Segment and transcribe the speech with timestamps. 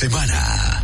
[0.00, 0.79] semana.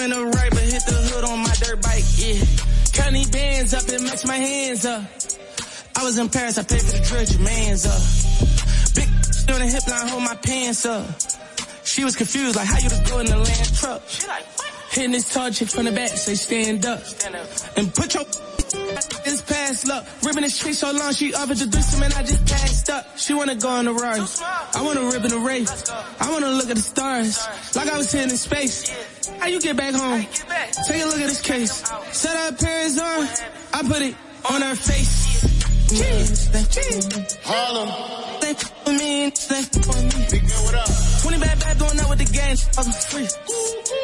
[0.00, 2.04] In the right, but hit the hood on my dirt bike.
[2.16, 2.42] Yeah.
[2.92, 5.04] Count these bands up and match my hands up.
[5.96, 8.00] I was in Paris, I paid for the dress, your man's up.
[8.94, 9.08] Big
[9.54, 11.06] on the hip line, hold my pants up.
[11.84, 14.02] She was confused, like how you just go in the land truck.
[14.08, 14.70] She like, what?
[14.90, 17.04] Hitting this tall chick from the back, say stand up.
[17.04, 17.48] Stand up.
[17.76, 18.24] And put your
[19.24, 20.06] this past luck.
[20.22, 23.18] Ribbon this tree so long, she offered to do something, I just passed up.
[23.18, 24.26] She wanna go on the ride.
[24.80, 25.90] I wanna rip in the race.
[26.18, 27.36] I wanna look at the stars,
[27.76, 28.88] like I was sitting in space.
[29.38, 30.24] How you get back home?
[30.88, 31.84] Take a look at this case.
[32.12, 33.28] Set her parents on,
[33.74, 34.14] I put it
[34.50, 35.44] on her face.
[37.44, 37.88] Harlem.
[38.40, 40.26] Thank for me, thank for me.
[40.30, 40.88] Big man, what up?
[41.24, 43.28] 20 bad bad doing that with the gang, fucking free.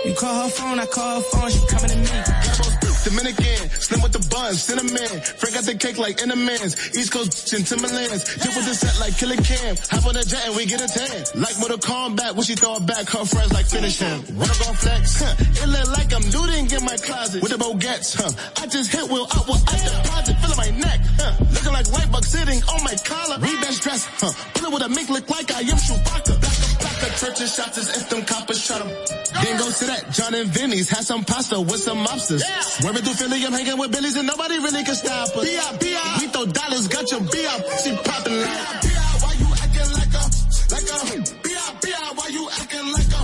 [0.05, 2.76] You call her phone, I call her phone, she coming to me.
[3.07, 5.23] Dominican, slim with the buns, cinnamon.
[5.39, 6.75] Frank got the cake like in man's.
[6.91, 8.27] East Coast in Timberlands.
[8.35, 9.79] Dip with the set like Killer Cam.
[9.95, 11.23] Hop on the jet and we get a tan.
[11.39, 14.27] Like Mortal Kombat, when she throw it back, her friends like finish him.
[14.35, 15.23] Wanna go flex?
[15.23, 15.39] Huh.
[15.39, 18.35] It look like I'm looting in my closet with the Bogats, huh?
[18.59, 21.31] I just hit Will up with I deposit, feeling my neck, huh?
[21.55, 23.39] Looking like white buck sitting on my collar.
[23.39, 24.35] Rebest dress, huh?
[24.59, 26.35] Pull it with a mink look like I am Chewbacca.
[26.43, 26.86] Black,
[27.17, 28.89] churches shots as if them coppers shot him.
[29.43, 32.43] Then go to that John and Vinny's, had some pasta with some mobsters.
[32.45, 32.61] Yeah.
[32.61, 35.45] Swerving through Philly, I'm hanging with Billies and nobody really can stop us.
[35.45, 35.77] B.I.
[35.79, 36.19] B.I.
[36.21, 37.57] We throw dollars, got your B.I.
[37.81, 38.53] She poppin' like.
[38.53, 38.81] B.I.
[38.85, 39.07] B.I.
[39.25, 40.25] Why you acting like a,
[40.73, 40.99] like a,
[41.41, 41.69] B.I.
[41.81, 42.13] B.I.
[42.17, 43.23] Why you acting like a,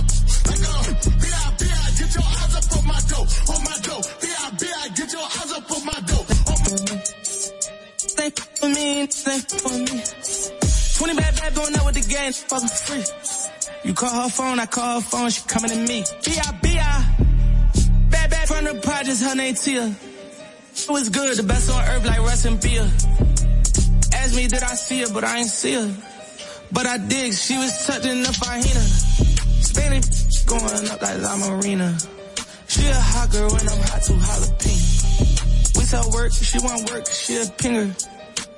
[0.49, 0.75] like a,
[1.21, 1.45] B.I.
[1.61, 1.87] B.I.
[1.93, 4.03] Get your eyes up on my dough, on my dough.
[4.21, 4.45] B.I.
[4.57, 4.87] B.I.
[4.97, 6.25] Get your eyes up on my dough.
[8.17, 10.01] Thank for me, thank for me.
[10.97, 13.03] 20 bad bad going out with the gang, fucking free.
[13.83, 16.05] You call her phone, I call her phone, she coming to me.
[16.23, 16.59] B.I.
[16.61, 17.15] B.I.
[18.09, 19.87] Bad, bad from the projects, her name Tia.
[19.87, 22.89] It was good, the best on earth like Russ and Beer.
[24.15, 25.93] Asked me did I see her, but I ain't see her.
[26.71, 28.83] But I did, she was touching the fajina.
[29.63, 31.97] Spanish going up like La Marina.
[32.67, 35.77] She a hot girl when I'm hot too jalapeno.
[35.77, 37.91] We tell work, she want work, she a pinger.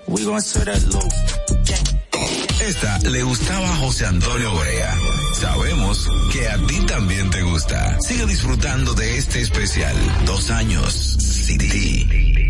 [0.07, 1.94] We gonna serve that low.
[2.62, 4.96] Esta le gustaba a José Antonio Brea.
[5.34, 8.00] Sabemos que a ti también te gusta.
[8.00, 9.96] Sigue disfrutando de este especial.
[10.25, 12.44] Dos años, City.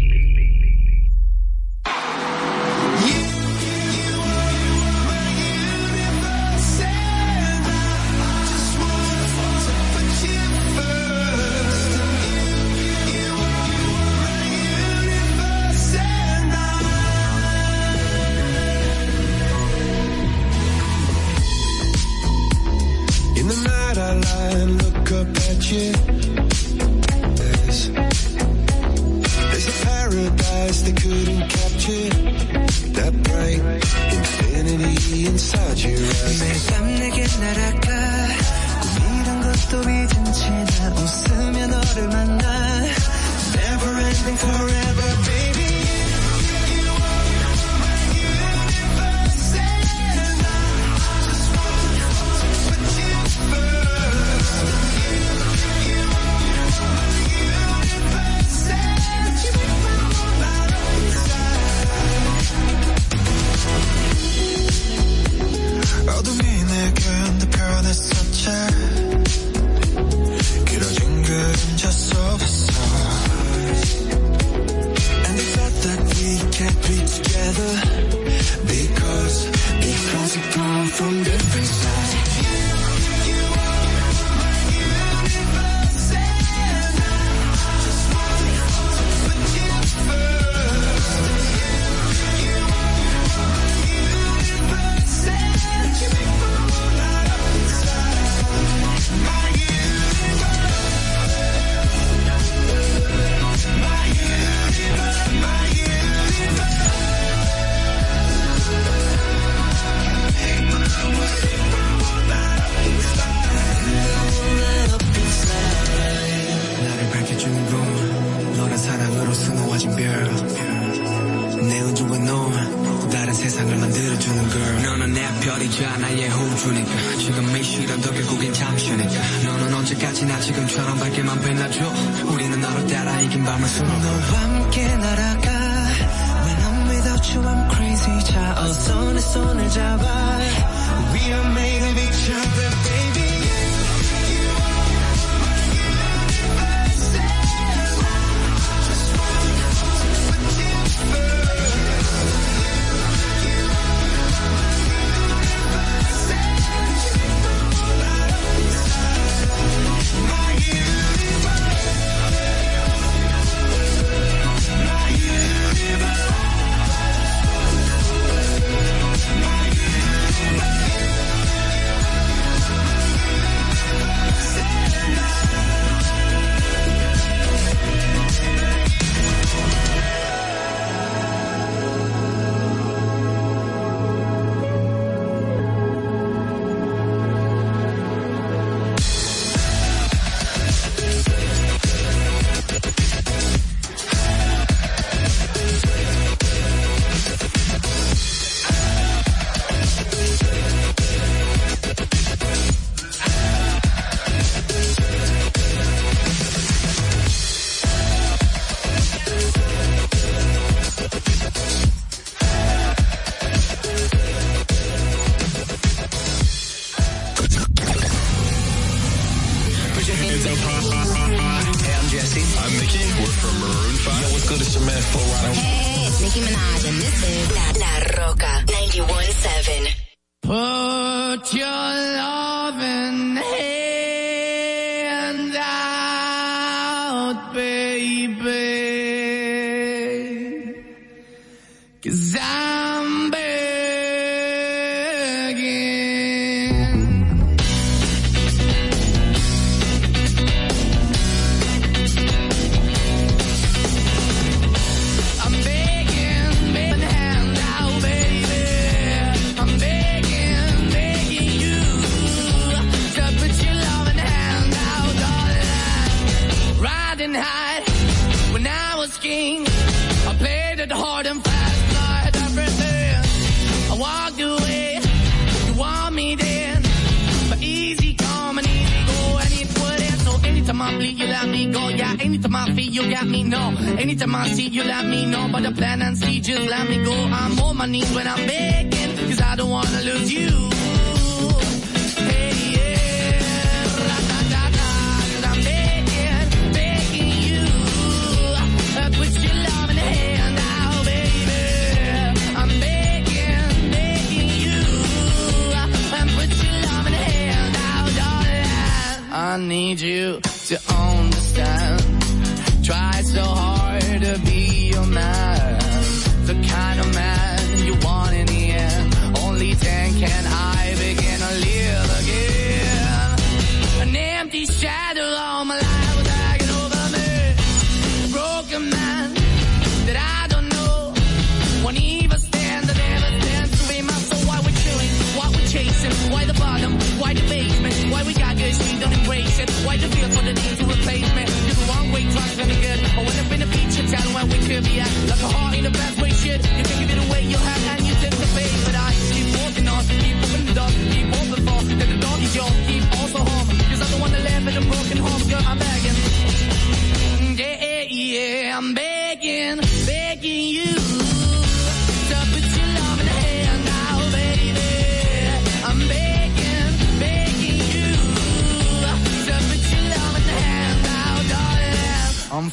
[24.56, 26.15] and look up at you.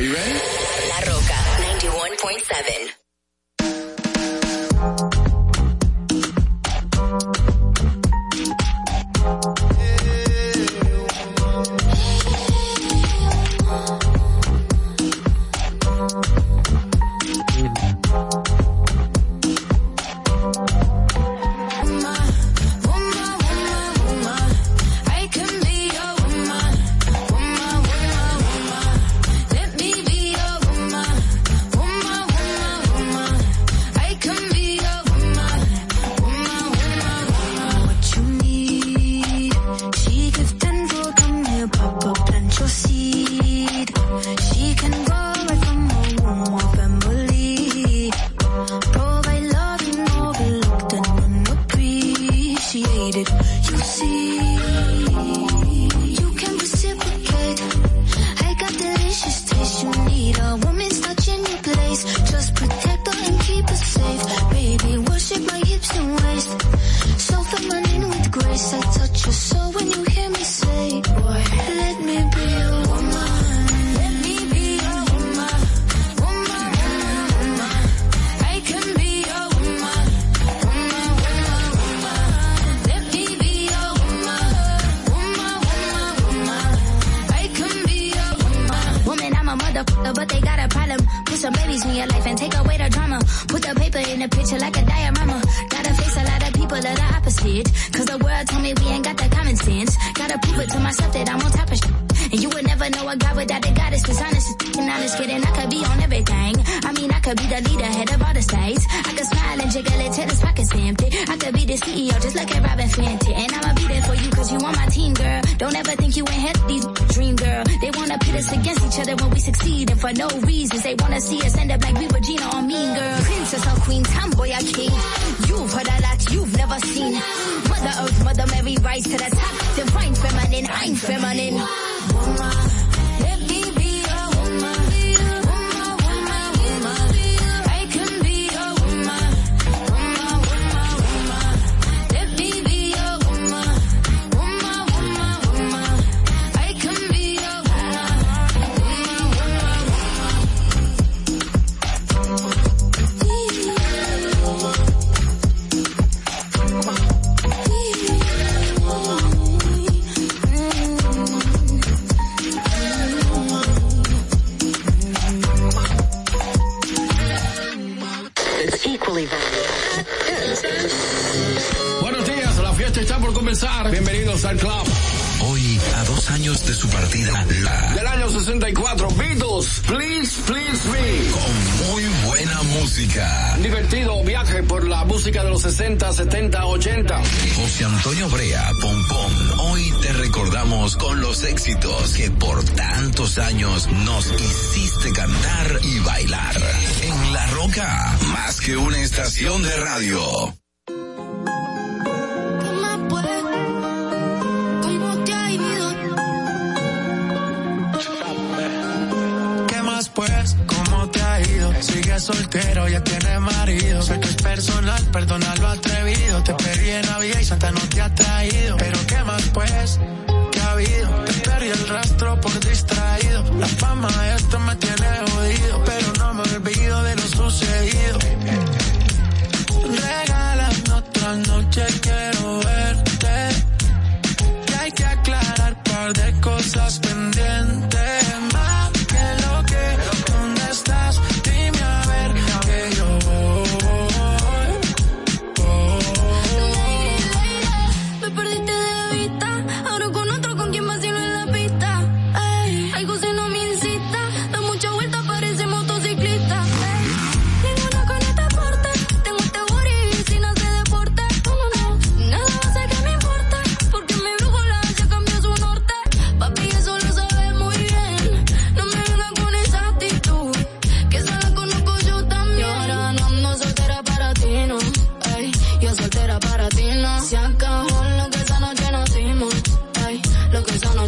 [0.00, 2.97] La Roca 91.7.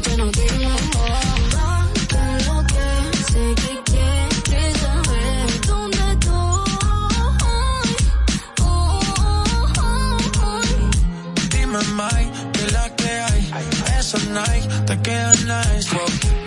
[0.02, 0.70] que no digo.
[2.12, 2.86] Dame lo que
[3.30, 3.44] sé
[4.50, 5.48] que saber.
[5.48, 5.90] Estoy?
[11.50, 13.40] Dime, Mike, que la que hay.
[13.98, 15.90] Esa night te queda nice.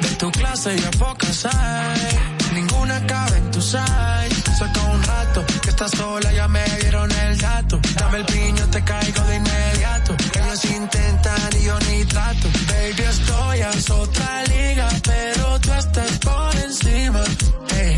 [0.02, 4.44] De tu clase ya pocas hay ninguna cabe en tu size.
[4.58, 7.80] Saca un rato, que estás sola, ya me dieron el dato.
[8.00, 10.16] Dame el piño, te caigo de inmediato.
[10.39, 12.48] Ellos intentan y yo ni trato
[12.95, 17.23] Baby, estoy en otra liga, pero tú estás por encima.
[17.69, 17.97] Hey,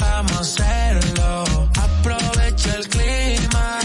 [0.00, 1.44] vamos a hacerlo,
[1.80, 3.78] aprovecha el clima.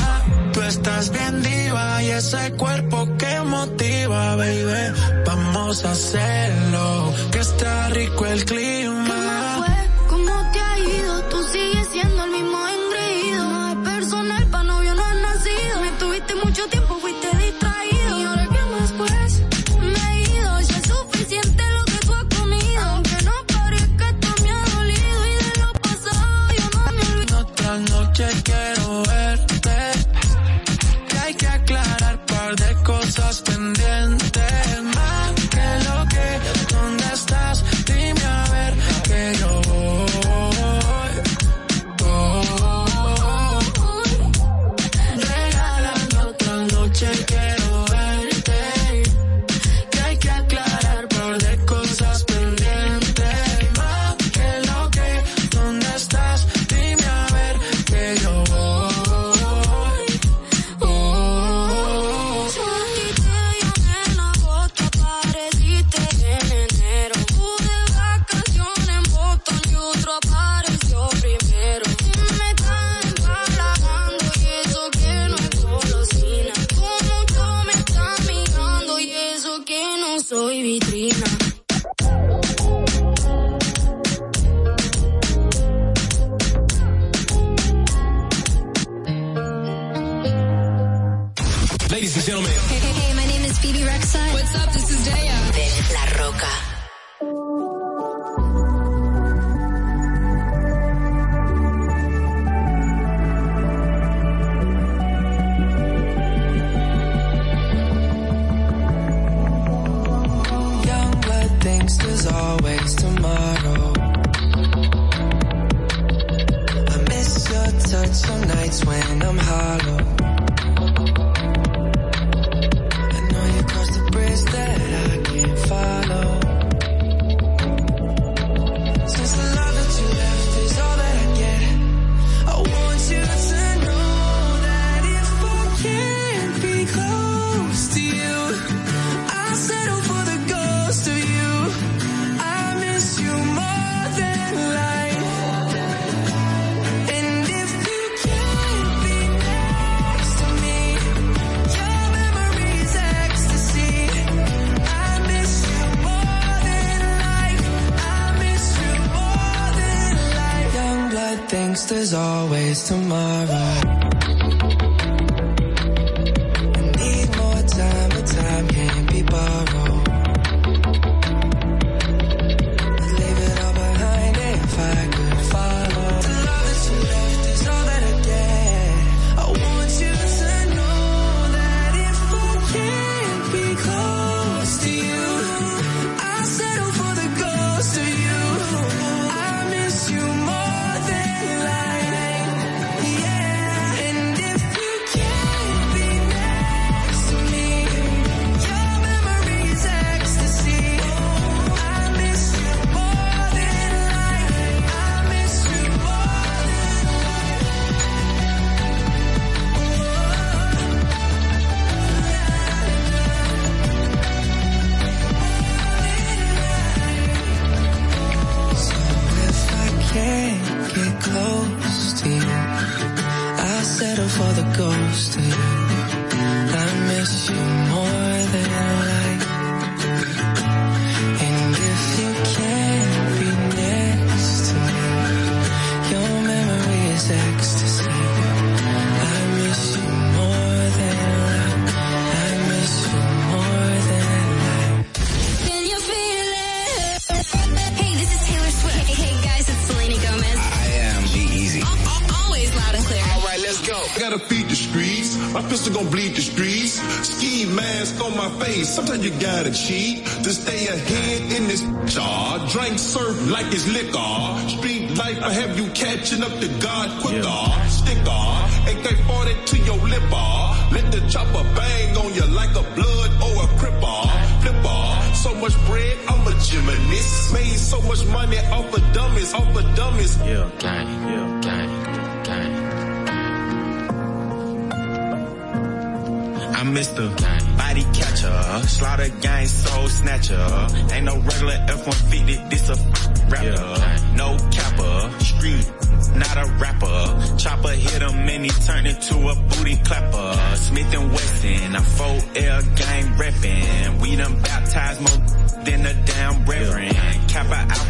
[0.54, 4.94] Tú estás bien diva y ese cuerpo que motiva, baby.
[5.26, 8.79] Vamos a hacerlo, que está rico el clima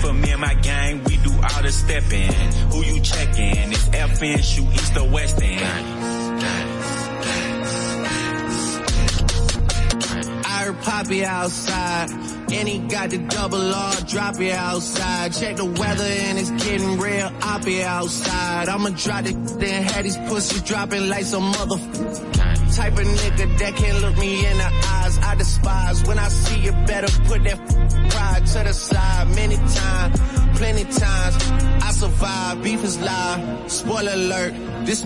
[0.09, 2.31] Alpha, me and my gang, we do all the stepping.
[2.71, 3.71] Who you checking?
[3.71, 5.59] It's FN, shoot east or west end.
[10.45, 12.09] I heard Poppy outside,
[12.51, 15.33] and he got the double R, drop it outside.
[15.33, 18.69] Check the weather and it's getting real, I'll be outside.
[18.69, 21.77] I'ma drop it, then had these pussies dropping like some mother
[22.79, 25.17] type of nigga that can't look me in the eyes.
[25.19, 27.59] I despise when I see you better put that
[28.11, 29.27] pride to the side.
[29.35, 30.19] Many times,
[30.57, 31.35] plenty times,
[31.87, 32.63] I survive.
[32.63, 33.69] Beef is live.
[33.69, 34.53] Spoiler alert,
[34.85, 35.01] this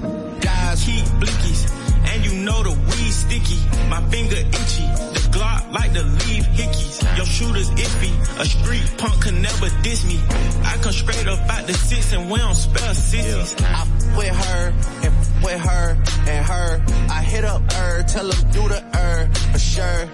[0.48, 0.86] guys.
[0.86, 1.62] Keep blickies,
[2.10, 3.60] and you know the weed sticky.
[3.90, 7.18] My finger itchy, the Glock like to leave hickeys.
[7.18, 10.20] Your shooter's iffy, a street punk can never diss me.
[10.64, 13.56] I come straight up out the six and we don't spell sissies.
[13.62, 14.64] I f- with her
[15.06, 15.88] and with her
[16.32, 16.82] and her.
[17.10, 20.06] I hit up her, tell her do the her for sure.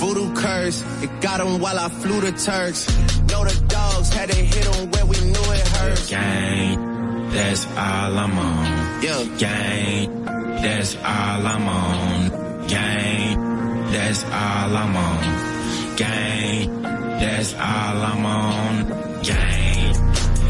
[0.00, 2.86] Voodoo curse, it got 'em while I flew the Turks.
[3.30, 6.06] Know the dogs had to hit 'em where we knew it hurt.
[6.08, 9.02] Gang, that's all I'm on.
[9.02, 9.24] Yeah.
[9.38, 10.24] Gang,
[10.62, 12.66] that's all I'm on.
[12.68, 13.15] Gang,
[13.96, 15.96] that's all I'm on.
[15.96, 18.88] Gang, that's all I'm on.
[19.22, 19.94] Gang,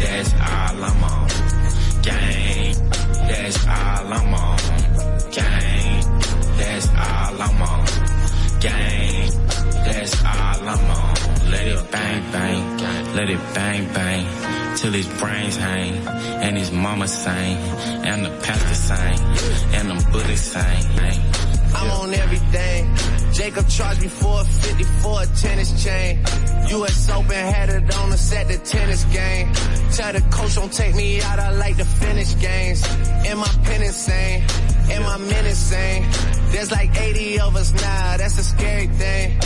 [0.00, 1.28] that's all I'm on.
[2.02, 2.74] Gang,
[3.28, 4.58] that's all I'm on.
[5.38, 6.02] Gang,
[6.58, 7.86] that's all I'm on.
[8.66, 9.30] Gang,
[9.86, 11.14] that's all I'm on.
[11.52, 15.94] Let it bang bang, let it bang bang, till his brains hang,
[16.44, 17.56] and his mama sing,
[18.10, 19.18] and the pastor sing,
[19.76, 21.45] and the Buddhists sing.
[21.74, 22.94] I'm on everything.
[23.32, 26.22] Jacob charged me for a 50 for a tennis chain.
[26.70, 29.52] US Open had it on us at the tennis game.
[29.92, 32.82] Tell the coach don't take me out, I like to finish games.
[33.26, 34.44] Am I pen insane?
[34.90, 36.06] Am I men insane?
[36.50, 39.38] There's like 80 of us now, that's a scary thing.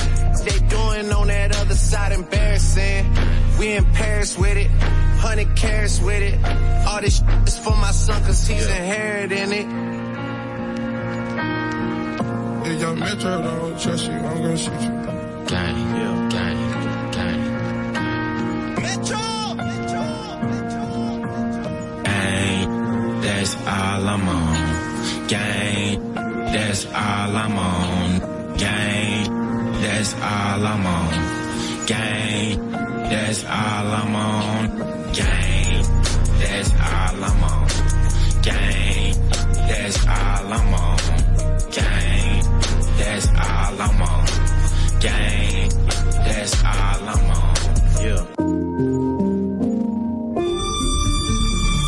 [0.44, 3.12] They doing on that other side embarrassing.
[3.58, 6.38] We in Paris with it, 100 carats with it.
[6.86, 10.09] All this is for my son cause he's inheriting it.
[12.62, 14.90] If your metro don't trust you, I'm gonna shoot you.
[15.48, 16.60] Gang, yeah, gang,
[17.16, 17.40] gang.
[18.82, 19.54] Metro!
[19.54, 20.04] Metro!
[22.04, 25.26] Gang, that's all I'm on.
[25.28, 26.14] Gang,
[26.52, 28.56] that's all I'm on.
[28.58, 29.32] Gang,
[29.80, 31.10] that's all I'm on.
[31.86, 32.70] Gang,
[33.08, 34.66] that's all I'm on.
[35.14, 35.84] Gang,
[36.38, 37.68] that's all I'm on.
[38.42, 39.14] Gang,
[39.68, 41.09] that's all I'm on.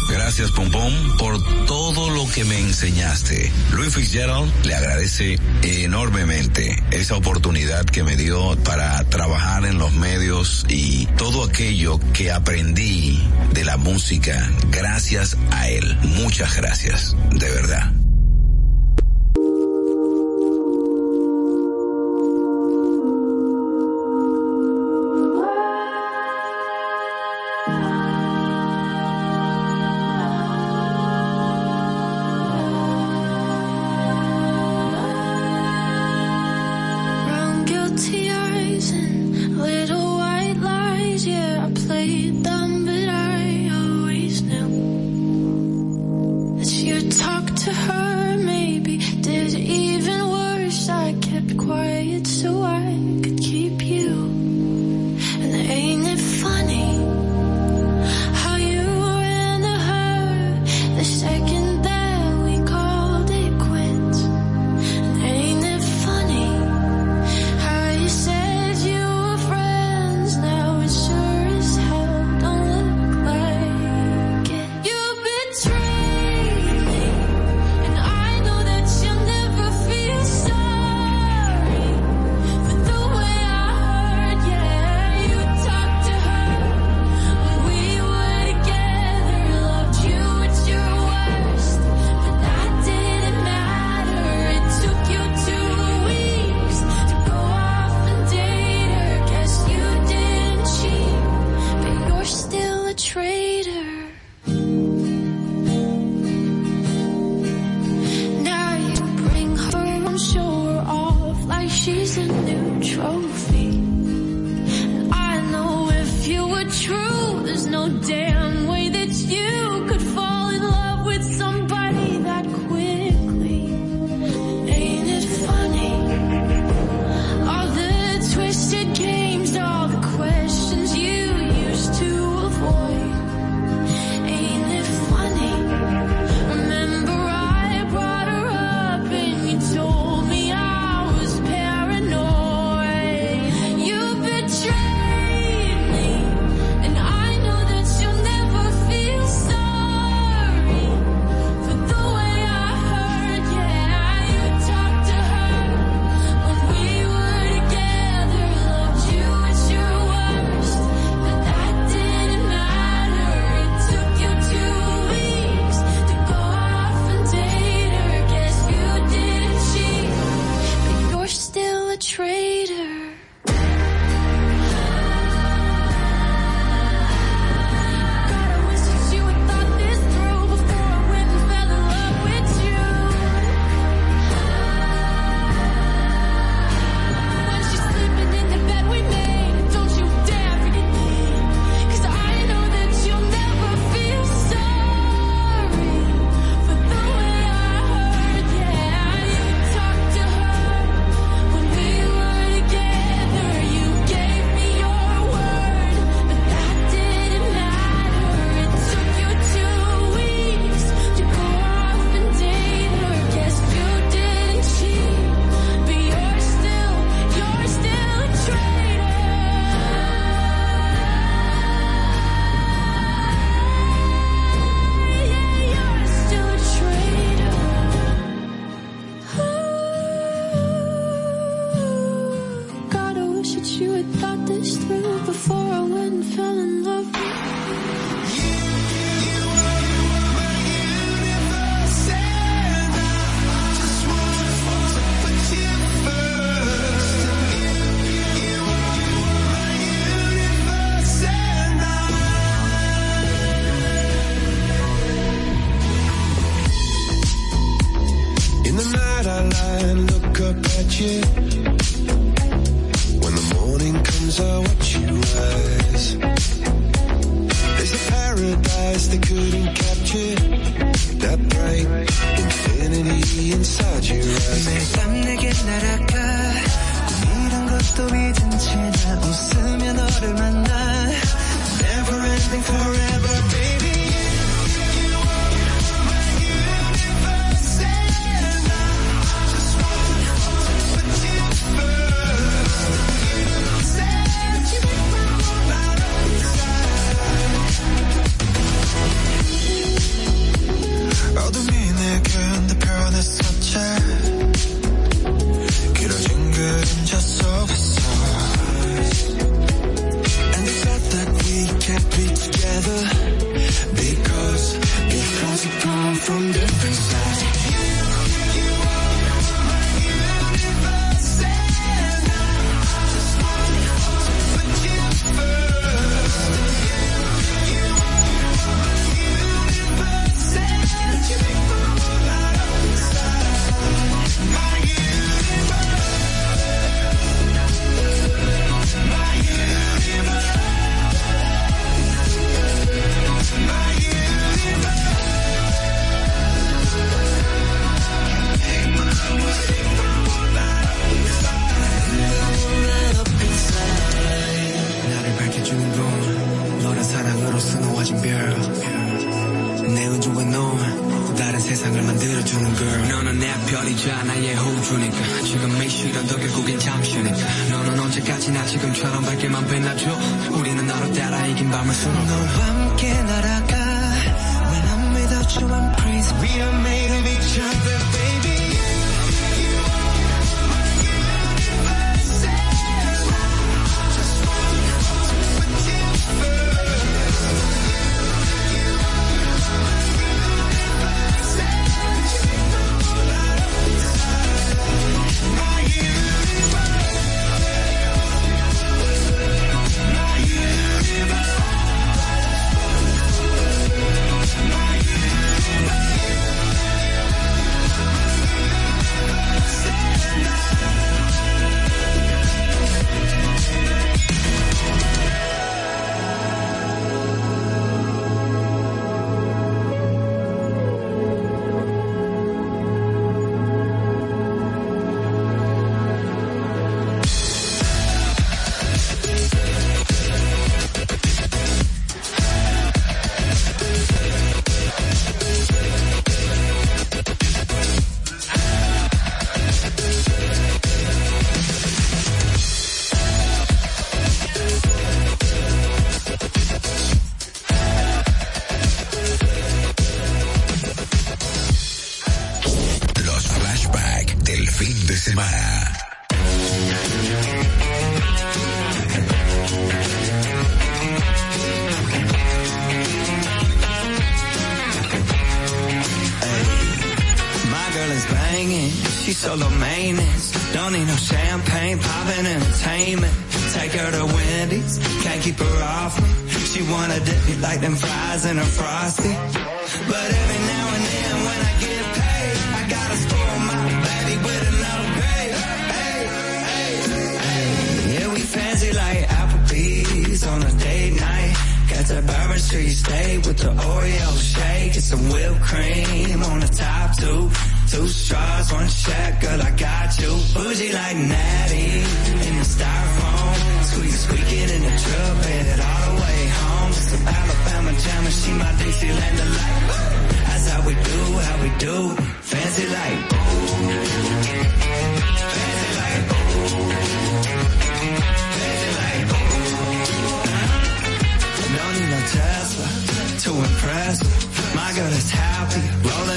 [0.08, 3.52] Gracias, Pompón, por todo lo que me enseñaste.
[3.72, 10.64] Louis Fitzgerald le agradece enormemente esa oportunidad que me dio para trabajar en los medios
[10.68, 15.98] y todo aquello que aprendí de la música gracias a él.
[16.02, 18.01] Muchas gracias, de verdad.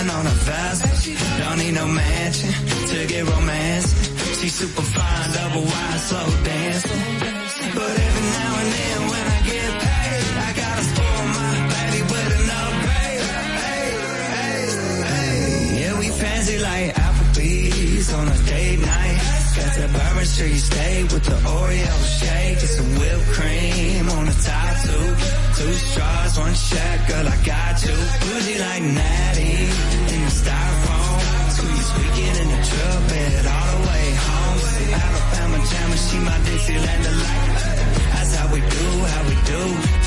[0.05, 0.83] Rolling on a vest.
[1.39, 2.49] Don't need no mansion
[2.87, 3.93] to get romance.
[4.39, 6.91] She's super fine, double wide, slow dancing.
[7.73, 8.94] But every now and then
[19.77, 24.73] that Bourbon Street steak with the Oreo shake and some whipped cream on the top
[24.87, 25.07] two.
[25.57, 27.95] Two straws, one check, girl, I got you.
[28.23, 29.55] Bougie like Natty
[30.15, 31.19] in the styrofoam.
[31.55, 34.59] Squeak, squeaking in the truck bed all the way home.
[34.95, 37.51] Alabama jam she my Dixieland delight.
[37.55, 37.75] Uh,
[38.15, 39.61] that's how we do, how we do.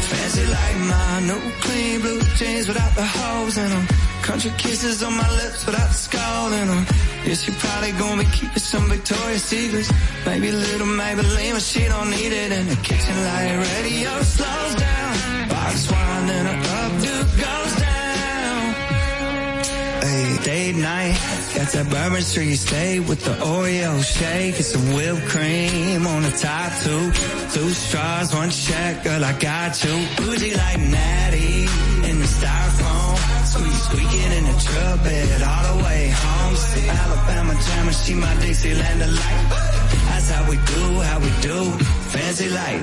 [0.09, 3.87] Fancy like my new clean blue jeans without the holes in them.
[4.23, 6.87] Country kisses on my lips without the skull in them.
[7.25, 9.91] Yeah, she probably gonna be keeping some Victoria's Secrets.
[10.25, 13.57] Maybe a little Maybelline, but she don't need it in the kitchen light.
[13.75, 15.49] Radio slows down.
[15.49, 18.75] Box wine and a updo goes down.
[20.03, 21.19] Hey, date night.
[21.55, 26.31] Got that Bourbon Street steak with the Oreo shake and some whipped cream on the
[26.31, 27.11] top two.
[27.53, 30.07] Two straws, one check, girl, I got you.
[30.17, 31.63] Bougie like Natty
[32.09, 33.38] in the styrofoam.
[33.49, 36.55] Squeak, squeaking in the truck bed all the way home.
[36.57, 39.45] Some Alabama jam and she my Dixieland delight.
[40.09, 41.59] That's how we do, how we do.
[42.13, 42.83] Fancy light.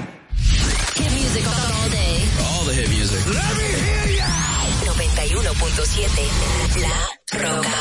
[0.97, 2.15] Hit music all day.
[2.45, 3.21] All the hit music.
[3.37, 4.29] Let me hear ya.
[4.89, 6.97] 91.7 La
[7.43, 7.79] Roca.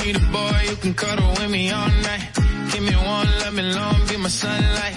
[0.00, 2.24] Need a boy you can cuddle with me all night.
[2.72, 4.96] Give me one, let me long, be my sunlight.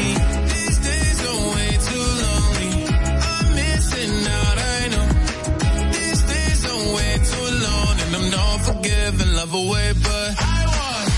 [9.41, 11.09] love away, but I want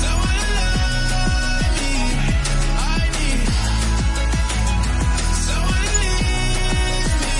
[0.00, 1.94] someone to love me.
[2.76, 3.40] I need
[5.46, 7.38] someone to leave me.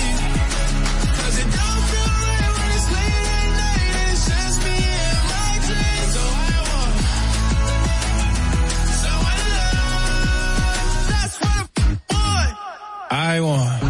[1.17, 5.19] Cause it don't feel right when it's late at night and it's just me and
[5.29, 6.11] my dreams.
[6.15, 6.95] So I want
[9.03, 11.05] someone to love.
[11.11, 11.65] That's what
[12.09, 12.57] I want.
[13.11, 13.86] I want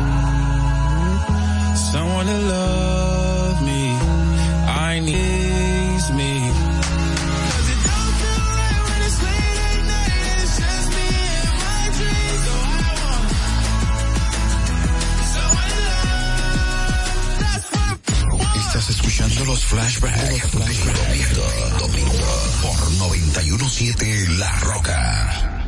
[19.68, 20.16] Flashback.
[20.50, 20.96] Flashback.
[20.96, 21.46] Domingo,
[21.80, 22.26] domingo
[22.62, 25.60] por 917 La Roca.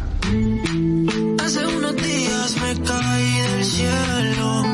[1.44, 4.69] Hace unos días me caí del cielo.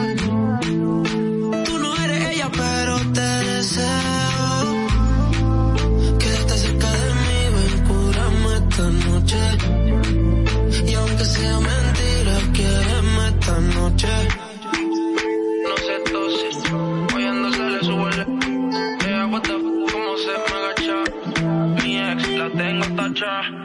[23.25, 23.64] Uh...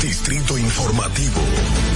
[0.00, 1.95] Distrito Informativo.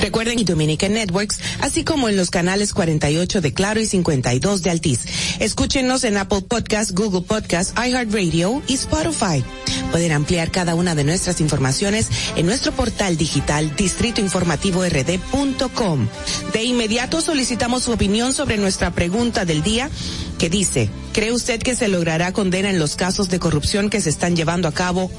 [0.00, 4.70] Recuerden y Dominican Networks, así como en los canales 48 de Claro y 52 de
[4.70, 5.00] Altiz.
[5.38, 9.44] Escúchenos en Apple Podcast, Google Podcast, iHeartRadio y Spotify.
[9.90, 16.08] Pueden ampliar cada una de nuestras informaciones en nuestro portal digital distritoinformativord.com.
[16.52, 19.90] De inmediato solicitamos su opinión sobre nuestra pregunta del día
[20.38, 24.10] que dice, ¿cree usted que se logrará condena en los casos de corrupción que se
[24.10, 25.10] están llevando a cabo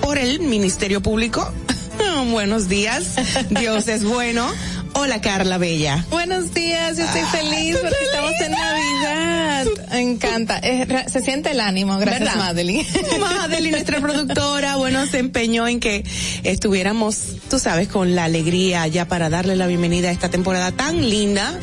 [0.00, 1.50] por el Ministerio Público?
[2.30, 3.04] Buenos días.
[3.50, 4.46] Dios es bueno.
[4.94, 6.04] Hola Carla Bella.
[6.10, 9.66] Buenos días, yo estoy feliz porque estamos en Navidad.
[9.92, 10.58] Me encanta.
[10.58, 12.34] Es- se siente el ánimo, gracias.
[12.36, 12.86] Madeline.
[13.20, 16.04] Madeline, nuestra productora, bueno, se empeñó en que
[16.42, 17.18] estuviéramos,
[17.50, 21.58] tú sabes, con la alegría ya para darle la bienvenida a esta temporada tan linda.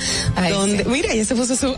[0.50, 1.76] donde, mira, ya se puso su,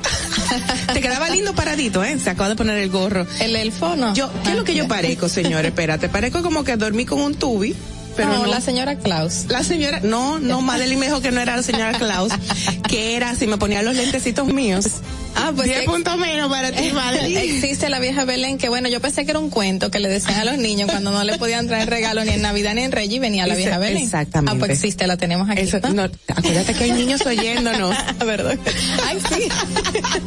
[0.94, 3.26] te quedaba lindo paradito, eh, se acaba de poner el gorro.
[3.40, 4.14] El elfo, ¿no?
[4.14, 5.70] Yo, ¿qué es lo que yo parezco, señores?
[5.70, 7.76] Espérate, parezco como que dormí con un tubi.
[8.18, 9.46] Pero No, no, la señora Klaus.
[9.48, 12.34] La señora, no, no, Madeline me dijo que no era la señora Klaus,
[12.90, 14.88] que era si me ponía los lentecitos míos.
[15.40, 15.86] Ah, pues Diez sí.
[15.86, 17.38] puntos menos para ti, Madeline.
[17.56, 20.40] Existe la vieja Belén, que bueno, yo pensé que era un cuento que le decían
[20.40, 23.14] a los niños cuando no le podían traer regalo ni en Navidad ni en Reyes
[23.16, 24.04] y venía la vieja Belén.
[24.04, 24.52] exactamente.
[24.54, 25.62] Ah, pues existe, la tenemos aquí.
[25.62, 27.96] Eso, no, acuérdate que hay niños oyéndonos.
[28.20, 28.60] Perdón.
[29.06, 29.48] Ay, sí.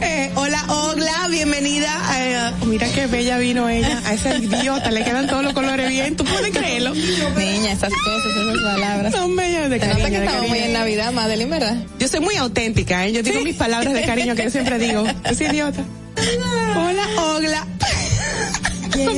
[0.00, 1.88] Eh, hola, Ogla, bienvenida.
[2.18, 4.00] Eh, mira qué bella vino ella.
[4.04, 6.16] A esa idiota le quedan todos los colores bien.
[6.16, 6.94] ¿Tú puedes creerlo?
[6.94, 9.12] Niña, esas cosas, esas palabras.
[9.12, 10.18] Son bellas de Se nota cariño.
[10.18, 10.66] que estamos muy cariño.
[10.66, 11.76] en Navidad, Madeline, ¿verdad?
[11.98, 13.12] Yo soy muy auténtica, ¿eh?
[13.12, 15.04] Yo digo mis palabras de cariño que yo siempre digo.
[15.24, 15.84] Es idiota.
[16.76, 17.06] Hola,
[17.36, 17.66] Ogla.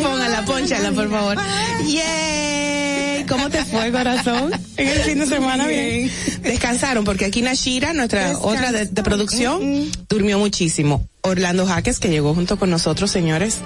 [0.03, 1.39] Póngala, ponchala, por favor.
[3.29, 4.53] ¿Cómo te fue, corazón?
[4.77, 6.11] En el fin de semana bien.
[6.43, 11.07] Descansaron, porque aquí Nashira, nuestra otra de, de producción, durmió muchísimo.
[11.23, 13.59] Orlando Jaques, que llegó junto con nosotros, señores,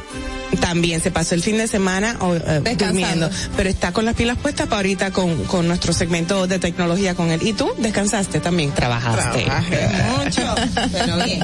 [0.61, 4.67] también se pasó el fin de semana eh, durmiendo, pero está con las pilas puestas
[4.67, 7.41] para ahorita con, con nuestro segmento de tecnología con él.
[7.43, 7.71] ¿Y tú?
[7.79, 8.73] ¿Descansaste también?
[8.73, 9.45] ¿Trabajaste?
[9.45, 9.89] Trabajé
[10.19, 10.55] mucho,
[10.93, 11.43] pero bien.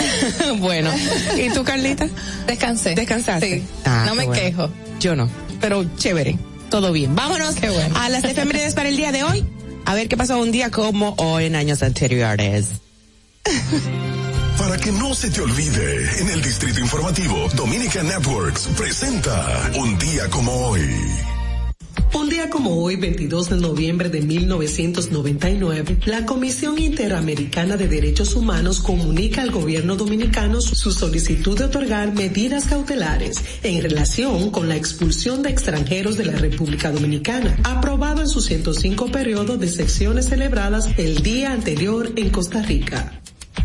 [0.60, 0.90] bueno.
[1.36, 2.08] ¿Y tú, Carlita?
[2.46, 2.94] Descansé.
[2.94, 3.58] ¿Descansaste?
[3.58, 3.64] Sí.
[3.84, 4.40] Ah, no me bueno.
[4.42, 4.70] quejo.
[5.00, 5.28] Yo no,
[5.60, 6.38] pero chévere.
[6.70, 7.14] Todo bien.
[7.14, 7.96] Vámonos Qué bueno.
[7.98, 9.44] a las efemérides para el día de hoy.
[9.84, 12.68] A ver qué pasó un día como hoy en años anteriores.
[14.58, 20.28] Para que no se te olvide, en el Distrito Informativo, Dominica Networks presenta Un día
[20.28, 20.84] como hoy.
[22.14, 28.80] Un día como hoy, 22 de noviembre de 1999, la Comisión Interamericana de Derechos Humanos
[28.80, 35.42] comunica al gobierno dominicano su solicitud de otorgar medidas cautelares en relación con la expulsión
[35.42, 41.22] de extranjeros de la República Dominicana, aprobado en su 105 periodo de secciones celebradas el
[41.22, 43.20] día anterior en Costa Rica.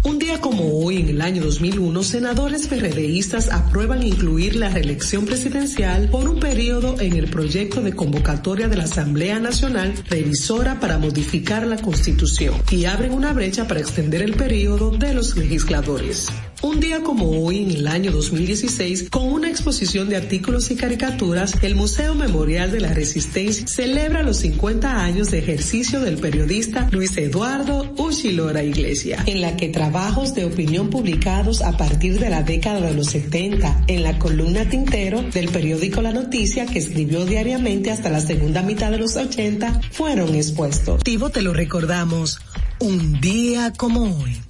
[0.05, 6.09] Un día como hoy, en el año 2001, senadores PRDistas aprueban incluir la reelección presidencial
[6.09, 11.65] por un periodo en el proyecto de convocatoria de la Asamblea Nacional Revisora para modificar
[11.65, 16.27] la Constitución y abren una brecha para extender el periodo de los legisladores.
[16.63, 21.61] Un día como hoy, en el año 2016, con una exposición de artículos y caricaturas,
[21.61, 27.17] el Museo Memorial de la Resistencia celebra los 50 años de ejercicio del periodista Luis
[27.17, 32.81] Eduardo Uchilora Iglesia, en la que trabajos de opinión publicados a partir de la década
[32.81, 38.09] de los 70 en la columna Tintero del periódico La Noticia, que escribió diariamente hasta
[38.09, 41.03] la segunda mitad de los 80, fueron expuestos.
[41.03, 42.41] Tivo te lo recordamos,
[42.79, 44.41] un día como hoy.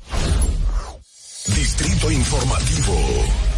[1.53, 3.52] Distrito Informativo.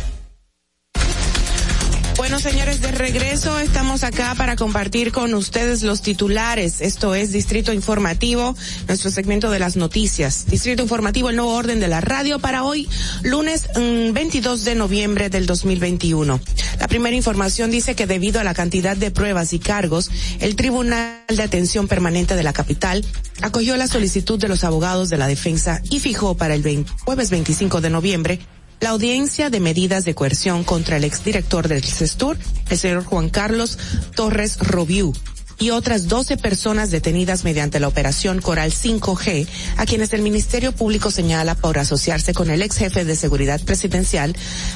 [2.18, 6.80] Bueno, señores, de regreso estamos acá para compartir con ustedes los titulares.
[6.80, 8.56] Esto es Distrito Informativo,
[8.88, 10.46] nuestro segmento de las noticias.
[10.48, 12.88] Distrito Informativo, el nuevo orden de la radio para hoy,
[13.22, 16.40] lunes mm, 22 de noviembre del 2021.
[16.80, 20.10] La primera información dice que debido a la cantidad de pruebas y cargos,
[20.40, 23.06] el Tribunal de Atención Permanente de la capital
[23.42, 27.30] acogió la solicitud de los abogados de la defensa y fijó para el 20 jueves
[27.30, 28.40] 25 de noviembre
[28.80, 32.38] la audiencia de medidas de coerción contra el exdirector del CESTUR,
[32.70, 33.78] el señor Juan Carlos
[34.16, 35.14] Torres Robiú,
[35.60, 39.48] y otras 12 personas detenidas mediante la operación Coral 5G,
[39.78, 44.36] a quienes el Ministerio Público señala por asociarse con el ex jefe de seguridad presidencial,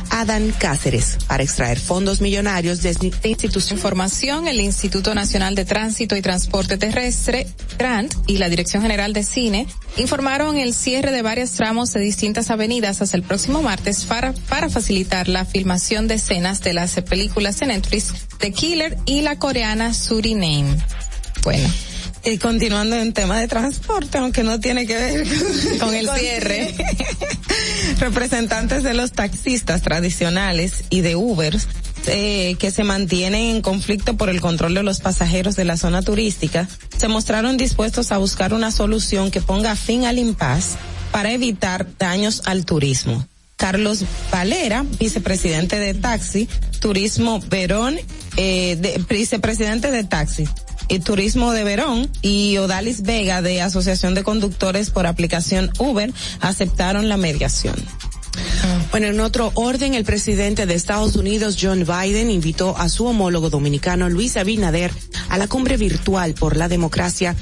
[0.09, 2.91] Adán Cáceres, para extraer fondos millonarios de
[3.23, 3.79] instituciones.
[3.79, 7.47] Información, el Instituto Nacional de Tránsito y Transporte Terrestre,
[7.77, 9.67] TRANT, y la Dirección General de Cine
[9.97, 14.69] informaron el cierre de varios tramos de distintas avenidas hasta el próximo martes para, para
[14.69, 19.93] facilitar la filmación de escenas de las películas de Netflix The Killer y la coreana
[19.93, 20.77] Suriname.
[21.43, 21.69] Bueno.
[22.23, 25.27] Y continuando en tema de transporte, aunque no tiene que ver
[25.79, 26.75] con, el cierre.
[27.99, 31.57] Representantes de los taxistas tradicionales y de Uber
[32.07, 36.01] eh, que se mantienen en conflicto por el control de los pasajeros de la zona
[36.01, 40.77] turística se mostraron dispuestos a buscar una solución que ponga fin al impasse
[41.11, 43.27] para evitar daños al turismo.
[43.55, 46.47] Carlos Valera, vicepresidente de Taxi,
[46.79, 47.97] Turismo Verón,
[48.37, 50.47] eh, de, vicepresidente de Taxi
[50.87, 57.09] y Turismo de Verón y Odalis Vega de Asociación de Conductores por aplicación Uber aceptaron
[57.09, 57.75] la mediación.
[58.91, 63.49] Bueno, en otro orden, el presidente de Estados Unidos, John Biden, invitó a su homólogo
[63.49, 64.91] dominicano, Luis Abinader,
[65.29, 67.35] a la cumbre virtual por la democracia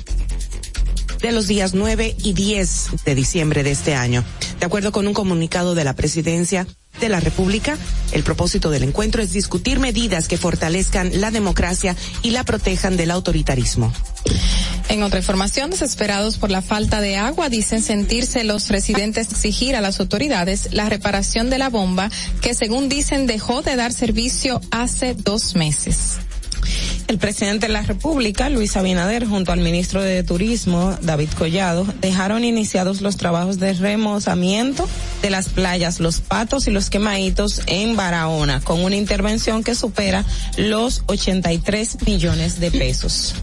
[1.21, 4.23] de los días 9 y 10 de diciembre de este año.
[4.59, 6.67] De acuerdo con un comunicado de la presidencia
[6.99, 7.77] de la República,
[8.11, 13.11] el propósito del encuentro es discutir medidas que fortalezcan la democracia y la protejan del
[13.11, 13.93] autoritarismo.
[14.89, 19.81] En otra información, desesperados por la falta de agua, dicen sentirse los residentes exigir a
[19.81, 22.09] las autoridades la reparación de la bomba
[22.41, 26.17] que, según dicen, dejó de dar servicio hace dos meses.
[27.07, 32.43] El presidente de la República, Luis Abinader, junto al ministro de Turismo, David Collado, dejaron
[32.43, 34.87] iniciados los trabajos de remozamiento
[35.21, 40.25] de las playas Los Patos y Los Quemaditos en Barahona, con una intervención que supera
[40.57, 43.35] los 83 millones de pesos.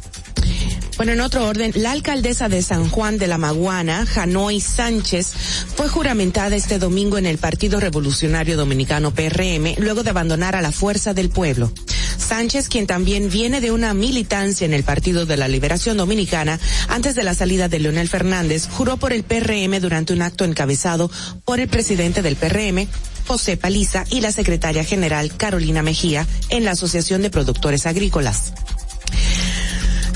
[0.96, 5.32] Bueno, en otro orden, la alcaldesa de San Juan de la Maguana, Hanoi Sánchez,
[5.74, 10.70] fue juramentada este domingo en el Partido Revolucionario Dominicano PRM luego de abandonar a la
[10.70, 11.72] Fuerza del Pueblo.
[12.16, 16.58] Sánchez, quien también viene de una militancia en el Partido de la Liberación Dominicana,
[16.88, 21.10] antes de la salida de Leonel Fernández, juró por el PRM durante un acto encabezado
[21.44, 22.86] por el presidente del PRM,
[23.26, 28.52] José Paliza, y la secretaria general Carolina Mejía en la Asociación de Productores Agrícolas.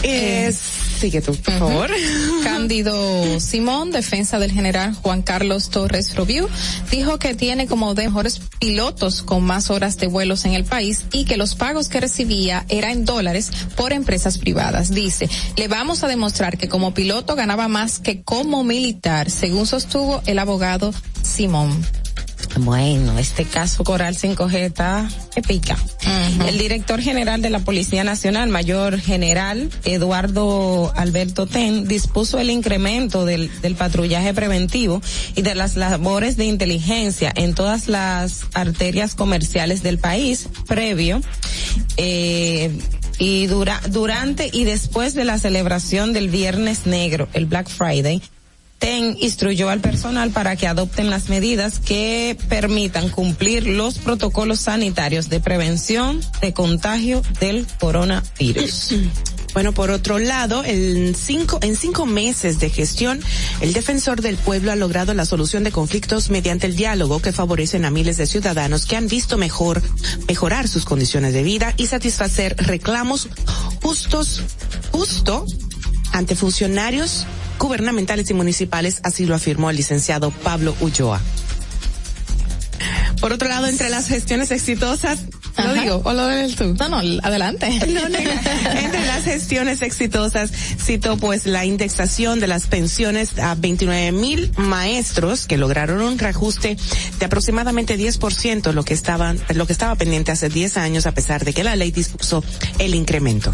[0.03, 0.57] Es,
[1.01, 1.91] sigue tú, por favor.
[2.45, 6.49] Cándido Simón, defensa del general Juan Carlos Torres Robiu,
[6.91, 11.05] dijo que tiene como de mejores pilotos con más horas de vuelos en el país
[11.13, 14.91] y que los pagos que recibía eran en dólares por empresas privadas.
[14.91, 20.23] Dice, le vamos a demostrar que como piloto ganaba más que como militar, según sostuvo
[20.27, 21.77] el abogado Simón.
[22.61, 25.77] Bueno, este caso Coral 5G está que pica.
[26.47, 33.25] El director general de la Policía Nacional, Mayor General Eduardo Alberto Ten, dispuso el incremento
[33.25, 35.01] del, del patrullaje preventivo
[35.37, 41.21] y de las labores de inteligencia en todas las arterias comerciales del país, previo
[41.97, 42.77] eh,
[43.19, 48.23] y dura, durante y después de la celebración del Viernes Negro, el Black Friday,
[48.79, 55.29] TEN instruyó al personal para que adopten las medidas que permitan cumplir los protocolos sanitarios
[55.29, 58.95] de prevención de contagio del coronavirus.
[59.55, 63.19] Bueno, por otro lado, en cinco, en cinco meses de gestión,
[63.61, 67.85] el defensor del pueblo ha logrado la solución de conflictos mediante el diálogo que favorecen
[67.85, 69.83] a miles de ciudadanos que han visto mejor,
[70.29, 73.29] mejorar sus condiciones de vida y satisfacer reclamos
[73.83, 74.43] justos,
[74.93, 75.45] justo
[76.13, 77.27] ante funcionarios
[77.59, 81.21] gubernamentales y municipales, así lo afirmó el licenciado Pablo Ulloa.
[83.21, 85.21] Por otro lado, entre las gestiones exitosas,
[85.57, 86.75] lo digo, o lo debes tú.
[86.79, 87.67] No, no, adelante.
[87.67, 95.47] entre las gestiones exitosas, cito pues la indexación de las pensiones a 29 mil maestros
[95.47, 96.77] que lograron un reajuste
[97.19, 101.45] de aproximadamente 10%, lo que estaban, lo que estaba pendiente hace 10 años, a pesar
[101.45, 102.45] de que la ley dispuso
[102.79, 103.53] el incremento.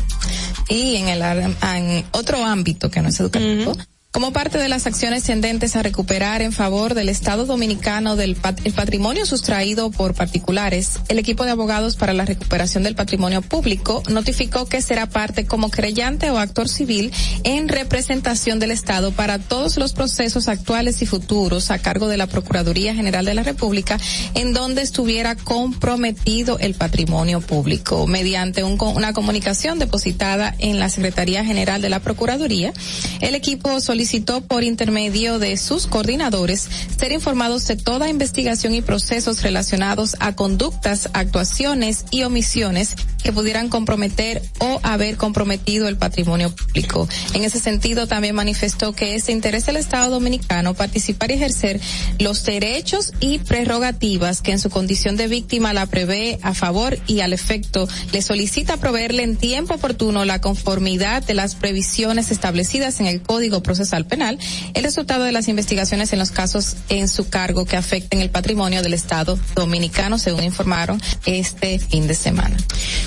[0.69, 3.75] Y en el en otro ámbito que no es educativo,
[4.15, 8.73] como parte de las acciones tendentes a recuperar en favor del Estado dominicano del el
[8.73, 14.67] patrimonio sustraído por particulares, el equipo de abogados para la recuperación del patrimonio público notificó
[14.67, 17.11] que será parte como creyente o actor civil
[17.43, 22.29] en representación del Estado para todos los procesos actuales y futuros a cargo de la
[22.29, 23.99] Procuraduría General de la República
[24.37, 28.07] en donde estuviera comprometido el patrimonio público.
[28.07, 32.73] Mediante un, una comunicación depositada en la Secretaría General de la Procuraduría,
[33.21, 36.69] el equipo solicitó solicitó por intermedio de sus coordinadores
[36.99, 43.71] ser informados de toda investigación y procesos relacionados a conductas, actuaciones y omisiones que pudieran
[43.71, 47.09] comprometer o haber comprometido el patrimonio público.
[47.33, 51.81] En ese sentido, también manifestó que es interés del Estado dominicano participar y ejercer
[52.19, 57.21] los derechos y prerrogativas que en su condición de víctima la prevé a favor y
[57.21, 63.07] al efecto le solicita proveerle en tiempo oportuno la conformidad de las previsiones establecidas en
[63.07, 64.39] el Código Procesal Penal
[64.75, 68.83] el resultado de las investigaciones en los casos en su cargo que afecten el patrimonio
[68.83, 72.57] del Estado dominicano, según informaron este fin de semana.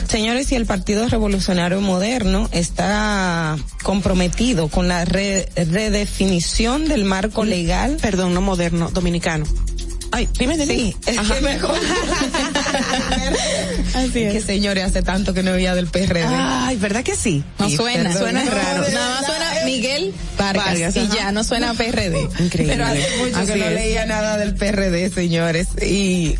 [0.09, 7.97] Señores, y el Partido Revolucionario Moderno está comprometido con la re- redefinición del marco legal.
[8.01, 9.45] Perdón, no moderno, dominicano.
[10.11, 11.35] Ay, dime de Sí, es Ajá.
[11.35, 11.75] que mejor.
[13.95, 14.33] Así es.
[14.33, 16.23] Que señores, hace tanto que no veía del PRD.
[16.25, 17.43] Ay, ¿verdad que sí?
[17.59, 18.17] No Sí, suena, perdón.
[18.21, 18.83] suena raro.
[18.89, 22.27] Nada más suena Miguel Vargas, Vargas, y ya, no suena PRD.
[22.39, 22.73] Increíble.
[22.73, 23.73] Pero hace mucho Así que no es.
[23.73, 25.67] leía nada del PRD, señores.
[25.81, 26.35] Y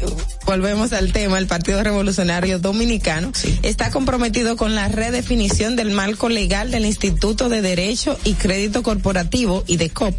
[0.45, 1.37] volvemos al tema.
[1.37, 3.31] El Partido Revolucionario Dominicano
[3.63, 9.63] está comprometido con la redefinición del marco legal del Instituto de Derecho y Crédito Corporativo
[9.67, 10.15] y de COP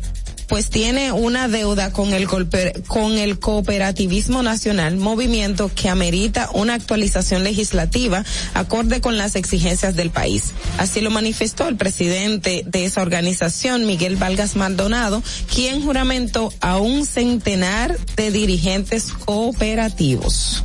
[0.48, 7.44] pues tiene una deuda con el, con el cooperativismo nacional, movimiento que amerita una actualización
[7.44, 10.52] legislativa acorde con las exigencias del país.
[10.78, 15.22] Así lo manifestó el presidente de esa organización, Miguel Vargas Maldonado,
[15.54, 20.64] quien juramentó a un centenar de dirigentes cooperativos.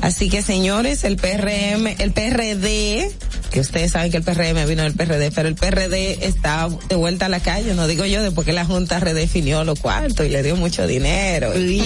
[0.00, 3.12] Así que señores, el PRM, el PRD,
[3.50, 7.26] que ustedes saben que el PRM vino del PRD, pero el PRD está de vuelta
[7.26, 10.42] a la calle, no digo yo, después que la Junta redefinió los cuartos y le
[10.42, 11.58] dio mucho dinero.
[11.58, 11.80] Y,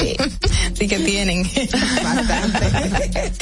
[0.00, 0.16] eh,
[0.74, 1.42] Sí que tienen.
[2.02, 3.32] bastante.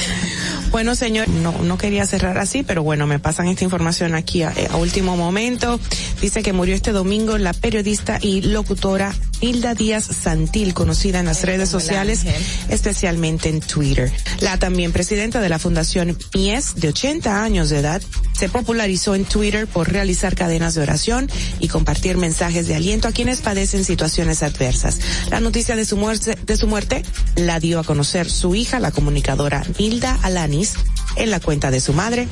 [0.71, 4.53] Bueno, señor, no, no quería cerrar así, pero bueno, me pasan esta información aquí a,
[4.69, 5.79] a último momento.
[6.21, 11.43] Dice que murió este domingo la periodista y locutora Hilda Díaz Santil, conocida en las
[11.43, 12.23] redes sociales,
[12.69, 14.11] especialmente en Twitter.
[14.39, 18.01] La también presidenta de la Fundación Mies, de 80 años de edad,
[18.33, 21.29] se popularizó en Twitter por realizar cadenas de oración
[21.59, 24.99] y compartir mensajes de aliento a quienes padecen situaciones adversas.
[25.29, 27.03] La noticia de su muerte, de su muerte
[27.35, 30.73] la dio a conocer su hija, la comunicadora Hilda Alanis,
[31.15, 32.27] en la cuenta de su madre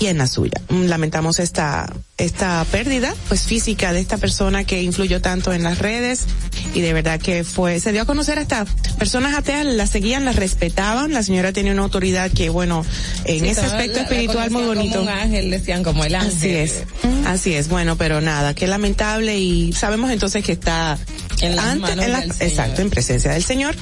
[0.00, 0.60] y en la suya.
[0.70, 5.78] Mm, Lamentamos esta esta pérdida pues física de esta persona que influyó tanto en las
[5.78, 6.26] redes
[6.74, 8.66] y de verdad que fue se dio a conocer hasta
[8.98, 12.84] personas ateas la seguían, la respetaban, la señora tenía una autoridad que bueno,
[13.24, 14.98] en Sí, ese aspecto la- la espiritual muy bonito.
[14.98, 16.30] Como un ángel, decían como el ángel.
[16.36, 16.82] Así es,
[17.26, 17.68] así es.
[17.68, 20.98] Bueno, pero nada, qué lamentable y sabemos entonces que está
[21.40, 22.50] En las ante- manos en la- del Señor.
[22.50, 23.74] exacto, en presencia del Señor.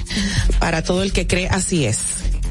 [0.60, 1.98] Para todo el que cree, así es.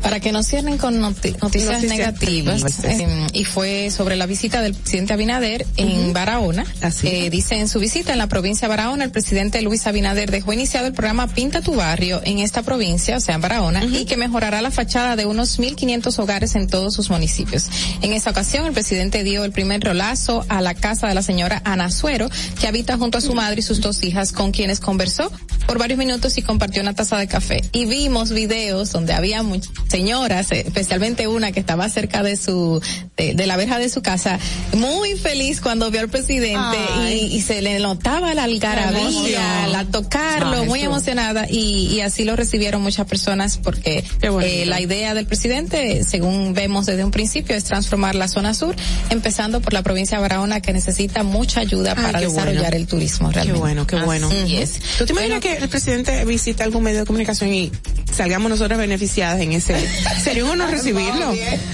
[0.01, 2.99] Para que no cierren con noti- noticias, Noticias negativas, negativas.
[2.99, 6.65] eh, y fue sobre la visita del presidente Abinader en Barahona.
[6.81, 7.07] Así.
[7.07, 10.53] Eh, dice en su visita en la provincia de Barahona, el presidente Luis Abinader dejó
[10.53, 14.17] iniciado el programa Pinta tu barrio en esta provincia, o sea, en Barahona, y que
[14.17, 17.65] mejorará la fachada de unos 1.500 hogares en todos sus municipios.
[18.01, 21.61] En esa ocasión, el presidente dio el primer rolazo a la casa de la señora
[21.65, 22.29] Ana Suero,
[22.59, 25.31] que habita junto a su madre y sus dos hijas, con quienes conversó
[25.65, 27.61] por varios minutos y compartió una taza de café.
[27.73, 32.81] Y vimos videos donde había muchas señoras, especialmente una que estaba cerca de su,
[33.15, 34.39] de, de la verja de su casa,
[34.73, 36.77] muy feliz cuando vio al presidente
[37.09, 42.23] y, y se le notaba la algarabía, la tocarlo, Ay, muy emocionada y, y así
[42.25, 47.11] lo recibieron muchas personas porque Qué eh, la idea del presidente, según vemos desde un
[47.11, 48.75] principio, es transformar la zona sur,
[49.09, 52.77] empezando por la provincia de Barahona que necesita mucha ayuda Ay, para qué desarrollar bueno.
[52.77, 53.59] el turismo Qué realmente.
[53.59, 54.27] bueno, qué bueno.
[54.27, 54.73] Así es.
[54.97, 57.71] ¿Tú te imaginas que el presidente visita algún medio de comunicación y
[58.13, 59.76] salgamos nosotras beneficiadas en ese?
[60.23, 61.33] Sería un honor recibirlo.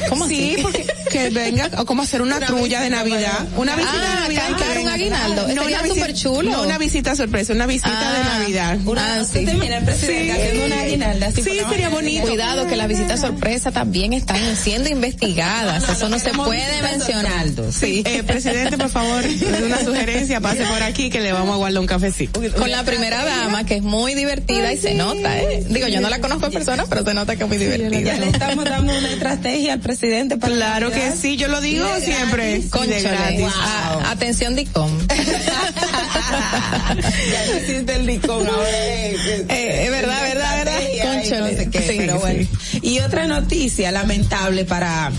[0.09, 0.61] ¿Cómo sí, así?
[0.63, 3.47] porque que venga, o como hacer una, trulla de Navidad.
[3.55, 4.43] Una visita Ah, de Navidad.
[4.47, 5.47] que cantar un aguinaldo.
[5.47, 5.81] Sería
[6.31, 6.51] una.
[6.51, 8.77] No una visita sorpresa, una visita de Ah, Navidad.
[8.85, 10.29] una- ¿Tú te imaginas el presidente Sí.
[10.31, 12.27] haciendo una aguinalda así Sí, sería bonito.
[12.27, 15.87] Cuidado que las visitas sorpresa también están siendo investigadas.
[15.89, 17.47] Eso no se puede mencionar.
[17.71, 18.03] Sí.
[18.05, 19.23] Eh, presidente, por favor,
[19.65, 22.41] una sugerencia, pase por aquí que le vamos a guardar un cafecito.
[22.57, 25.65] Con la primera dama, que es muy divertida y se nota, ¿eh?
[25.69, 27.57] Digo, yo no la conozco en persona, pero se nota que es muy
[28.01, 31.85] Ya le estamos dando una estrategia al presidente para Claro que sí, yo lo digo
[31.85, 32.59] De siempre.
[32.61, 32.87] gratis.
[32.87, 33.45] De gratis.
[33.59, 34.89] Ah, atención, Dicom.
[37.31, 38.69] ya existe el licón ahora.
[38.69, 39.15] eh,
[39.49, 40.79] eh, es verdad, verdad, verdad.
[41.03, 41.39] Cónchale.
[41.51, 42.19] no sé qué, Sí, pero sí.
[42.19, 42.47] bueno.
[42.81, 45.11] Y otra noticia lamentable para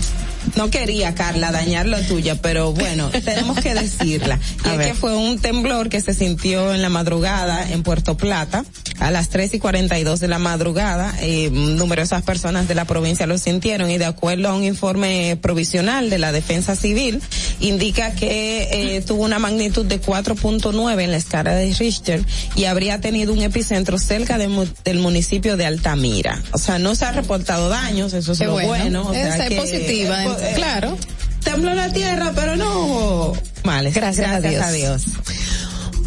[0.55, 4.39] no quería, Carla, dañar lo tuya, pero bueno, tenemos que decirla.
[4.65, 8.63] Y es que fue un temblor que se sintió en la madrugada en Puerto Plata,
[8.99, 11.13] a las 3 y 42 de la madrugada.
[11.21, 16.09] Eh, numerosas personas de la provincia lo sintieron y de acuerdo a un informe provisional
[16.09, 17.21] de la Defensa Civil,
[17.59, 22.23] indica que eh, tuvo una magnitud de 4.9 en la escala de Richter
[22.55, 26.41] y habría tenido un epicentro cerca de mu- del municipio de Altamira.
[26.51, 28.67] O sea, no se ha reportado daños, eso es Qué lo bueno.
[28.69, 29.01] bueno.
[29.09, 30.97] o Esa sea es que- positiva, eh, claro.
[31.43, 33.93] Tembló la tierra, pero no hubo males.
[33.93, 34.63] Gracias a Dios.
[34.63, 35.05] a Dios.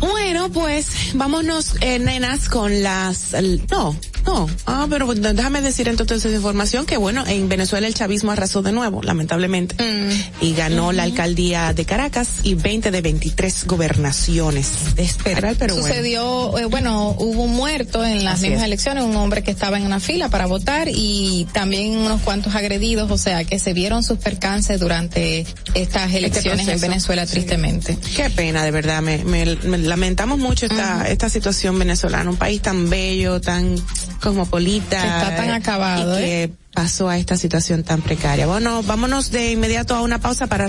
[0.00, 3.96] Bueno, pues vámonos, eh, nenas, con las, el- no,
[4.26, 8.30] No, ah, pero pues, déjame decir entonces esa información que bueno, en Venezuela el chavismo
[8.30, 10.44] arrasó de nuevo, lamentablemente, Mm.
[10.44, 14.68] y ganó la alcaldía de Caracas y 20 de 23 gobernaciones.
[14.98, 15.88] Esperar, pero bueno.
[15.88, 18.66] Sucedió, eh, bueno, hubo un muerto en las Así mismas es.
[18.66, 23.10] elecciones, un hombre que estaba en una fila para votar y también unos cuantos agredidos,
[23.10, 26.78] o sea, que se vieron sus percances durante estas elecciones en.
[26.80, 27.32] Venezuela, Sí.
[27.32, 27.96] tristemente.
[28.14, 29.00] Qué pena, de verdad.
[29.00, 32.30] Me, me- me lamentamos mucho esta, esta situación venezolana.
[32.30, 33.76] Un país tan bello, tan
[34.20, 35.00] cosmopolita.
[35.00, 38.46] Que está tan acabado, y que pasó a esta situación tan precaria.
[38.46, 40.68] Bueno, vámonos de inmediato a una pausa para...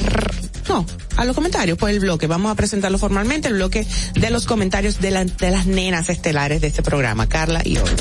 [0.68, 0.86] No,
[1.18, 2.26] a los comentarios, pues el bloque.
[2.28, 3.86] Vamos a presentarlo formalmente, el bloque
[4.16, 7.92] de los comentarios de, la- de las nenas estelares de este programa, Carla y Olga.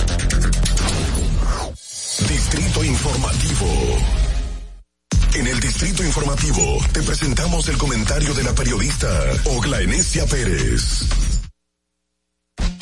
[2.28, 3.99] Distrito Informativo.
[5.35, 9.09] En el Distrito Informativo te presentamos el comentario de la periodista
[9.45, 11.03] Ogla Enesia Pérez.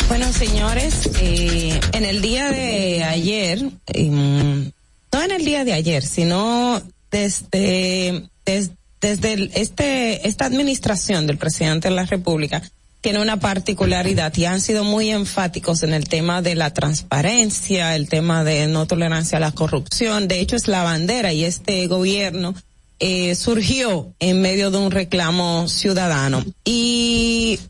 [0.09, 3.59] Bueno, señores, eh, en el día de ayer,
[3.89, 4.70] em,
[5.12, 8.70] no en el día de ayer, sino desde, des-
[9.01, 12.62] desde este, esta administración del presidente de la República,
[13.06, 18.08] tiene una particularidad y han sido muy enfáticos en el tema de la transparencia, el
[18.08, 20.26] tema de no tolerancia a la corrupción.
[20.26, 22.52] De hecho, es la bandera y este gobierno
[22.98, 26.44] eh, surgió en medio de un reclamo ciudadano.
[26.64, 27.60] Y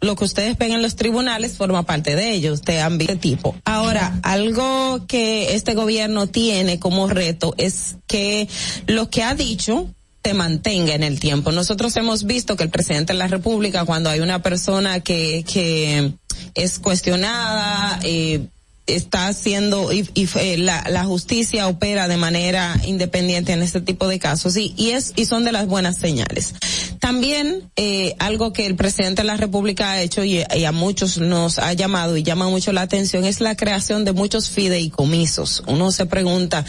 [0.00, 3.54] lo que ustedes ven en los tribunales forma parte de ellos, de ámbito tipo.
[3.66, 8.48] Ahora, algo que este gobierno tiene como reto es que
[8.86, 9.90] lo que ha dicho
[10.26, 11.52] se mantenga en el tiempo.
[11.52, 16.14] Nosotros hemos visto que el presidente de la República, cuando hay una persona que, que
[16.54, 18.48] es cuestionada, eh,
[18.86, 24.06] está haciendo y, y, eh, la, la justicia opera de manera independiente en este tipo
[24.06, 26.54] de casos y, y es y son de las buenas señales.
[27.00, 31.18] También eh, algo que el presidente de la República ha hecho y, y a muchos
[31.18, 35.64] nos ha llamado y llama mucho la atención es la creación de muchos fideicomisos.
[35.66, 36.64] Uno se pregunta,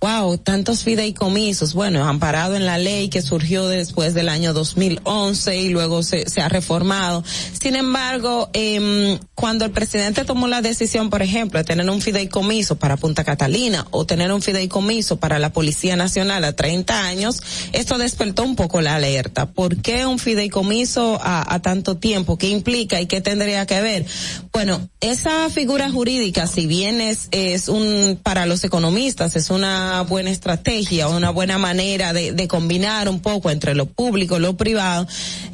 [0.00, 1.74] wow, tantos fideicomisos.
[1.74, 6.40] Bueno, amparado en la ley que surgió después del año 2011 y luego se, se
[6.42, 7.24] ha reformado.
[7.58, 12.96] Sin embargo, eh, cuando el presidente tomó la decisión, por ejemplo, tener un fideicomiso para
[12.96, 18.42] Punta Catalina o tener un fideicomiso para la Policía Nacional a 30 años, esto despertó
[18.44, 19.46] un poco la alerta.
[19.46, 22.38] ¿Por qué un fideicomiso a, tanto tiempo?
[22.38, 24.06] ¿Qué implica y qué tendría que ver?
[24.52, 30.30] Bueno, esa figura jurídica, si bien es, es un, para los economistas, es una buena
[30.30, 35.06] estrategia, una buena manera de, combinar un poco entre lo público lo privado,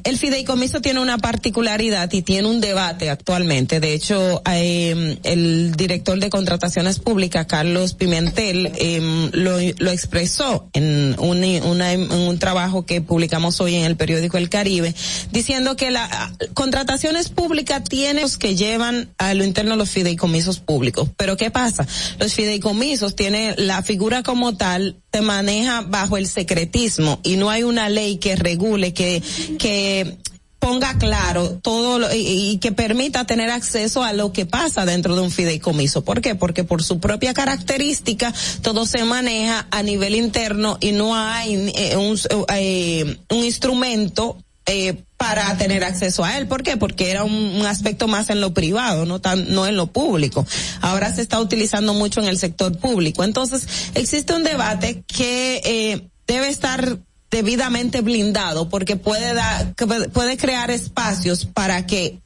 [0.05, 3.79] el fideicomiso tiene una particularidad y tiene un debate actualmente.
[3.79, 9.59] De hecho, eh, el director de contrataciones públicas, Carlos Pimentel, eh, lo,
[9.91, 14.95] expresó en un, una, un trabajo que publicamos hoy en el periódico El Caribe,
[15.31, 21.09] diciendo que la contrataciones públicas tiene los que llevan a lo interno los fideicomisos públicos.
[21.17, 21.87] Pero ¿qué pasa?
[22.19, 27.63] Los fideicomisos tienen la figura como tal se maneja bajo el secretismo y no hay
[27.63, 29.23] una ley que regule que
[29.59, 30.19] que
[30.59, 35.23] ponga claro todo lo, y, que permita tener acceso a lo que pasa dentro de
[35.23, 36.05] un fideicomiso.
[36.05, 36.35] ¿Por qué?
[36.35, 38.33] Porque por su propia característica
[38.63, 42.19] todo se maneja a nivel interno y no hay eh, un,
[42.49, 44.37] eh, un instrumento
[44.71, 46.47] eh, para tener acceso a él.
[46.47, 46.77] ¿Por qué?
[46.77, 50.47] Porque era un, un, aspecto más en lo privado, no tan, no en lo público.
[50.83, 53.25] Ahora se está utilizando mucho en el sector público.
[53.25, 56.99] Entonces, existe un debate que eh, debe estar
[57.31, 59.75] debidamente blindado porque puede dar,
[60.13, 62.19] puede crear espacios para que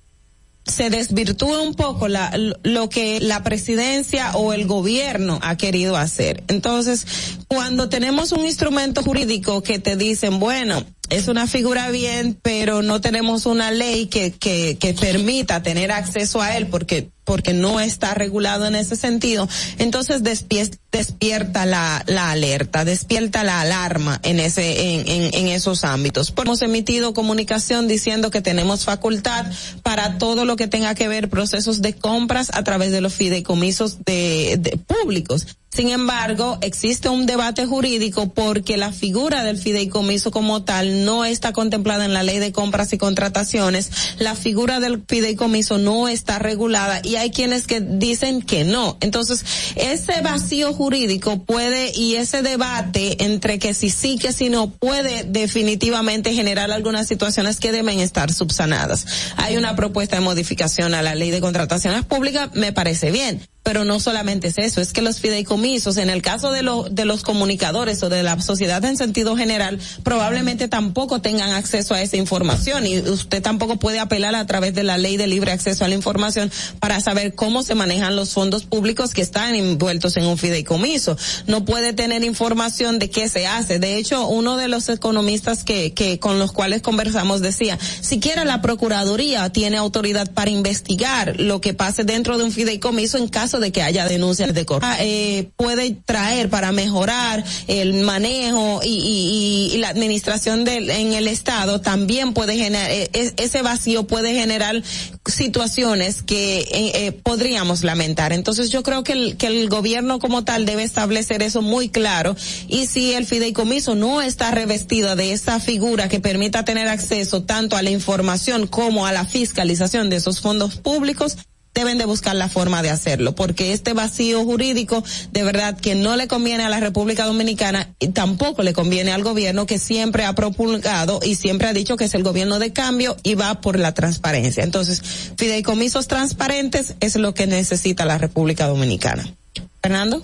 [0.65, 6.45] se desvirtúe un poco la, lo que la presidencia o el gobierno ha querido hacer.
[6.47, 7.05] Entonces,
[7.49, 13.01] cuando tenemos un instrumento jurídico que te dicen, bueno, es una figura bien, pero no
[13.01, 18.15] tenemos una ley que, que, que permita tener acceso a él porque porque no está
[18.15, 19.49] regulado en ese sentido,
[19.79, 26.35] entonces despierta, la, la alerta, despierta la alarma en ese, en, en, esos ámbitos.
[26.37, 29.47] Hemos emitido comunicación diciendo que tenemos facultad
[29.85, 34.05] para todo lo que tenga que ver procesos de compras a través de los fideicomisos
[34.05, 35.47] de, de públicos.
[35.75, 41.55] Sin embargo, existe un debate jurídico porque la figura del fideicomiso como tal no está
[41.55, 43.91] contemplada en la ley de compras y contrataciones.
[44.19, 48.99] La figura del fideicomiso no está regulada y hay quienes que dicen que no.
[49.01, 49.47] Entonces,
[49.77, 55.25] ese vacío jurídico puede y ese debate entre que si sí, que si no, puede
[55.25, 59.07] definitivamente generar algunas situaciones que deben estar subsanadas.
[59.37, 63.85] Hay una propuesta de modificación a la ley de contrataciones públicas, me parece bien pero
[63.85, 67.23] no solamente es eso, es que los fideicomisos, en el caso de, lo, de los
[67.23, 72.87] comunicadores o de la sociedad en sentido general, probablemente tampoco tengan acceso a esa información
[72.87, 75.95] y usted tampoco puede apelar a través de la ley de libre acceso a la
[75.95, 81.17] información para saber cómo se manejan los fondos públicos que están envueltos en un fideicomiso.
[81.47, 83.79] No puede tener información de qué se hace.
[83.79, 88.61] De hecho, uno de los economistas que, que con los cuales conversamos decía, siquiera la
[88.61, 93.73] Procuraduría tiene autoridad para investigar lo que pase dentro de un fideicomiso en caso de
[93.73, 94.97] que haya denuncias de corrupción.
[95.01, 102.33] Eh, puede traer para mejorar el manejo y la administración del, en el Estado también
[102.33, 104.83] puede generar, eh, ese vacío puede generar
[105.27, 108.33] situaciones que eh, eh, podríamos lamentar.
[108.33, 112.37] Entonces yo creo que el, que el gobierno como tal debe establecer eso muy claro
[112.69, 117.77] y si el fideicomiso no está revestido de esa figura que permita tener acceso tanto
[117.77, 121.37] a la información como a la fiscalización de esos fondos públicos,
[121.75, 126.17] deben de buscar la forma de hacerlo, porque este vacío jurídico de verdad que no
[126.17, 130.35] le conviene a la República Dominicana y tampoco le conviene al gobierno que siempre ha
[130.35, 133.95] propulgado y siempre ha dicho que es el gobierno de cambio y va por la
[133.95, 134.65] transparencia.
[134.65, 135.03] Entonces,
[135.37, 139.35] fideicomisos transparentes es lo que necesita la República Dominicana.
[139.83, 140.23] Fernando.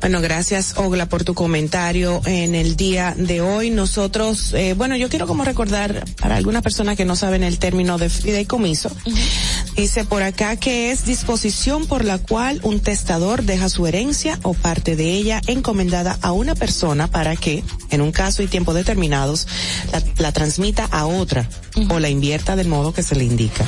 [0.00, 3.68] Bueno, gracias Ogla por tu comentario en el día de hoy.
[3.68, 7.98] Nosotros, eh, bueno, yo quiero como recordar para algunas personas que no saben el término
[7.98, 8.90] de fideicomiso.
[9.76, 14.54] Dice por acá que es disposición por la cual un testador deja su herencia o
[14.54, 19.46] parte de ella encomendada a una persona para que, en un caso y tiempo determinados,
[19.92, 21.46] la, la transmita a otra
[21.90, 23.66] o la invierta del modo que se le indica.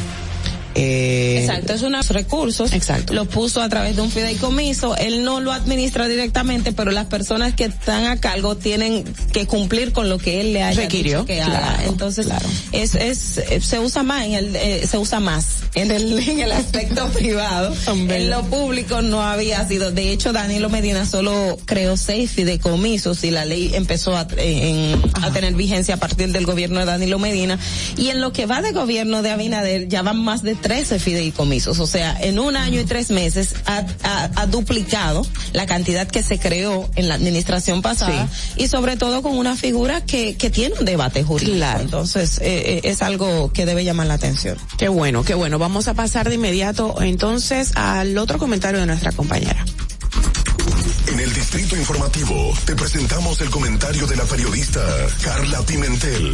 [0.75, 2.73] Eh, Exacto, es unos recursos.
[2.73, 3.13] Exacto.
[3.15, 4.97] Lo puso a través de un fideicomiso.
[4.97, 9.93] Él no lo administra directamente, pero las personas que están a cargo tienen que cumplir
[9.93, 11.85] con lo que él le haya Requirió, dicho que claro, haga.
[11.87, 12.47] Entonces, claro.
[12.73, 16.53] es, es, se usa más en el, eh, se usa más en el, en el
[16.53, 17.75] aspecto privado.
[17.89, 19.91] En lo público no había sido.
[19.91, 25.31] De hecho, Danilo Medina solo creó seis fideicomisos y la ley empezó a, en- a
[25.33, 27.59] tener vigencia a partir del gobierno de Danilo Medina.
[27.97, 31.79] Y en lo que va de gobierno de Abinader ya van más de 13 fideicomisos.
[31.81, 36.23] O sea, en un año y tres meses ha, ha- ha duplicado la cantidad que
[36.23, 40.75] se creó en la administración pasada y sobre todo con una figura que, que tiene
[40.79, 41.67] un debate jurídico.
[41.81, 42.43] Entonces, eh,
[42.77, 44.57] eh, es algo que debe llamar la atención.
[44.79, 45.59] Qué bueno, qué bueno.
[45.59, 49.65] Vamos a pasar de inmediato entonces al otro comentario de nuestra compañera.
[51.09, 54.81] En el Distrito Informativo te presentamos el comentario de la periodista
[55.23, 56.33] Carla Pimentel.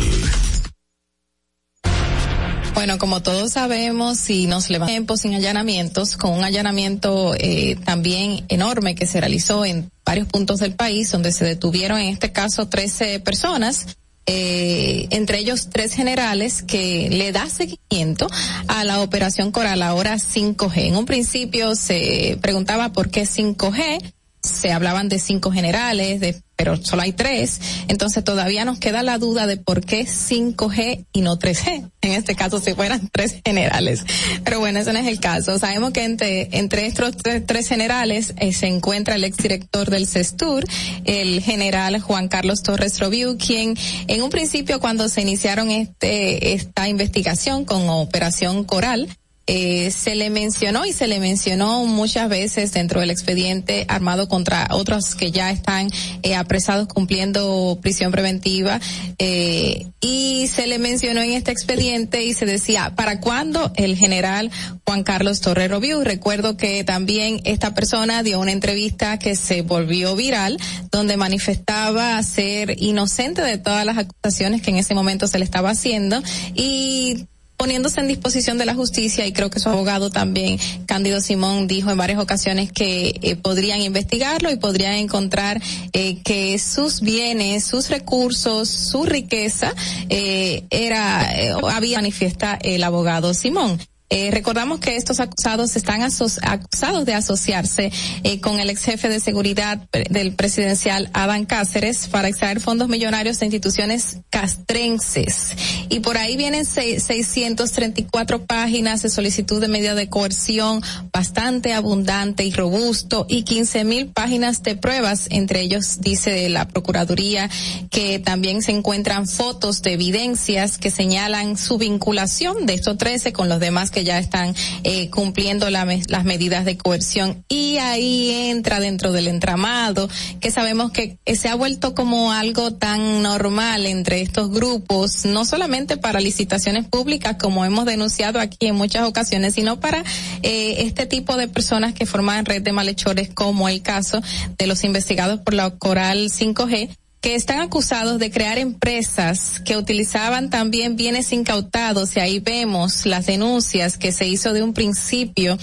[2.79, 8.45] Bueno, como todos sabemos, si nos levantamos tiempo sin allanamientos, con un allanamiento eh, también
[8.47, 12.69] enorme que se realizó en varios puntos del país, donde se detuvieron en este caso
[12.69, 13.97] 13 personas,
[14.27, 18.29] eh, entre ellos tres generales que le da seguimiento
[18.69, 20.87] a la operación Coral ahora 5G.
[20.87, 24.13] En un principio se preguntaba por qué 5G,
[24.43, 27.61] se hablaban de cinco generales, de, pero solo hay tres.
[27.89, 31.91] Entonces todavía nos queda la duda de por qué 5G y no 3G.
[32.01, 34.05] En este caso, si fueran tres generales.
[34.45, 35.59] Pero bueno, ese no es el caso.
[35.59, 40.65] Sabemos que entre, entre estos tres, tres generales eh, se encuentra el exdirector del CESTUR,
[41.05, 46.89] el general Juan Carlos Torres Robiu, quien en un principio cuando se iniciaron este, esta
[46.89, 49.09] investigación con Operación Coral,
[49.51, 54.69] eh, se le mencionó y se le mencionó muchas veces dentro del expediente armado contra
[54.73, 55.91] otros que ya están
[56.23, 58.79] eh, apresados cumpliendo prisión preventiva
[59.19, 64.51] eh, y se le mencionó en este expediente y se decía para cuándo el general
[64.85, 66.05] Juan Carlos Torrero Viu.
[66.05, 70.59] Recuerdo que también esta persona dio una entrevista que se volvió viral
[70.91, 75.71] donde manifestaba ser inocente de todas las acusaciones que en ese momento se le estaba
[75.71, 76.23] haciendo
[76.55, 77.27] y
[77.59, 81.91] poniéndose en disposición de la justicia y creo que su abogado también, Cándido Simón, dijo
[81.91, 85.61] en varias ocasiones que eh, podrían investigarlo y podrían encontrar
[85.93, 89.75] eh, que sus bienes, sus recursos, su riqueza
[90.09, 93.79] eh, era eh, había manifiesta el abogado Simón.
[94.11, 99.21] Eh, recordamos que estos acusados están acusados de asociarse eh, con el ex jefe de
[99.21, 105.53] seguridad del presidencial Adán Cáceres para extraer fondos millonarios de instituciones castrenses.
[105.89, 110.83] Y por ahí vienen se- 634 páginas de solicitud de medida de coerción
[111.13, 115.27] bastante abundante y robusto y 15 mil páginas de pruebas.
[115.31, 117.51] Entre ellos dice la Procuraduría
[117.91, 123.49] que también se encuentran fotos de evidencias que señalan su vinculación de estos 13 con
[123.49, 124.55] los demás que que ya están
[124.85, 127.45] eh, cumpliendo la las medidas de coerción.
[127.49, 130.09] Y ahí entra dentro del entramado
[130.41, 135.45] que sabemos que eh, se ha vuelto como algo tan normal entre estos grupos, no
[135.45, 140.05] solamente para licitaciones públicas como hemos denunciado aquí en muchas ocasiones, sino para
[140.43, 144.23] eh, este tipo de personas que forman red de malhechores como el caso
[144.59, 146.89] de los investigados por la Coral 5G
[147.21, 153.27] que están acusados de crear empresas que utilizaban también bienes incautados y ahí vemos las
[153.27, 155.59] denuncias que se hizo de un principio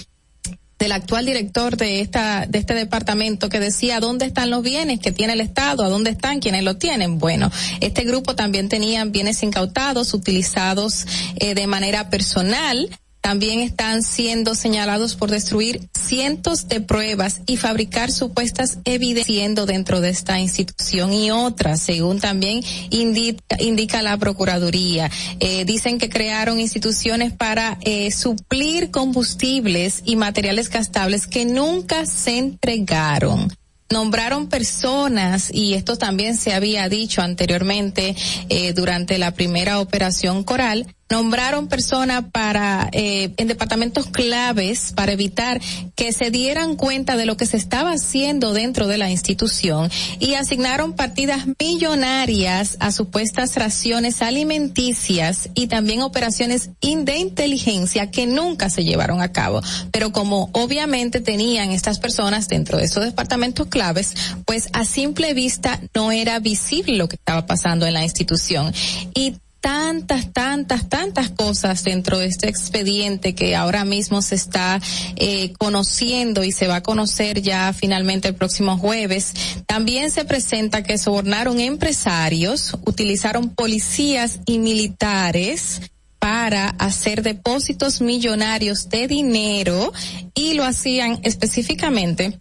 [0.78, 5.10] del actual director de esta de este departamento que decía dónde están los bienes que
[5.10, 7.18] tiene el Estado, a dónde están quienes lo tienen.
[7.18, 7.50] Bueno,
[7.80, 11.06] este grupo también tenía bienes incautados utilizados
[11.36, 12.90] eh, de manera personal.
[13.26, 20.10] También están siendo señalados por destruir cientos de pruebas y fabricar supuestas evidencias dentro de
[20.10, 25.10] esta institución y otras, según también indica, la Procuraduría.
[25.40, 32.38] Eh, dicen que crearon instituciones para eh, suplir combustibles y materiales gastables que nunca se
[32.38, 33.48] entregaron
[33.90, 38.16] nombraron personas y esto también se había dicho anteriormente
[38.48, 45.60] eh, durante la primera operación coral nombraron personas para eh, en departamentos claves para evitar
[45.94, 50.34] que se dieran cuenta de lo que se estaba haciendo dentro de la institución y
[50.34, 58.84] asignaron partidas millonarias a supuestas raciones alimenticias y también operaciones de inteligencia que nunca se
[58.84, 59.60] llevaron a cabo.
[59.92, 64.14] Pero como obviamente tenían estas personas dentro de esos departamentos claves
[64.44, 68.72] pues a simple vista no era visible lo que estaba pasando en la institución.
[69.14, 69.36] Y
[69.66, 74.80] tantas, tantas, tantas cosas dentro de este expediente que ahora mismo se está
[75.16, 79.34] eh, conociendo y se va a conocer ya finalmente el próximo jueves.
[79.66, 85.80] También se presenta que sobornaron empresarios, utilizaron policías y militares
[86.20, 89.92] para hacer depósitos millonarios de dinero
[90.32, 92.38] y lo hacían específicamente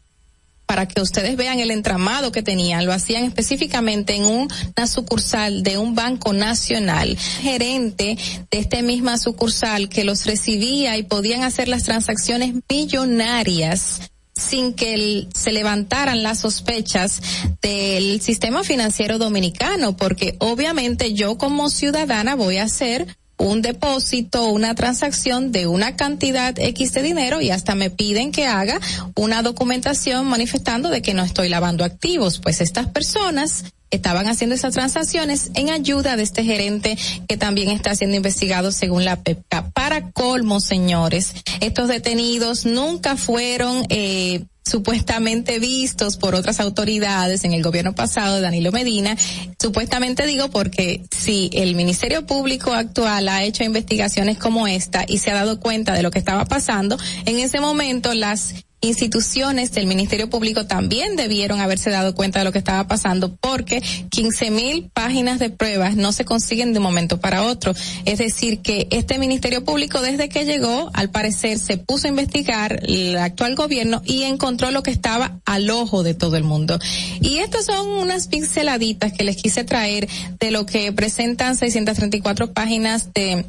[0.65, 5.77] para que ustedes vean el entramado que tenían, lo hacían específicamente en una sucursal de
[5.77, 8.17] un banco nacional, gerente
[8.51, 14.01] de esta misma sucursal que los recibía y podían hacer las transacciones millonarias
[14.35, 17.21] sin que se levantaran las sospechas
[17.61, 23.07] del sistema financiero dominicano, porque obviamente yo como ciudadana voy a hacer
[23.37, 28.47] un depósito, una transacción de una cantidad X de dinero y hasta me piden que
[28.47, 28.79] haga
[29.15, 32.39] una documentación manifestando de que no estoy lavando activos.
[32.39, 36.97] Pues estas personas estaban haciendo esas transacciones en ayuda de este gerente
[37.27, 39.69] que también está siendo investigado según la PEPCA.
[39.71, 47.61] Para colmo, señores, estos detenidos nunca fueron eh, supuestamente vistos por otras autoridades en el
[47.61, 49.15] gobierno pasado de Danilo Medina.
[49.61, 55.31] Supuestamente digo porque si el Ministerio Público actual ha hecho investigaciones como esta y se
[55.31, 58.55] ha dado cuenta de lo que estaba pasando, en ese momento las
[58.85, 63.81] instituciones del Ministerio Público también debieron haberse dado cuenta de lo que estaba pasando porque
[64.09, 67.73] 15 mil páginas de pruebas no se consiguen de un momento para otro.
[68.05, 72.81] Es decir, que este Ministerio Público desde que llegó, al parecer, se puso a investigar
[72.87, 76.79] el actual gobierno y encontró lo que estaba al ojo de todo el mundo.
[77.21, 80.07] Y estas son unas pinceladitas que les quise traer
[80.39, 83.45] de lo que presentan 634 páginas de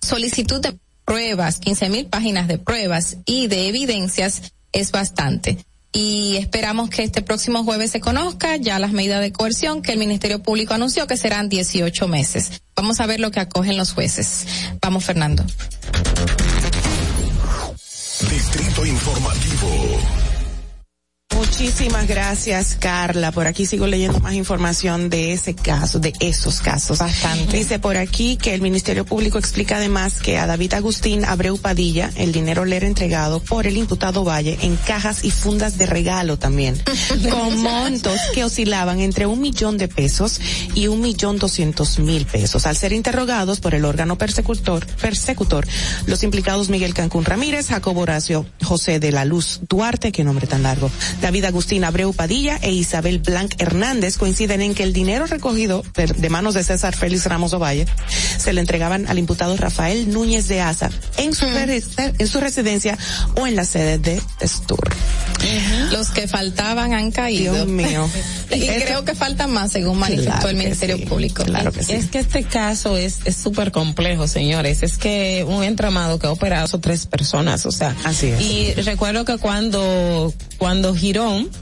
[0.00, 5.58] solicitud de pruebas, 15 mil páginas de pruebas y de evidencias es bastante.
[5.92, 9.98] Y esperamos que este próximo jueves se conozca ya las medidas de coerción que el
[9.98, 12.62] Ministerio Público anunció que serán 18 meses.
[12.74, 14.46] Vamos a ver lo que acogen los jueces.
[14.80, 15.44] Vamos, Fernando.
[21.42, 23.32] Muchísimas gracias, Carla.
[23.32, 27.00] Por aquí sigo leyendo más información de ese caso, de esos casos.
[27.00, 27.56] Bastante.
[27.56, 32.12] Dice por aquí que el Ministerio Público explica además que a David Agustín Abreu Padilla
[32.14, 36.38] el dinero le era entregado por el imputado Valle en cajas y fundas de regalo
[36.38, 36.80] también,
[37.30, 40.40] con montos que oscilaban entre un millón de pesos
[40.76, 42.66] y un millón doscientos mil pesos.
[42.66, 45.66] Al ser interrogados por el órgano persecutor, persecutor,
[46.06, 50.62] los implicados Miguel Cancún Ramírez, Jacobo Horacio José de la Luz Duarte, qué nombre tan
[50.62, 50.88] largo,
[51.20, 56.06] David Agustín Abreu Padilla e Isabel Blanc Hernández coinciden en que el dinero recogido de,
[56.06, 57.86] de manos de César Félix Ramos Ovalle
[58.38, 62.98] se le entregaban al imputado Rafael Núñez de Asa en su, en su residencia
[63.36, 64.90] o en la sede de Estur.
[65.90, 67.54] Los que faltaban han caído.
[67.54, 68.08] Dios mío.
[68.50, 71.44] y Eso- creo que faltan más, según manifestó Claro el Ministerio sí, Público.
[71.44, 71.92] Claro que sí.
[71.92, 74.82] Es que este caso es es súper complejo, señores.
[74.82, 77.96] Es que un entramado que ha operado son tres personas, o sea.
[78.04, 78.40] Así es.
[78.40, 80.94] Y recuerdo que cuando cuando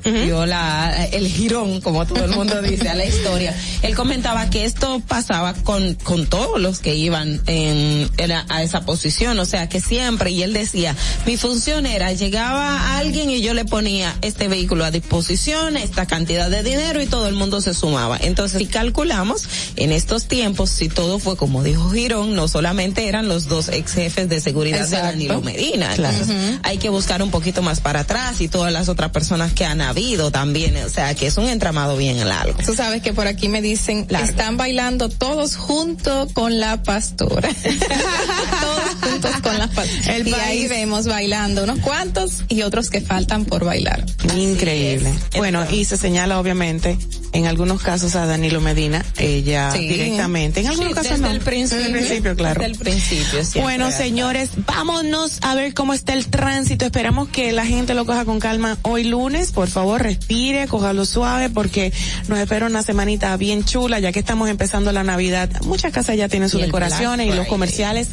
[0.05, 4.65] Dio la, el girón, como todo el mundo dice, a la historia, él comentaba que
[4.65, 9.45] esto pasaba con, con todos los que iban en, en a, a esa posición, o
[9.45, 10.95] sea que siempre, y él decía,
[11.27, 16.51] mi función era, llegaba alguien y yo le ponía este vehículo a disposición, esta cantidad
[16.51, 18.19] de dinero y todo el mundo se sumaba.
[18.21, 23.29] Entonces, si calculamos, en estos tiempos, si todo fue como dijo Girón, no solamente eran
[23.29, 25.07] los dos ex jefes de seguridad de Exacto.
[25.07, 26.17] Danilo Medina, Claro.
[26.63, 29.81] hay que buscar un poquito más para atrás y todas las otras personas que han
[29.81, 32.59] habido también, o sea que es un entramado bien largo.
[32.65, 37.49] Tú sabes que por aquí me dicen, están bailando todos junto con la pastora.
[38.61, 40.17] todos juntos con la pastora.
[40.17, 40.69] El y ahí país.
[40.71, 44.05] vemos bailando unos cuantos y otros que faltan por bailar.
[44.37, 45.13] Increíble.
[45.37, 46.99] Bueno, y se señala obviamente
[47.33, 49.87] en algunos casos a Danilo Medina, ella Sí.
[49.89, 51.31] directamente, en algunos Sí, casos desde no.
[51.31, 51.79] el principio.
[51.85, 52.61] Desde el principio, claro.
[52.61, 56.85] Desde el principio, siempre Bueno, señores, vámonos a ver cómo está el tránsito.
[56.85, 59.53] Esperamos que la gente lo coja con calma hoy lunes.
[59.53, 61.93] Por favor, respire, cójalo suave porque
[62.29, 65.51] nos espera una semanita bien chula ya que estamos empezando la Navidad.
[65.65, 68.09] Muchas casas ya tienen sus Y decoraciones y los comerciales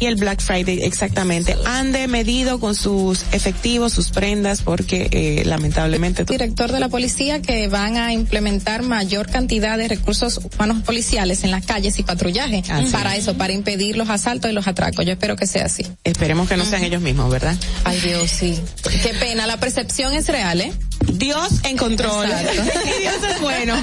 [0.00, 1.56] y el Black Friday exactamente.
[1.64, 7.68] Ande medido con sus efectivos, sus prendas porque eh, lamentablemente Director de la policía que
[7.68, 8.47] van a implementar
[8.82, 13.52] mayor cantidad de recursos humanos policiales en las calles y patrullaje Así para eso, para
[13.52, 15.04] impedir los asaltos y los atracos.
[15.04, 15.86] Yo espero que sea así.
[16.04, 17.56] esperemos que no sean ellos mismos, ¿verdad?
[17.84, 18.58] Ay Dios, sí.
[19.02, 20.72] Qué pena, la percepción es real, ¿eh?
[21.12, 22.28] Dios en control.
[22.98, 23.74] Y Dios es bueno.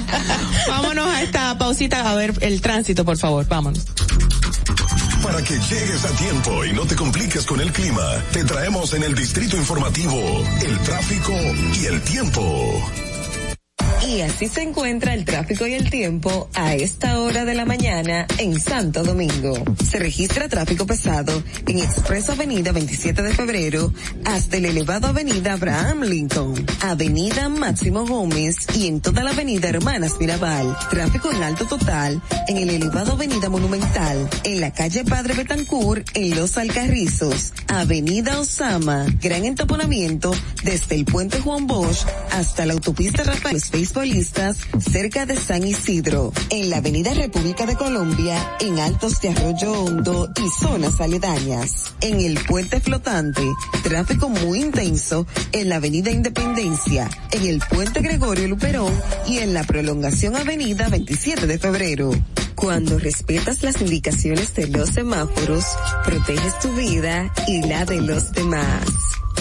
[0.68, 3.46] Vámonos a esta pausita a ver el tránsito, por favor.
[3.46, 3.84] Vámonos.
[5.22, 9.02] Para que llegues a tiempo y no te compliques con el clima, te traemos en
[9.02, 10.20] el distrito informativo
[10.64, 11.32] el tráfico
[11.80, 13.05] y el tiempo.
[14.04, 18.26] Y así se encuentra el tráfico y el tiempo a esta hora de la mañana
[18.38, 19.54] en Santo Domingo.
[19.88, 23.92] Se registra tráfico pesado en Expreso Avenida 27 de Febrero
[24.24, 30.14] hasta el elevado Avenida Abraham Lincoln, Avenida Máximo Gómez y en toda la Avenida Hermanas
[30.20, 30.76] Mirabal.
[30.90, 36.36] Tráfico en alto total en el elevado Avenida Monumental, en la calle Padre Betancourt, en
[36.36, 40.32] Los Alcarrizos, Avenida Osama, gran entaponamiento
[40.62, 46.70] desde el puente Juan Bosch hasta la autopista Rafael beisbolistas cerca de San Isidro, en
[46.70, 51.94] la Avenida República de Colombia, en Altos de Arroyo Hondo y zonas aledañas.
[52.00, 53.42] En el puente flotante,
[53.84, 58.92] tráfico muy intenso en la Avenida Independencia, en el puente Gregorio Luperón
[59.28, 62.10] y en la prolongación Avenida 27 de Febrero.
[62.56, 65.64] Cuando respetas las indicaciones de los semáforos,
[66.04, 68.84] proteges tu vida y la de los demás.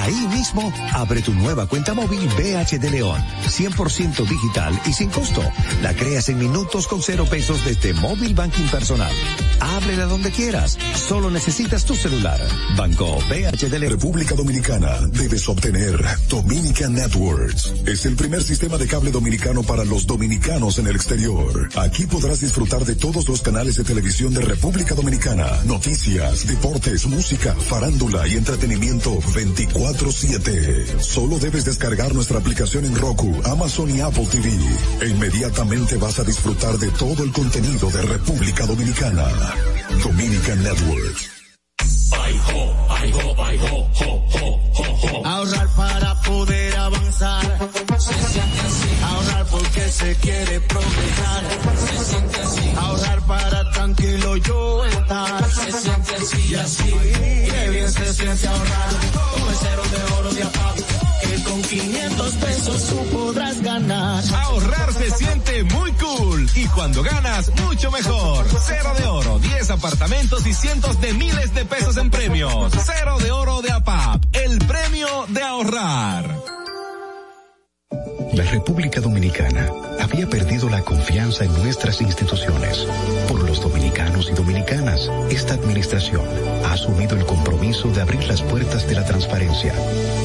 [0.00, 3.22] Ahí mismo, abre tu nueva cuenta móvil BH de León.
[3.46, 5.40] 100% digital y sin costo.
[5.82, 9.12] La creas en minutos con cero pesos desde móvil banking personal.
[9.60, 10.76] Ábrela donde quieras.
[10.96, 12.40] Solo necesitas tu celular.
[12.76, 13.92] Banco BH de León.
[13.92, 17.72] República Dominicana debes obtener Dominican Networks.
[17.86, 21.68] Es el primer sistema de cable dominicano para los dominicanos en el exterior.
[21.76, 27.54] Aquí podrás disfrutar de todos los canales de televisión de República Dominicana, noticias, deportes, música,
[27.54, 29.20] farándula y entretenimiento
[29.84, 31.02] 24/7.
[31.02, 34.50] Solo debes descargar nuestra aplicación en Roku, Amazon y Apple TV.
[35.02, 39.26] E inmediatamente vas a disfrutar de todo el contenido de República Dominicana.
[40.02, 41.30] Dominican Networks.
[45.24, 47.58] Ahorrar para poder avanzar.
[47.98, 48.88] Se siente así.
[49.02, 51.44] Ahorrar porque se quiere progresar.
[51.76, 52.72] Se siente así.
[52.76, 55.50] Ahorrar para tranquilo yo estar.
[55.50, 56.94] Se siente así y así.
[57.50, 58.88] Qué bien se siente ahorrar.
[59.12, 60.76] Con cero de oro de APAP.
[61.20, 64.24] Que con 500 pesos tú podrás ganar.
[64.34, 68.46] Ahorrar se siente muy cool y cuando ganas mucho mejor.
[68.66, 72.72] Cero de oro, 10 apartamentos y cientos de miles de pesos en premios.
[72.86, 76.63] Cero de oro de APAP, el premio de ahorrar.
[78.34, 79.70] La República Dominicana
[80.00, 82.84] había perdido la confianza en nuestras instituciones.
[83.28, 86.26] Por los dominicanos y dominicanas, esta administración
[86.64, 89.72] ha asumido el compromiso de abrir las puertas de la transparencia,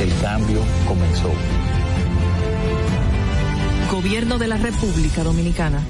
[0.00, 1.32] El cambio comenzó.
[3.90, 5.82] Gobierno de la República Dominicana.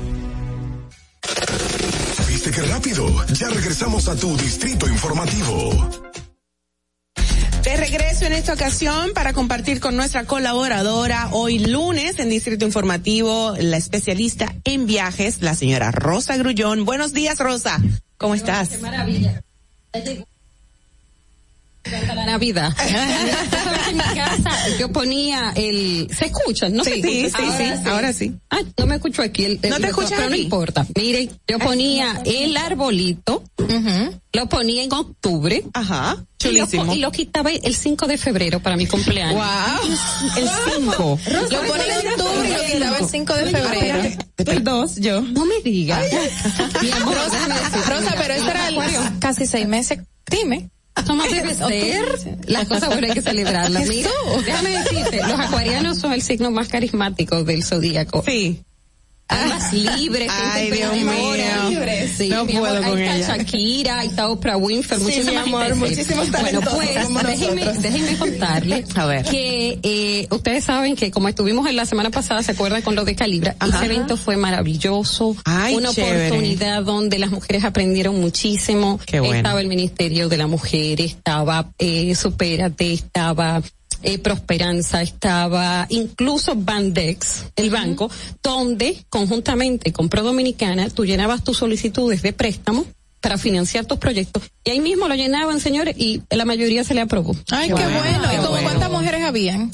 [2.28, 3.08] ¿Viste qué rápido?
[3.32, 5.90] Ya regresamos a tu Distrito Informativo.
[7.64, 13.56] De regreso en esta ocasión para compartir con nuestra colaboradora hoy lunes en Distrito Informativo,
[13.58, 16.84] la especialista en viajes, la señora Rosa Grullón.
[16.84, 17.82] Buenos días, Rosa.
[18.18, 18.68] ¿Cómo estás?
[18.68, 19.42] Qué maravilla.
[21.90, 22.72] La Navidad.
[23.88, 27.58] en mi casa yo ponía el, se escucha, no Sí, se sí, escucha.
[27.58, 28.32] sí, sí, ahora sí.
[28.50, 29.44] Ah, no me escucho aquí.
[29.44, 30.86] El, el- ¿No te escuchas Pero no importa.
[30.96, 33.44] Mire, yo ponía el arbolito,
[34.32, 35.62] lo ponía en octubre.
[35.72, 36.16] Ajá.
[36.44, 36.94] Y lo, Chulísimo.
[36.94, 39.34] y lo quitaba el 5 de febrero para mi cumpleaños.
[39.34, 39.90] Wow.
[40.36, 40.48] El
[40.84, 41.18] 5.
[41.50, 44.02] Lo ponía en octubre y lo quitaba el 5 de febrero.
[44.36, 45.20] El 2, yo.
[45.22, 46.04] No me digas.
[47.04, 47.88] Rosa.
[47.88, 49.98] Rosa, pero este era el- casi seis meses.
[50.30, 50.70] Dime.
[51.04, 52.38] ¿Cómo debe ser?
[52.46, 53.86] Las cosas buenas hay que celebrarlas.
[53.88, 54.10] Mira,
[54.44, 58.22] déjame decirte, los acuarianos son el signo más carismático del zodíaco.
[58.26, 58.62] Sí.
[59.28, 61.68] Más libres, Ay, Dios mío.
[61.68, 62.12] libres.
[62.16, 63.42] Sí, No puedo amor, con ahí está ella.
[63.42, 67.82] Shakira, ahí está Oprah Winfrey, Sí, muchísima mi amor, muchísimos Bueno, pues como déjenme, nosotros.
[67.82, 68.84] déjenme contarle
[69.28, 73.04] que eh, ustedes saben que como estuvimos en la semana pasada, ¿se acuerdan con lo
[73.04, 73.56] de Calibra?
[73.58, 73.76] Ajá.
[73.78, 76.28] Ese evento fue maravilloso, Ay, una chévere.
[76.28, 79.00] oportunidad donde las mujeres aprendieron muchísimo.
[79.06, 79.34] Qué bueno.
[79.36, 83.60] Estaba el Ministerio de la Mujer, estaba eh, Supérate, estaba
[84.02, 88.10] eh, Prosperanza, estaba incluso Bandex, el banco,
[88.42, 92.86] donde conjuntamente con Pro Dominicana tú llenabas tus solicitudes de préstamo
[93.20, 97.00] para financiar tus proyectos y ahí mismo lo llenaban, señores, y la mayoría se le
[97.00, 97.34] aprobó.
[97.50, 98.32] Ay, qué bueno.
[98.32, 99.70] ¿Y como cuántas mujeres habían?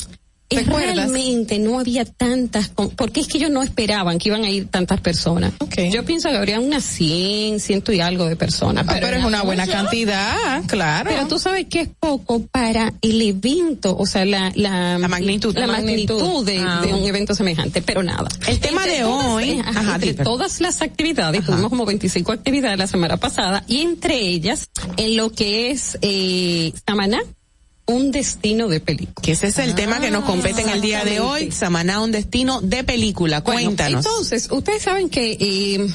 [0.56, 0.94] ¿Recuerdas?
[0.96, 5.00] realmente no había tantas, porque es que ellos no esperaban que iban a ir tantas
[5.00, 5.52] personas.
[5.90, 8.84] Yo pienso que habría unas 100, ciento y algo de personas.
[8.88, 11.10] Ah, pero es una buena cantidad, claro.
[11.10, 15.54] Pero tú sabes que es poco para el evento, o sea, la, la, magnitud.
[15.54, 16.46] la La magnitud, magnitud.
[16.46, 16.80] de, Ah.
[16.84, 18.28] de un evento semejante, pero nada.
[18.46, 22.86] El tema Entre de hoy- ajá, entre todas las actividades, tuvimos como 25 actividades la
[22.86, 27.20] semana pasada, y entre ellas, en lo que es eh, Samaná,
[27.92, 29.22] un destino de película.
[29.22, 31.50] Que ese es el tema que nos compete en el día de hoy.
[31.50, 33.40] Samaná, un destino de película.
[33.40, 34.04] Bueno, Cuéntanos.
[34.04, 35.86] entonces, ustedes saben que eh,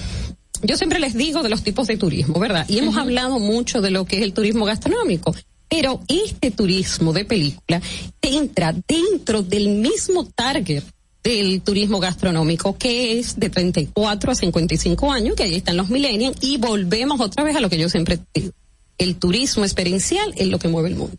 [0.64, 2.66] yo siempre les digo de los tipos de turismo, ¿verdad?
[2.68, 5.36] Y hemos hablado mucho de lo que es el turismo gastronómico.
[5.70, 7.82] Pero este turismo de película
[8.22, 10.84] entra dentro del mismo target
[11.24, 16.38] del turismo gastronómico que es de 34 a 55 años, que ahí están los millennials,
[16.42, 18.52] y volvemos otra vez a lo que yo siempre digo.
[18.98, 21.18] El turismo experiencial es lo que mueve el mundo.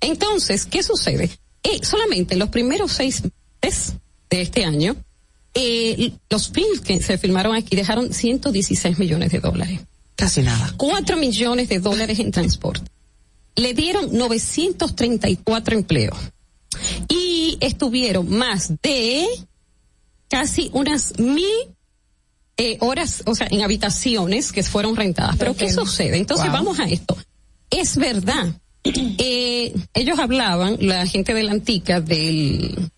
[0.00, 1.30] Entonces, ¿qué sucede?
[1.62, 3.22] Eh, solamente en los primeros seis
[3.62, 3.94] meses
[4.30, 4.96] de este año,
[5.54, 9.80] eh, los films que se filmaron aquí dejaron 116 millones de dólares.
[10.14, 10.74] Casi nada.
[10.76, 12.90] 4 millones de dólares en transporte.
[13.56, 16.18] Le dieron 934 empleos.
[17.08, 19.26] Y estuvieron más de
[20.28, 21.46] casi unas mil
[22.58, 25.36] eh, horas, o sea, en habitaciones que fueron rentadas.
[25.38, 26.16] Pero ¿qué sucede?
[26.18, 26.54] Entonces Wow.
[26.54, 27.16] vamos a esto.
[27.70, 28.58] Es verdad
[29.18, 32.90] eh, ellos hablaban, la gente de la antica, del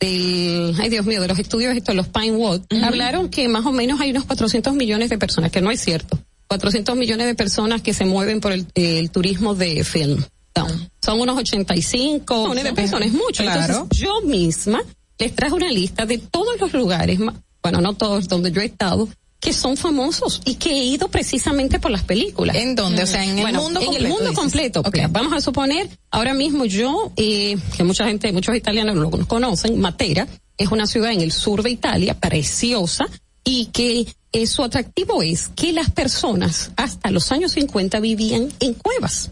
[0.00, 4.00] del, ay Dios mío, de los estudios estos, los Pinewood, hablaron que más o menos
[4.00, 6.18] hay unos 400 millones de personas, que no es cierto.
[6.48, 10.24] 400 millones de personas que se mueven por el, el turismo de film.
[10.56, 10.66] No,
[11.00, 13.42] son unos 85 millones de personas, es mucho.
[13.42, 13.74] Claro.
[13.74, 14.82] Entonces, yo misma
[15.18, 17.20] les traje una lista de todos los lugares,
[17.62, 19.08] bueno, no todos, donde yo he estado,
[19.40, 22.56] que son famosos y que he ido precisamente por las películas.
[22.56, 23.02] ¿En dónde?
[23.02, 24.82] O sea, en el Bueno, mundo En completo, el mundo completo.
[24.92, 29.80] Mira, Vamos a suponer, ahora mismo yo, eh, que mucha gente, muchos italianos lo conocen,
[29.80, 33.08] Matera, es una ciudad en el sur de Italia, preciosa,
[33.42, 38.74] y que eh, su atractivo es que las personas hasta los años 50 vivían en
[38.74, 39.30] cuevas.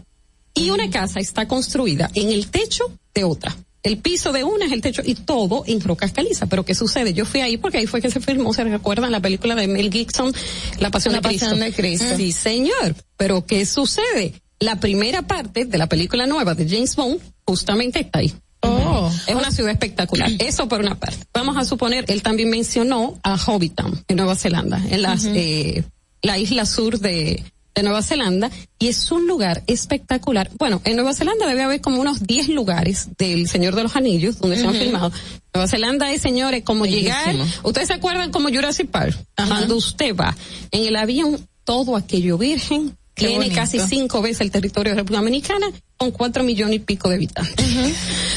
[0.55, 3.55] Y una casa está construida en el techo de otra.
[3.81, 6.47] El piso de una es el techo y todo en rocas caliza.
[6.47, 7.13] Pero ¿qué sucede?
[7.13, 9.91] Yo fui ahí porque ahí fue que se filmó, ¿se recuerdan la película de Mel
[9.91, 10.33] Gibson,
[10.79, 11.45] La Pasión, La de, Cristo?
[11.45, 12.17] Pasión de Cristo.
[12.17, 12.95] Sí, señor.
[13.15, 14.33] Pero ¿qué sucede?
[14.59, 18.33] La primera parte de la película nueva de James Bond justamente está ahí.
[18.61, 19.09] Oh.
[19.27, 20.29] Es una ciudad espectacular.
[20.39, 21.25] Eso por una parte.
[21.33, 25.83] Vamos a suponer, él también mencionó a Hobbiton, en Nueva Zelanda, en las, eh,
[26.21, 27.43] la isla sur de,
[27.75, 30.49] de Nueva Zelanda, y es un lugar espectacular.
[30.57, 34.39] Bueno, en Nueva Zelanda debe haber como unos 10 lugares del Señor de los Anillos
[34.39, 35.11] donde se han filmado.
[35.53, 40.35] Nueva Zelanda es, señores, como llegar, ustedes se acuerdan como Jurassic Park, cuando usted va
[40.71, 43.55] en el avión, todo aquello virgen, Qué tiene bonito.
[43.55, 45.67] casi cinco veces el territorio de la República Dominicana
[45.97, 47.65] con cuatro millones y pico de habitantes.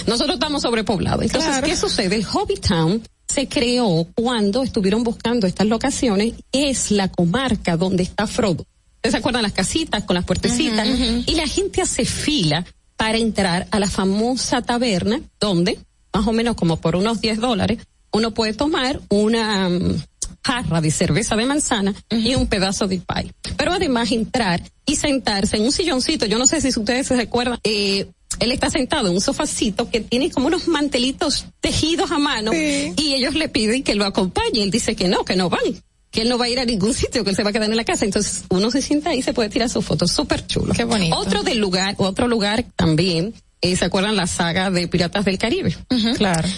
[0.06, 1.22] Nosotros estamos sobrepoblados.
[1.24, 1.66] Entonces, Claro.
[1.66, 2.16] ¿qué sucede?
[2.16, 6.34] El Hobbitown se creó cuando estuvieron buscando estas locaciones.
[6.50, 8.66] Es la comarca donde está Frodo.
[9.02, 10.86] ¿Ustedes se acuerdan las casitas con las puertecitas?
[11.26, 12.64] Y la gente hace fila
[12.96, 15.76] para entrar a la famosa taberna donde,
[16.14, 17.80] más o menos como por unos 10 dólares,
[18.12, 19.96] uno puede tomar una mm,
[20.44, 23.34] jarra de cerveza de manzana y un pedazo de pie.
[23.56, 27.58] Pero además entrar y sentarse en un silloncito, yo no sé si ustedes se recuerdan,
[27.64, 28.06] eh,
[28.38, 33.14] él está sentado en un sofacito que tiene como unos mantelitos tejidos a mano y
[33.14, 34.62] ellos le piden que lo acompañe.
[34.62, 35.60] Él dice que no, que no van,
[36.12, 37.68] que él no va a ir a ningún sitio, que él se va a quedar
[37.68, 38.04] en la casa.
[38.04, 40.06] Entonces uno se sienta ahí y se puede tirar su foto.
[40.06, 40.72] Súper chulo.
[40.74, 41.16] Qué bonito.
[41.18, 45.76] Otro del lugar, otro lugar también, eh, ¿se acuerdan la saga de Piratas del Caribe?
[46.16, 46.48] Claro.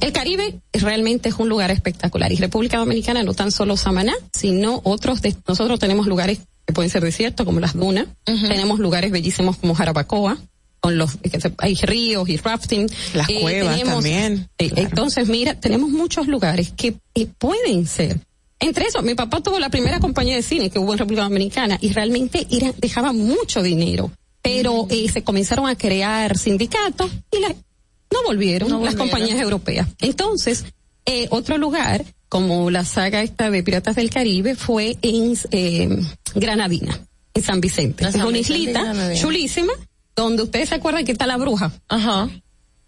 [0.00, 4.80] El Caribe realmente es un lugar espectacular y República Dominicana no tan solo Samaná, sino
[4.84, 9.56] otros de nosotros tenemos lugares que pueden ser desiertos como las dunas, tenemos lugares bellísimos
[9.58, 10.38] como Jarabacoa,
[10.80, 14.48] con los que se- hay ríos y rafting, Las Eh, cuevas tenemos- también.
[14.58, 18.18] eh, Entonces, mira, tenemos muchos lugares que eh, pueden ser.
[18.62, 21.78] Entre eso, mi papá tuvo la primera compañía de cine que hubo en República Dominicana
[21.80, 24.10] y realmente era, dejaba mucho dinero,
[24.40, 29.88] pero eh, se comenzaron a crear sindicatos y la- no volvieron No las compañías europeas.
[30.00, 30.64] Entonces,
[31.06, 35.88] eh, otro lugar, como la saga esta de Piratas del Caribe, fue en eh,
[36.34, 36.98] Granadina,
[37.34, 38.04] en San Vicente.
[38.04, 39.72] En Es una Vicente islita chulísima,
[40.14, 41.72] donde ustedes se acuerdan que está la bruja.
[41.88, 42.28] Ajá.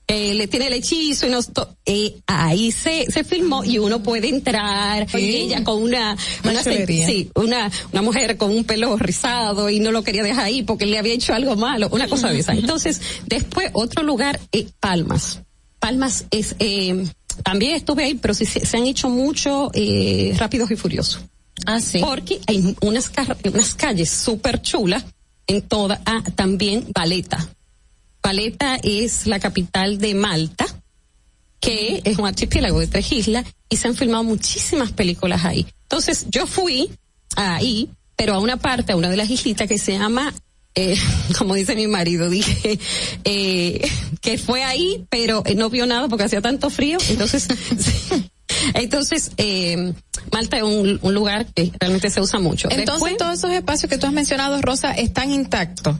[0.06, 1.50] Eh, le tiene el hechizo y nos
[1.86, 6.14] eh, ahí se, se filmó y uno puede entrar y ella con una
[6.44, 10.62] Una sí, una una mujer con un pelo rizado y no lo quería dejar ahí
[10.62, 12.52] porque le había hecho algo malo una cosa de esa.
[12.52, 15.40] Entonces después otro lugar eh, Palmas.
[15.78, 17.06] Palmas es eh,
[17.42, 21.22] también estuve ahí pero sí se, se han hecho mucho eh, rápidos y furiosos.
[21.64, 22.00] Ah, sí.
[22.00, 23.10] porque hay unas,
[23.44, 25.04] unas calles súper chulas
[25.46, 27.48] en toda, ah, también Valeta.
[28.24, 30.66] Valeta es la capital de Malta,
[31.60, 35.66] que es un archipiélago de tres islas, y se han filmado muchísimas películas ahí.
[35.82, 36.90] Entonces, yo fui
[37.36, 40.32] ahí, pero a una parte, a una de las islitas que se llama,
[40.74, 40.96] eh,
[41.38, 42.78] como dice mi marido, dije,
[43.24, 43.86] eh,
[44.22, 47.46] que fue ahí, pero no vio nada porque hacía tanto frío, entonces,
[48.74, 49.92] entonces, eh,
[50.32, 52.68] Malta es un, un lugar que realmente se usa mucho.
[52.70, 55.96] Entonces Después- todos esos espacios que tú has mencionado, Rosa, están intactos.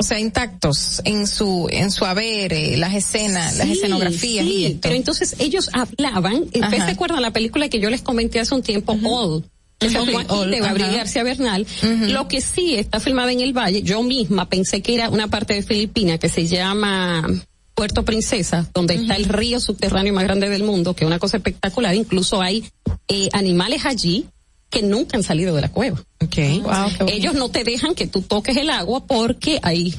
[0.00, 4.64] O sea, intactos en su en su haber, eh, las escenas, las escenografías sí, y
[4.66, 4.80] esto.
[4.82, 6.86] Pero entonces ellos hablaban, ¿ustedes Ajá.
[6.86, 9.44] se acuerdan la película que yo les comenté hace un tiempo, All?
[9.78, 10.98] Que se All, de Gabriel ajá.
[10.98, 11.66] García Bernal.
[11.82, 15.54] Lo que sí está filmada en el Valle, yo misma pensé que era una parte
[15.54, 17.26] de Filipinas que se llama
[17.74, 21.36] Puerto Princesa, donde está el río subterráneo más grande del mundo, que es una cosa
[21.36, 21.94] espectacular.
[21.94, 22.64] Incluso hay
[23.08, 24.26] eh, animales allí
[24.70, 26.02] que nunca han salido de la cueva.
[26.22, 26.60] Okay.
[26.60, 27.14] Wow, qué.
[27.14, 29.94] Ellos no te dejan que tú toques el agua porque hay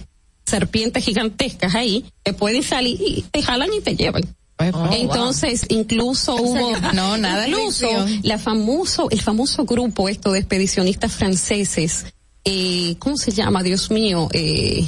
[0.45, 4.23] serpientes gigantescas ahí que pueden salir y te jalan y te llevan.
[4.59, 7.87] Oh, Entonces, incluso hubo, No, nada incluso
[8.23, 12.07] la famoso, el famoso grupo esto de expedicionistas franceses,
[12.43, 13.63] eh, ¿cómo se llama?
[13.63, 14.85] Dios mío, eh,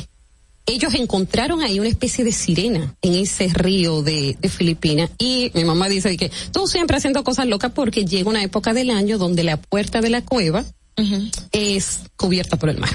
[0.65, 5.63] ellos encontraron ahí una especie de sirena en ese río de, de Filipinas y mi
[5.63, 9.43] mamá dice que tú siempre haciendo cosas locas porque llega una época del año donde
[9.43, 10.65] la puerta de la cueva
[11.51, 12.91] es cubierta por el mar.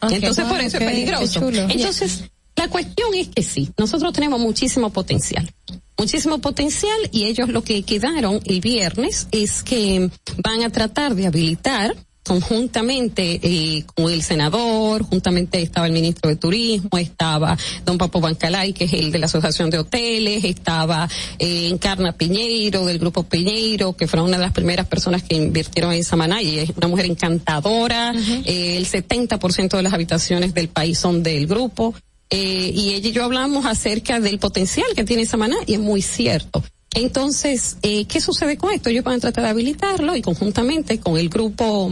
[0.00, 1.48] Okay, Entonces wow, por eso okay, es peligroso.
[1.68, 2.24] Entonces,
[2.56, 5.50] la cuestión es que sí, nosotros tenemos muchísimo potencial.
[5.98, 10.10] Muchísimo potencial y ellos lo que quedaron el viernes es que
[10.42, 11.94] van a tratar de habilitar
[12.30, 18.72] conjuntamente eh, con el senador, juntamente estaba el ministro de Turismo, estaba don Papo Bancalay,
[18.72, 21.08] que es el de la Asociación de Hoteles, estaba
[21.40, 25.92] eh, Encarna Piñeiro, del Grupo Piñeiro, que fue una de las primeras personas que invirtieron
[25.92, 28.42] en Samaná y es una mujer encantadora, uh -huh.
[28.44, 31.94] eh, el 70% de las habitaciones del país son del grupo,
[32.30, 36.00] eh, y ella y yo hablamos acerca del potencial que tiene Samaná y es muy
[36.00, 36.62] cierto.
[36.94, 38.88] Entonces, eh, ¿qué sucede con esto?
[38.88, 41.90] Ellos van a tratar de habilitarlo y conjuntamente con el grupo,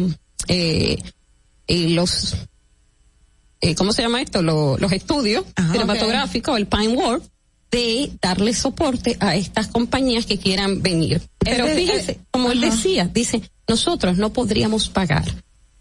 [0.48, 0.98] eh,
[1.66, 2.36] y los,
[3.60, 4.42] eh, ¿cómo se llama esto?
[4.42, 6.62] Lo, los estudios Ajá, cinematográficos, okay.
[6.62, 7.22] el Pine World,
[7.70, 11.22] de darle soporte a estas compañías que quieran venir.
[11.38, 15.24] Pero de, fíjense, como él decía, dice, nosotros no podríamos pagar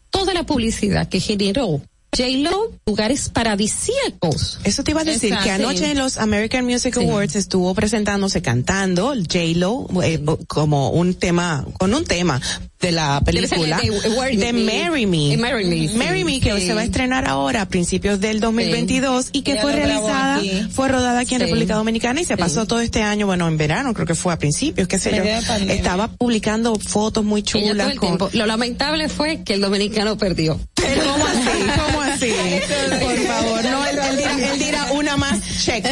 [0.09, 1.81] toda la publicidad que generó
[2.15, 4.59] J-Lo, lugares paradisíacos.
[4.63, 5.43] Eso te iba a decir, Exacto.
[5.43, 7.03] que anoche en los American Music sí.
[7.03, 12.41] Awards estuvo presentándose cantando J-Lo eh, como un tema, con un tema
[12.79, 15.35] de la película de, de, de Marry Me.
[15.37, 15.95] Marry Me, sí.
[15.95, 19.73] Marry Me, que se va a estrenar ahora a principios del 2022 y que fue
[19.73, 20.41] realizada,
[20.71, 23.93] fue rodada aquí en República Dominicana y se pasó todo este año, bueno, en verano,
[23.93, 25.23] creo que fue a principios, qué sé yo.
[25.23, 27.95] Estaba publicando fotos muy chulas.
[27.95, 28.17] Con...
[28.33, 30.59] Lo lamentable fue que el dominicano perdió.
[30.75, 31.81] Pero ¿cómo así?
[31.85, 32.31] ¿Cómo así?
[33.01, 35.85] Por favor, no, él, él, dirá, él dirá una más, check.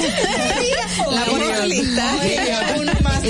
[1.12, 2.14] la lista.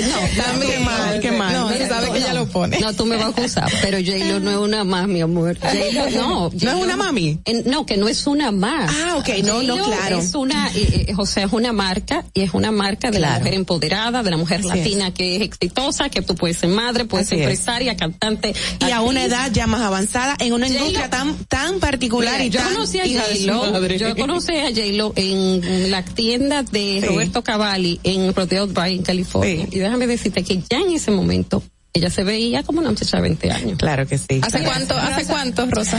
[0.02, 1.52] No, también qué mal, qué mal.
[1.52, 2.78] No, se sabe que ella lo pone.
[2.80, 5.58] No, tú me vas a acusar, pero J-Lo no es una más, mi amor.
[5.58, 6.50] J-Lo, no.
[6.50, 7.38] ¿No es una mami?
[7.64, 8.92] No, que no es una más.
[8.94, 10.18] Ah, ok, no, no, claro.
[10.18, 13.54] Es una, eh, o sea, es una marca, y es una marca de la mujer
[13.54, 17.38] empoderada, de la mujer latina que es exitosa, que tú puedes ser madre, puedes ser
[17.38, 17.98] empresaria, es.
[17.98, 18.54] cantante.
[18.86, 22.60] Y a una edad ya más avanzada, en una industria tan, tan particular y yo
[22.60, 27.02] tan conocí a J-Lo, yo conocí a J-Lo en la tienda de.
[27.06, 29.66] Roberto Cavalli en Rodeo Drive, en California.
[29.86, 31.62] Déjame decirte que ya en ese momento
[31.96, 33.78] ella se veía como una muchacha de 20 años.
[33.78, 34.40] Claro que sí.
[34.42, 35.96] ¿Hace cuánto, hace cuánto, Rosa?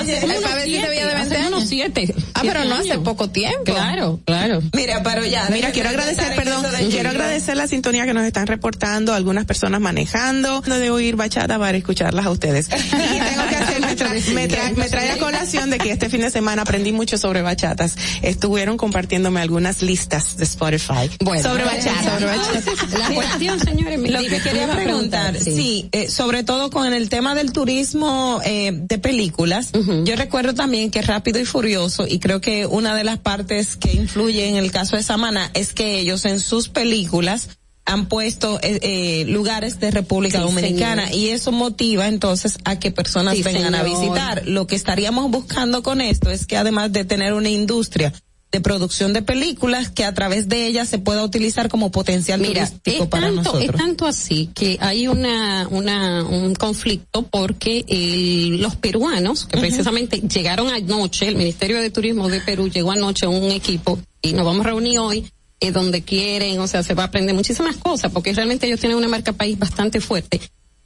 [0.00, 1.48] Oye, para ver si se veía de 20 años.
[1.48, 2.14] Unos siete.
[2.34, 3.64] Ah, pero no hace poco tiempo.
[3.64, 4.62] Claro, claro.
[4.74, 5.48] Mira, pero ya.
[5.50, 10.60] Mira, quiero agradecer, perdón, quiero agradecer la sintonía que nos están reportando algunas personas manejando,
[10.60, 12.68] de oír bachata para escucharlas a ustedes.
[12.68, 16.08] Y tengo que hacer, me, tra me, tra me trae a colación de que este
[16.08, 17.96] fin de semana aprendí mucho sobre bachatas.
[18.22, 21.10] Estuvieron compartiéndome algunas listas de Spotify.
[21.20, 22.18] Bueno, sobre bachata.
[22.18, 22.98] Sobre bachata.
[22.98, 27.34] La cuestión, señores, lo que quería preguntar Sí, sí eh, sobre todo con el tema
[27.34, 29.70] del turismo eh, de películas.
[29.74, 30.04] Uh -huh.
[30.04, 33.92] Yo recuerdo también que Rápido y Furioso, y creo que una de las partes que
[33.92, 37.48] influye en el caso de Samana es que ellos en sus películas
[37.84, 41.18] han puesto eh, eh, lugares de República sí, Dominicana señor.
[41.18, 43.80] y eso motiva entonces a que personas sí, vengan señor.
[43.80, 44.42] a visitar.
[44.46, 48.12] Lo que estaríamos buscando con esto es que además de tener una industria
[48.52, 52.66] de producción de películas que a través de ellas se pueda utilizar como potencial Mira,
[52.66, 53.64] turístico para tanto, nosotros.
[53.64, 59.58] Es tanto así que hay una, una un conflicto porque el, los peruanos que uh
[59.58, 59.62] -huh.
[59.62, 64.44] precisamente llegaron anoche, el Ministerio de Turismo de Perú llegó anoche un equipo y nos
[64.44, 65.24] vamos a reunir hoy
[65.60, 68.98] eh, donde quieren, o sea, se va a aprender muchísimas cosas porque realmente ellos tienen
[68.98, 70.40] una marca país bastante fuerte.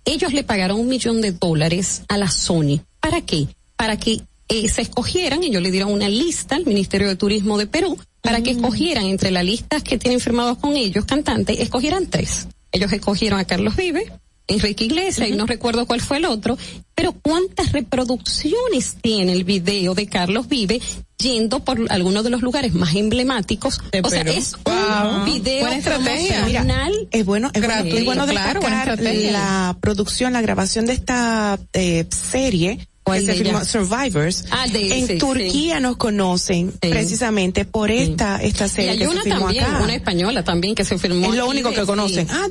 [0.04, 2.80] Ellos le pagaron un millón de dólares a la Sony.
[3.00, 3.48] ¿Para qué?
[3.74, 7.66] Para que eh, se escogieran, ellos le dieron una lista al Ministerio de Turismo de
[7.66, 12.48] Perú para que escogieran entre las listas que tienen firmados con ellos, cantantes, escogieran tres.
[12.72, 14.12] Ellos escogieron a Carlos Vive,
[14.48, 15.34] Enrique Iglesias, uh -huh.
[15.34, 16.56] y no recuerdo cuál fue el otro,
[16.94, 20.80] pero cuántas reproducciones tiene el video de Carlos Vive
[21.18, 23.80] yendo por algunos de los lugares más emblemáticos.
[23.90, 26.44] De o sea, es un video buena estrategia.
[26.44, 26.62] Mira,
[27.10, 28.60] es bueno, es bueno, es bueno claro,
[29.00, 34.44] la producción, la grabación de esta eh, serie que se firmó Survivors.
[34.50, 35.82] Ah, de, en sí, Turquía sí.
[35.82, 36.88] nos conocen sí.
[36.88, 39.80] precisamente por esta esta serie y hay que una se firmó también, acá.
[39.82, 41.26] una española también que se firmó.
[41.26, 42.26] Es lo único que conocen.
[42.30, 42.48] Ah,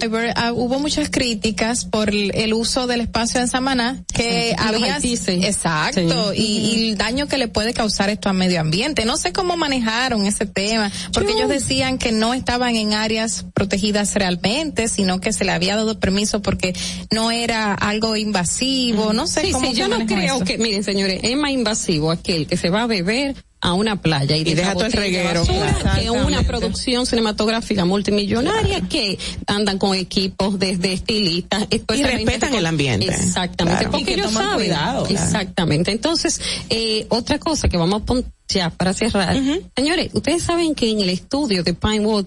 [0.51, 6.41] uh, hubo muchas críticas por el uso del espacio en Samaná que había exacto y,
[6.41, 9.05] y, el daño que le puede causar esto al medio ambiente.
[9.05, 11.37] No sé cómo manejaron ese tema porque Yo.
[11.39, 15.99] ellos decían que no estaban en áreas protegidas realmente, sino que se le había dado
[15.99, 16.73] permiso porque
[17.11, 19.13] no era algo invasivo.
[19.13, 22.11] No sé sí, cómo sí, yo no creo eso que, miren señores, es más invasivo
[22.11, 25.39] aquel que se va a beber a una playa y, y deja todo el reguero
[25.39, 28.89] basura, que una producción cinematográfica multimillonaria claro.
[28.89, 29.17] que
[29.47, 33.97] andan con equipos desde estilistas y respetan con, el ambiente exactamente claro.
[33.97, 35.25] porque ellos saben cuidado, claro.
[35.25, 36.39] exactamente entonces
[36.69, 39.63] eh, otra cosa que vamos a poner ya para cerrar uh -huh.
[39.75, 42.25] señores ustedes saben que en el estudio de Pinewood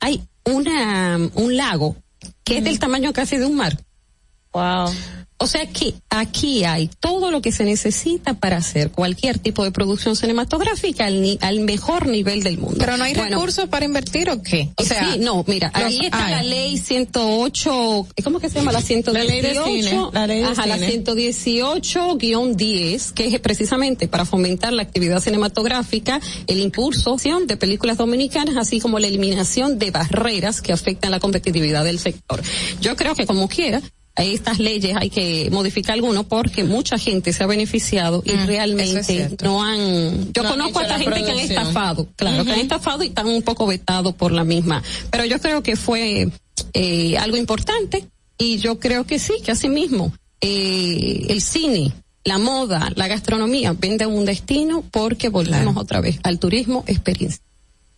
[0.00, 1.94] hay una un lago
[2.42, 2.58] que uh -huh.
[2.58, 3.78] es del tamaño casi de un mar
[4.52, 4.92] Wow.
[5.42, 9.72] O sea que aquí hay todo lo que se necesita para hacer cualquier tipo de
[9.72, 12.76] producción cinematográfica al, ni- al mejor nivel del mundo.
[12.78, 14.70] Pero no hay Bueno, recursos para invertir o qué?
[14.76, 16.30] O sea, sí, no, mira, ahí está hay.
[16.32, 18.72] la ley 108, ¿cómo que se llama?
[18.72, 19.12] La 118.
[19.12, 21.04] La ley de cine, la ley de ajá, la cine.
[21.04, 27.16] 118-10, que es precisamente para fomentar la actividad cinematográfica, el impulso
[27.46, 32.42] de películas dominicanas, así como la eliminación de barreras que afectan la competitividad del sector.
[32.80, 33.80] Yo creo que como quiera,
[34.16, 38.46] estas leyes hay que modificar algunos porque mucha gente se ha beneficiado y Mm, es
[38.46, 42.52] realmente no han, yo No han conozco a esta gente que han estafado, claro, que
[42.52, 44.82] han estafado y están un poco vetados por la misma.
[45.10, 46.28] Pero yo creo que fue
[46.74, 48.06] eh, algo importante
[48.38, 51.92] y yo creo que sí, que así mismo eh, el cine,
[52.24, 57.42] la moda, la gastronomía venden un destino porque volvemos otra vez al turismo experiencia.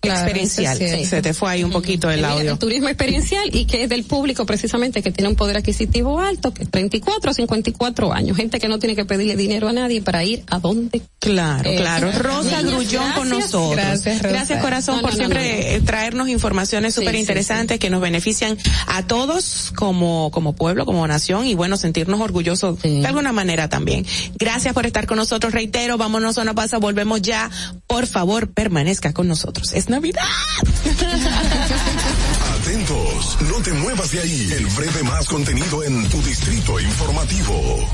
[0.02, 0.74] Experiencial.
[0.76, 1.08] eso es cierto.
[1.08, 2.52] Se te fue ahí un poquito el audio.
[2.52, 6.52] el turismo experiencial y que es del público precisamente que tiene un poder adquisitivo alto,
[6.52, 10.02] que es 34 a 54 años, gente que no tiene que pedirle dinero a nadie
[10.02, 11.02] para ir a donde.
[11.20, 12.12] Claro, Eh, claro.
[12.12, 13.52] Rosa Grullón con gracias.
[13.52, 13.76] nosotros.
[13.76, 14.60] Gracias, Rosa.
[14.60, 15.76] corazón, No, por no, no, siempre no.
[15.76, 20.84] eh, traernos informaciones Sí, súper sí, interesantes que nos benefician a todos como, como pueblo,
[20.84, 24.04] como nación y bueno, sentirnos orgullosos de alguna manera también.
[24.38, 25.52] Gracias por estar con nosotros.
[25.54, 27.50] Reitero, vámonos a una pausa, volvemos ya.
[27.86, 29.72] Por favor, permanezca con nosotros.
[29.72, 30.22] Es Navidad.
[32.58, 34.52] Atentos, no te muevas de ahí.
[34.52, 37.88] El breve más contenido en tu distrito informativo.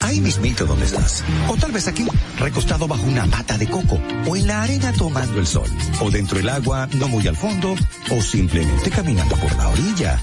[0.00, 1.24] Ahí mismito donde estás.
[1.48, 2.06] O tal vez aquí,
[2.38, 3.98] recostado bajo una mata de coco.
[4.26, 5.68] O en la arena tomando el sol.
[6.02, 7.74] O dentro del agua, no muy al fondo.
[8.10, 10.20] O simplemente caminando por la orilla.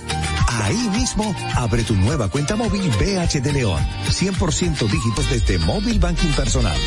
[0.62, 3.84] Ahí mismo, abre tu nueva cuenta móvil BH de León.
[4.08, 6.78] 100% dígitos desde móvil banking personal.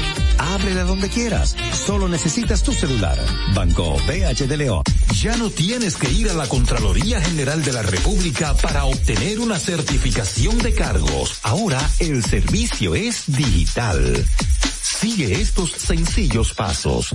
[0.41, 1.55] Ábrela donde quieras.
[1.73, 3.19] Solo necesitas tu celular.
[3.55, 4.83] Banco BH de León.
[5.21, 9.59] Ya no tienes que ir a la Contraloría General de la República para obtener una
[9.59, 11.41] certificación de cargos.
[11.43, 14.25] Ahora el servicio es digital.
[14.83, 17.15] Sigue estos sencillos pasos.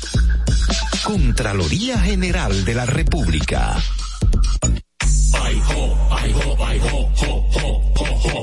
[1.03, 3.75] Contraloría General de la República.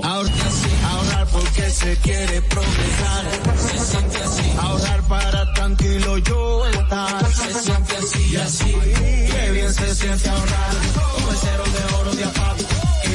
[0.03, 0.53] Ahorrar,
[0.85, 3.25] ahorrar porque se quiere progresar.
[3.57, 4.53] Se siente así.
[4.59, 7.27] Ahorrar para tranquilo yo estar.
[7.33, 8.77] Se siente así y así.
[9.31, 10.75] Qué bien se siente ahorrar.
[10.95, 12.59] Como el cero de oro de APAP.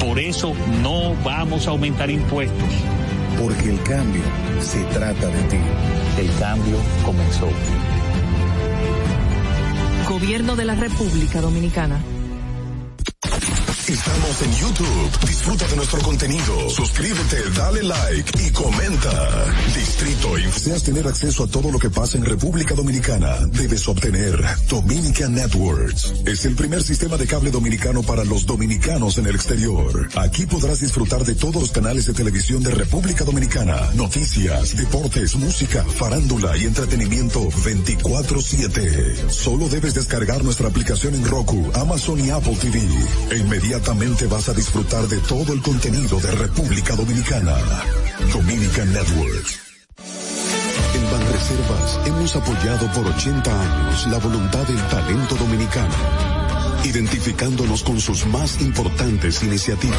[0.00, 2.68] Por eso no vamos a aumentar impuestos.
[3.40, 4.22] Porque el cambio
[4.60, 5.58] se trata de ti.
[6.18, 7.48] El cambio comenzó.
[10.08, 12.00] Gobierno de la República Dominicana.
[13.88, 15.26] Estamos en YouTube.
[15.26, 16.68] Disfruta de nuestro contenido.
[16.68, 19.46] Suscríbete, dale like y comenta.
[19.74, 20.54] Distrito Inf.
[20.54, 23.38] Deseas tener acceso a todo lo que pasa en República Dominicana.
[23.46, 26.12] Debes obtener Dominican Networks.
[26.26, 30.06] Es el primer sistema de cable dominicano para los dominicanos en el exterior.
[30.16, 33.90] Aquí podrás disfrutar de todos los canales de televisión de República Dominicana.
[33.94, 39.30] Noticias, deportes, música, farándula y entretenimiento 24-7.
[39.30, 42.82] Solo debes descargar nuestra aplicación en Roku, Amazon y Apple TV.
[43.30, 43.38] E
[43.78, 47.54] inmediatamente vas a disfrutar de todo el contenido de República Dominicana.
[48.32, 49.58] Dominican Networks.
[50.94, 55.94] En Banreservas hemos apoyado por 80 años la voluntad del talento dominicano,
[56.82, 59.98] identificándonos con sus más importantes iniciativas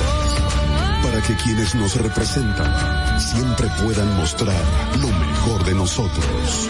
[1.01, 4.61] Para que quienes nos representan siempre puedan mostrar
[4.99, 6.69] lo mejor de nosotros.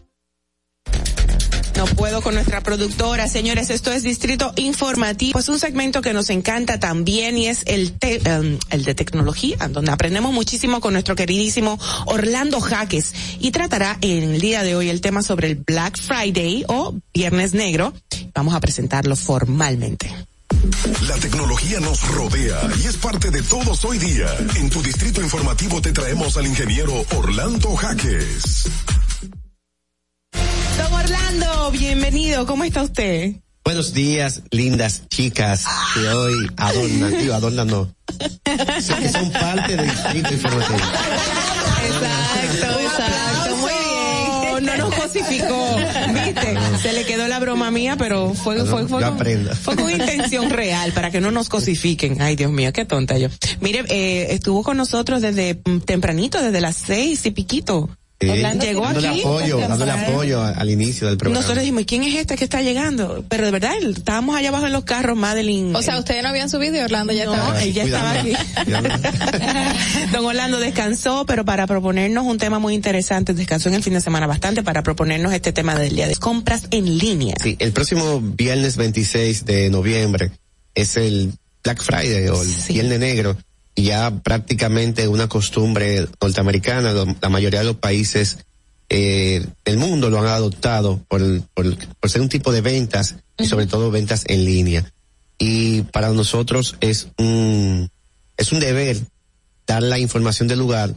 [1.81, 3.71] No puedo con nuestra productora, señores.
[3.71, 5.39] Esto es Distrito Informativo.
[5.39, 7.95] Es un segmento que nos encanta también y es el,
[8.27, 14.35] um, el de tecnología, donde aprendemos muchísimo con nuestro queridísimo Orlando Jaques y tratará en
[14.35, 17.95] el día de hoy el tema sobre el Black Friday o Viernes Negro.
[18.35, 20.13] Vamos a presentarlo formalmente.
[21.07, 24.27] La tecnología nos rodea y es parte de todos hoy día.
[24.55, 28.69] En tu distrito informativo te traemos al ingeniero Orlando Jaques.
[30.77, 32.45] Don Orlando, bienvenido.
[32.45, 33.35] ¿Cómo está usted?
[33.63, 37.93] Buenos días, lindas chicas que hoy adornan, tío, adornan no.
[38.43, 40.79] que son parte del distrito informativo.
[41.85, 43.55] Exacto, exacto.
[43.57, 44.65] Muy bien.
[44.65, 45.75] No nos cosificó,
[46.13, 46.57] ¿viste?
[46.81, 49.17] Se le quedó la broma mía, pero fue, fue, fue, con,
[49.55, 52.21] fue con intención real para que no nos cosifiquen.
[52.21, 53.29] Ay, Dios mío, qué tonta yo.
[53.59, 57.89] Mire, eh, estuvo con nosotros desde tempranito, desde las seis y piquito.
[58.21, 59.21] Llegó dándole aquí.
[59.21, 61.39] apoyo, dándole apoyo al inicio del programa.
[61.39, 63.23] Nosotros dijimos, ¿quién es este que está llegando?
[63.27, 65.75] Pero de verdad, estábamos allá abajo en los carros, Madeline.
[65.75, 67.63] O sea, ustedes no habían subido y Orlando ya no, estaba.
[67.63, 68.33] él ya estaba aquí.
[70.11, 74.01] Don Orlando descansó, pero para proponernos un tema muy interesante, descansó en el fin de
[74.01, 77.35] semana bastante para proponernos este tema del día de compras en línea.
[77.41, 80.31] Sí, el próximo viernes 26 de noviembre
[80.75, 81.33] es el
[81.63, 82.73] Black Friday o el sí.
[82.73, 83.37] Viernes Negro
[83.75, 86.93] ya prácticamente una costumbre norteamericana.
[87.21, 88.39] La mayoría de los países
[88.89, 91.21] eh, del mundo lo han adoptado por,
[91.53, 94.91] por, por ser un tipo de ventas y sobre todo ventas en línea.
[95.39, 97.89] Y para nosotros es un,
[98.37, 98.97] es un deber
[99.65, 100.93] dar la información del lugar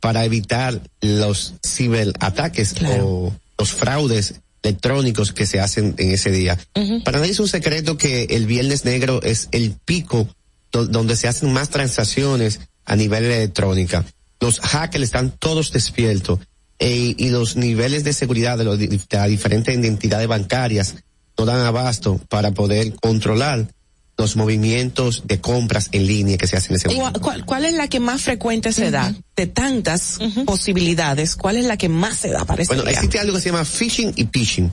[0.00, 3.06] para evitar los ciberataques claro.
[3.08, 6.58] o los fraudes electrónicos que se hacen en ese día.
[6.74, 7.02] Uh -huh.
[7.04, 10.28] Para nadie es un secreto que el Viernes Negro es el pico
[10.72, 14.04] donde se hacen más transacciones a nivel electrónica.
[14.40, 16.40] Los hackers están todos despiertos
[16.78, 20.94] eh, y los niveles de seguridad de, los, de las diferentes entidades bancarias
[21.36, 23.68] no dan abasto para poder controlar
[24.16, 27.20] los movimientos de compras en línea que se hacen en ese momento.
[27.20, 28.90] ¿Cuál, ¿Cuál, es la que más frecuente se uh -huh.
[28.90, 29.14] da?
[29.36, 30.44] De tantas uh -huh.
[30.44, 32.92] posibilidades, ¿cuál es la que más se da para Bueno, día?
[32.92, 34.72] existe algo que se llama phishing y phishing,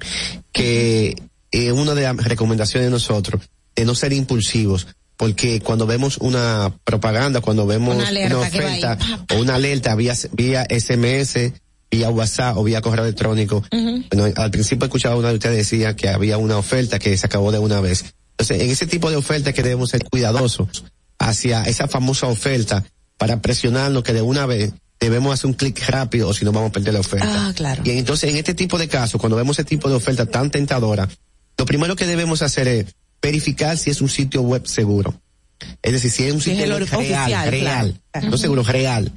[0.51, 1.15] que
[1.51, 3.43] eh, una de las recomendaciones de nosotros,
[3.75, 8.97] de no ser impulsivos, porque cuando vemos una propaganda, cuando vemos una, una oferta
[9.33, 11.51] o una alerta vía, vía SMS,
[11.89, 14.05] vía WhatsApp o vía correo electrónico, uh -huh.
[14.11, 17.51] bueno, al principio escuchaba una de ustedes decía que había una oferta que se acabó
[17.51, 18.15] de una vez.
[18.37, 20.83] Entonces, en ese tipo de ofertas que debemos ser cuidadosos
[21.19, 22.83] hacia esa famosa oferta
[23.17, 26.69] para presionarnos que de una vez debemos hacer un clic rápido o si no vamos
[26.69, 27.47] a perder la oferta.
[27.47, 27.81] Ah, claro.
[27.85, 31.07] Y entonces, en este tipo de casos, cuando vemos ese tipo de oferta tan tentadora,
[31.57, 32.85] lo primero que debemos hacer es
[33.25, 35.19] verificar si es un sitio web seguro.
[35.81, 38.29] Es decir, si es un sitio web real, oficial, real, claro.
[38.29, 39.11] no seguro, real.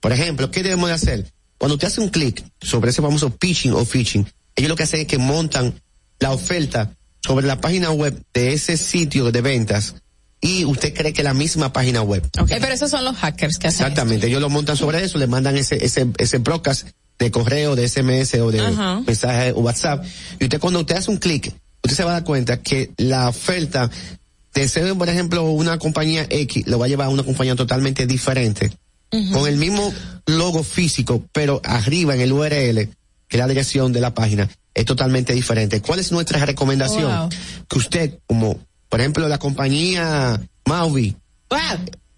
[0.00, 1.32] Por ejemplo, ¿qué debemos de hacer?
[1.58, 4.26] Cuando usted hace un clic sobre ese famoso pitching o phishing,
[4.56, 5.80] ellos lo que hacen es que montan
[6.18, 9.94] la oferta sobre la página web de ese sitio de ventas
[10.40, 12.28] y usted cree que la misma página web.
[12.36, 12.56] Okay.
[12.56, 13.86] Eh, pero esos son los hackers que hacen.
[13.86, 16.88] Exactamente, ellos lo montan sobre eso, le mandan ese ese ese broadcast
[17.20, 19.06] de correo, de SMS o de uh -huh.
[19.06, 20.04] mensaje o WhatsApp
[20.40, 23.28] y usted cuando usted hace un clic usted se va a dar cuenta que la
[23.28, 23.90] oferta
[24.54, 28.06] de ser, por ejemplo, una compañía X, lo va a llevar a una compañía totalmente
[28.06, 28.70] diferente,
[29.12, 29.32] uh -huh.
[29.32, 29.92] con el mismo
[30.26, 32.88] logo físico, pero arriba en el URL,
[33.28, 35.80] que es la dirección de la página, es totalmente diferente.
[35.80, 37.10] ¿Cuál es nuestra recomendación?
[37.10, 37.28] Wow.
[37.68, 41.16] Que usted, como, por ejemplo, la compañía Mauvi,
[41.50, 41.58] wow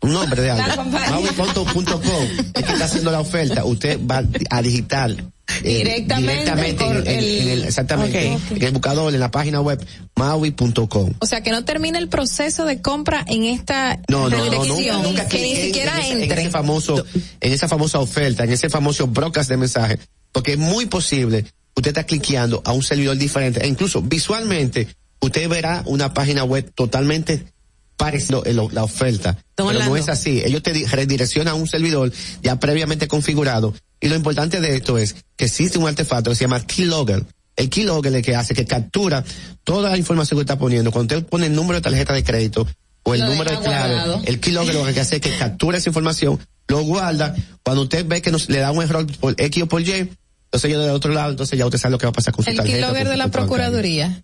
[0.04, 0.84] un nombre de algo.
[0.84, 2.24] Maui.com
[2.54, 3.64] es que está haciendo la oferta.
[3.64, 5.16] Usted va a digitar
[5.62, 8.56] directamente, directamente en, el, exactamente okay.
[8.56, 9.84] en el buscador en la página web
[10.16, 14.64] maui.com o sea que no termine el proceso de compra en esta no, no, no
[14.64, 17.04] nunca, nunca que, ni siquiera en, entre en ese famoso
[17.40, 19.98] en esa famosa oferta en ese famoso broadcast de mensaje
[20.32, 21.44] porque es muy posible
[21.76, 24.88] usted está cliqueando a un servidor diferente e incluso visualmente
[25.20, 27.53] usted verá una página web totalmente
[27.96, 29.38] parecido la oferta.
[29.54, 30.42] Pero no es así.
[30.44, 32.12] Ellos te redireccionan a un servidor
[32.42, 33.74] ya previamente configurado.
[34.00, 37.24] Y lo importante de esto es que existe un artefacto que se llama keylogger.
[37.56, 39.24] El keylogger es el que hace que captura
[39.62, 40.90] toda la información que está poniendo.
[40.90, 42.66] Cuando usted pone el número de tarjeta de crédito
[43.04, 44.22] o el lo número de clave, guardado.
[44.24, 46.38] el keylogger lo que hace es que captura esa información,
[46.68, 47.34] lo guarda.
[47.62, 50.70] Cuando usted ve que nos, le da un error por X o por Y, entonces
[50.70, 52.50] yo del otro lado, entonces ya usted sabe lo que va a pasar con su
[52.50, 52.76] el tarjeta.
[52.76, 54.22] El keylogger de la Procuraduría.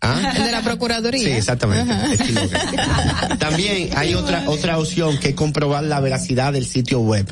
[0.00, 0.32] ¿Ah?
[0.36, 1.24] El de la Procuraduría.
[1.24, 1.92] Sí, exactamente.
[3.38, 7.26] También hay otra otra opción que es comprobar la veracidad del sitio web.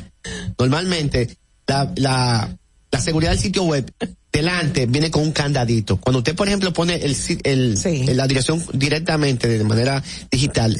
[0.59, 2.57] Normalmente la, la,
[2.91, 3.89] la seguridad del sitio web
[4.31, 5.97] delante viene con un candadito.
[5.97, 10.77] Cuando usted, por ejemplo, pone el, el, la dirección directamente de manera digital,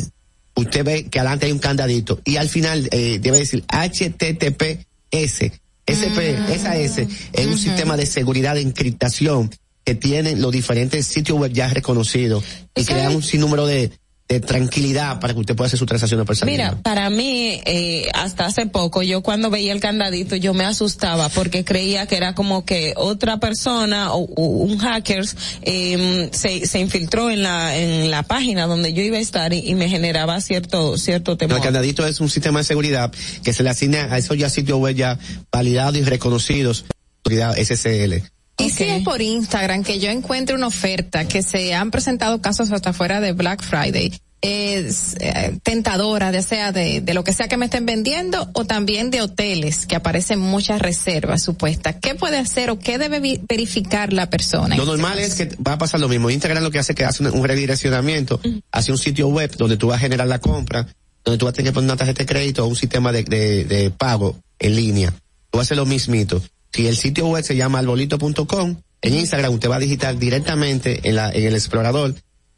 [0.56, 5.52] usted ve que adelante hay un candadito y al final eh, debe decir HTTPS.
[5.88, 9.50] SP, esa S es un sistema de seguridad de encriptación
[9.88, 12.44] que tienen los diferentes sitios web ya reconocidos
[12.76, 13.90] y crean un sinnúmero de,
[14.28, 16.52] de tranquilidad para que usted pueda hacer su transacción personal.
[16.52, 21.30] Mira, para mí, eh, hasta hace poco, yo cuando veía el candadito, yo me asustaba
[21.30, 25.24] porque creía que era como que otra persona o, o un hacker
[25.62, 29.60] eh, se, se infiltró en la en la página donde yo iba a estar y,
[29.60, 31.58] y me generaba cierto cierto No, temor.
[31.60, 33.10] el candadito es un sistema de seguridad
[33.42, 35.18] que se le asigna a esos ya sitios web ya
[35.50, 36.84] validados y reconocidos,
[37.24, 38.22] seguridad SSL.
[38.60, 42.72] Y si es por Instagram que yo encuentro una oferta que se han presentado casos
[42.72, 44.12] hasta fuera de Black Friday,
[44.42, 48.66] es eh, tentadora, ya sea de, de lo que sea que me estén vendiendo o
[48.66, 51.96] también de hoteles que aparecen muchas reservas supuestas.
[52.02, 54.76] ¿Qué puede hacer o qué debe verificar la persona?
[54.76, 56.30] Lo normal es que va a pasar lo mismo.
[56.30, 58.40] Instagram lo que hace es que hace un, un redireccionamiento
[58.72, 60.88] hacia un sitio web donde tú vas a generar la compra,
[61.26, 63.24] donde tú vas a tener que poner una tarjeta de crédito o un sistema de,
[63.24, 65.14] de, de pago en línea.
[65.50, 66.42] Tú haces lo mismito.
[66.72, 71.16] Si el sitio web se llama albolito.com, en Instagram usted va a digitar directamente en,
[71.16, 72.16] la, en el explorador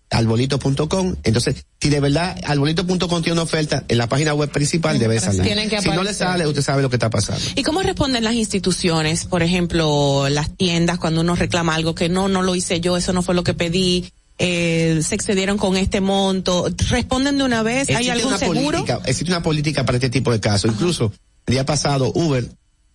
[0.10, 1.16] albolito.com.
[1.24, 5.44] Entonces, si de verdad albolito.com tiene una oferta en la página web principal, debe salir.
[5.70, 7.44] Que si no le sale, usted sabe lo que está pasando.
[7.56, 9.26] ¿Y cómo responden las instituciones?
[9.26, 13.14] Por ejemplo, las tiendas cuando uno reclama algo que no, no lo hice yo, eso
[13.14, 16.70] no fue lo que pedí, eh, se excedieron con este monto.
[16.90, 17.90] ¿Responden de una vez?
[17.90, 18.72] ¿Hay algún seguro?
[18.72, 20.72] política, existe una política para este tipo de casos.
[20.72, 21.12] Incluso
[21.46, 22.50] el día pasado Uber,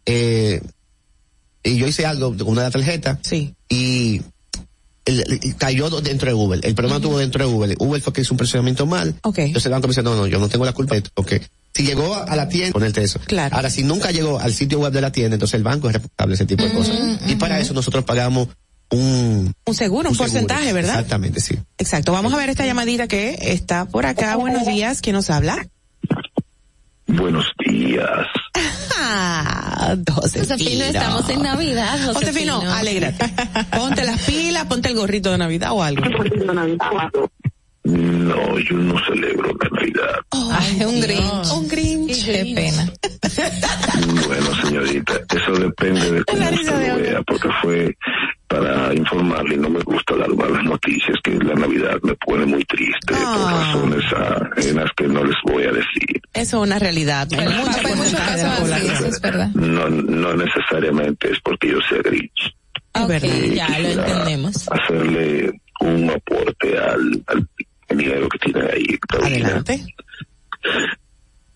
[0.07, 0.61] eh,
[1.65, 3.19] y yo hice algo con una tarjeta.
[3.23, 3.55] Sí.
[3.69, 4.21] Y
[5.07, 6.61] el- el- cayó dentro de Uber.
[6.63, 7.75] El problema tuvo dentro de Uber.
[7.79, 9.15] Uber fue que hizo un procedimiento mal.
[9.25, 11.11] Entonces el banco me dice, no, no, yo no tengo la culpa de esto.
[11.15, 11.33] Ok.
[11.75, 13.19] Si llegó a la tienda, ponerte eso.
[13.27, 13.57] Claro.
[13.57, 16.31] Ahora, si nunca llegó al sitio web de la tienda, entonces el banco es responsable
[16.31, 16.97] de ese tipo de cosas.
[17.27, 18.47] Y para eso nosotros pagamos
[18.91, 19.53] un...
[19.67, 20.95] Un seguro, un, porcentaje, ¿verdad?
[20.95, 21.59] Exactamente, sí.
[21.79, 22.13] Exacto.
[22.13, 24.37] Vamos a ver esta llamadita que está por acá.
[24.37, 25.01] Buenos días.
[25.01, 25.67] ¿Quién nos habla?
[27.07, 28.27] Buenos días.
[28.55, 30.55] Ah, Josefino.
[30.55, 32.55] Josefino, estamos en Navidad, Josefino.
[32.61, 33.35] Josefino, alégrate.
[33.77, 36.03] Ponte las pilas, ponte el gorrito de Navidad o algo.
[37.85, 40.21] No, yo no celebro la Navidad.
[40.31, 41.53] Ay, un Grinch.
[41.53, 42.25] Un Grinch.
[42.25, 42.91] Qué pena.
[44.27, 47.95] Bueno, señorita, eso depende de cómo usted lo vea, porque fue
[48.55, 53.13] para informarle no me gusta dar malas noticias, que la Navidad me pone muy triste
[53.15, 56.21] por razones ah, en las que no les voy a decir.
[56.33, 57.29] Eso es una realidad.
[57.37, 59.53] Hay mucho porcentaje de la población.
[59.55, 62.55] No, no necesariamente es porque yo sea Grinch.
[62.95, 64.69] Ok, Eh, ya lo entendemos.
[64.71, 67.49] Hacerle un aporte al, al
[67.89, 68.99] dinero que tiene ahí.
[69.21, 69.85] Adelante.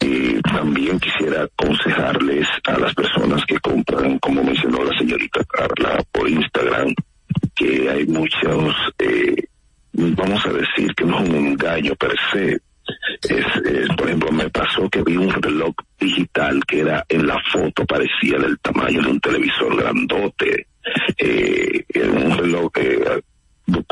[0.08, 6.26] Y también quisiera aconsejarles a las personas que compran, como mencionó la señorita Carla, por
[6.30, 6.94] Instagram,
[7.54, 9.36] que hay muchos, eh,
[9.92, 12.58] vamos a decir que no es un engaño per se.
[13.98, 18.38] Por ejemplo, me pasó que vi un reloj digital que era en la foto parecía
[18.38, 20.68] del tamaño de un televisor grandote.
[21.18, 23.20] Eh, un reloj eh,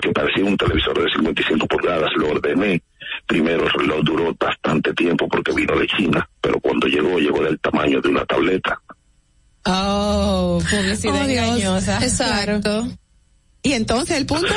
[0.01, 2.81] que parecía un televisor de 55 pulgadas, lo ordené.
[3.27, 7.59] Primero el reloj duró bastante tiempo porque vino de China, pero cuando llegó, llegó del
[7.59, 8.81] tamaño de una tableta.
[9.65, 11.99] Oh, publicidad Oh, engañosa.
[12.03, 12.89] Exacto.
[13.63, 14.55] ¿Y entonces el punto?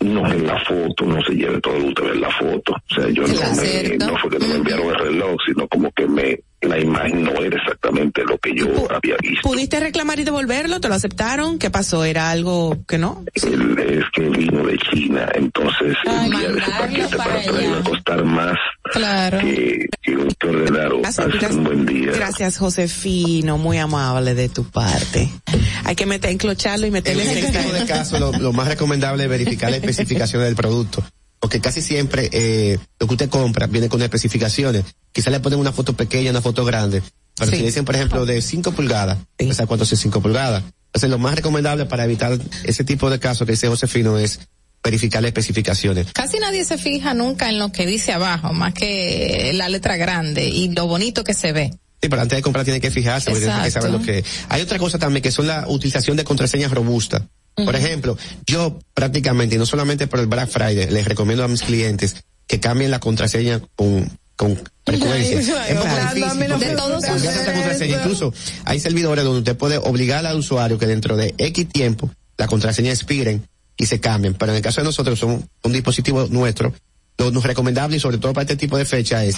[0.00, 2.72] No en la foto, no se lleve todo lo que usted en la foto.
[2.72, 5.92] O sea, yo no, me, no fue que no me enviaron el reloj, sino como
[5.92, 9.48] que me la imagen no era exactamente lo que yo había visto.
[9.48, 10.80] ¿Pudiste reclamar y devolverlo?
[10.80, 11.58] ¿Te lo aceptaron?
[11.58, 12.04] ¿Qué pasó?
[12.04, 13.24] ¿Era algo que no?
[13.34, 18.24] El- es que vino de China, entonces enviar ese paquete para atrás iba a costar
[18.24, 18.56] más
[18.92, 19.38] Claro.
[19.40, 20.34] que, que un
[21.04, 21.22] Hace
[21.56, 22.12] un buen día.
[22.12, 23.56] Gracias, Josefino.
[23.58, 25.28] Muy amable de tu parte.
[25.84, 28.68] Hay que meter, enclocharlo y meterle En en este tipo de casos, lo, lo más
[28.68, 31.02] recomendable es verificar las especificaciones del producto.
[31.44, 34.82] Porque casi siempre eh, lo que usted compra viene con especificaciones.
[35.12, 37.02] Quizás le ponen una foto pequeña, una foto grande.
[37.36, 40.64] Pero si le dicen, por ejemplo, de 5 pulgadas, no sé cuánto es 5 pulgadas.
[40.86, 44.40] Entonces, lo más recomendable para evitar ese tipo de casos que dice Josefino es
[44.82, 46.06] verificar las especificaciones.
[46.14, 50.48] Casi nadie se fija nunca en lo que dice abajo, más que la letra grande
[50.48, 51.72] y lo bonito que se ve.
[52.00, 53.88] Sí, pero antes de comprar tiene que fijarse, porque tiene que Exacto.
[53.88, 57.20] saber lo que Hay otra cosa también que son la utilización de contraseñas robustas.
[57.54, 58.16] Por ejemplo,
[58.46, 62.16] yo prácticamente, y no solamente por el Black Friday, les recomiendo a mis clientes
[62.46, 65.38] que cambien la contraseña con, con frecuencia.
[65.62, 65.78] Ay,
[66.08, 66.58] es difícil.
[66.58, 67.98] de todos contraseña.
[67.98, 72.46] Incluso hay servidores donde usted puede obligar al usuario que dentro de X tiempo la
[72.48, 74.34] contraseña expiren y se cambian.
[74.34, 76.74] Pero en el caso de nosotros, son un dispositivo nuestro,
[77.18, 79.36] lo, lo recomendable y sobre todo para este tipo de fecha es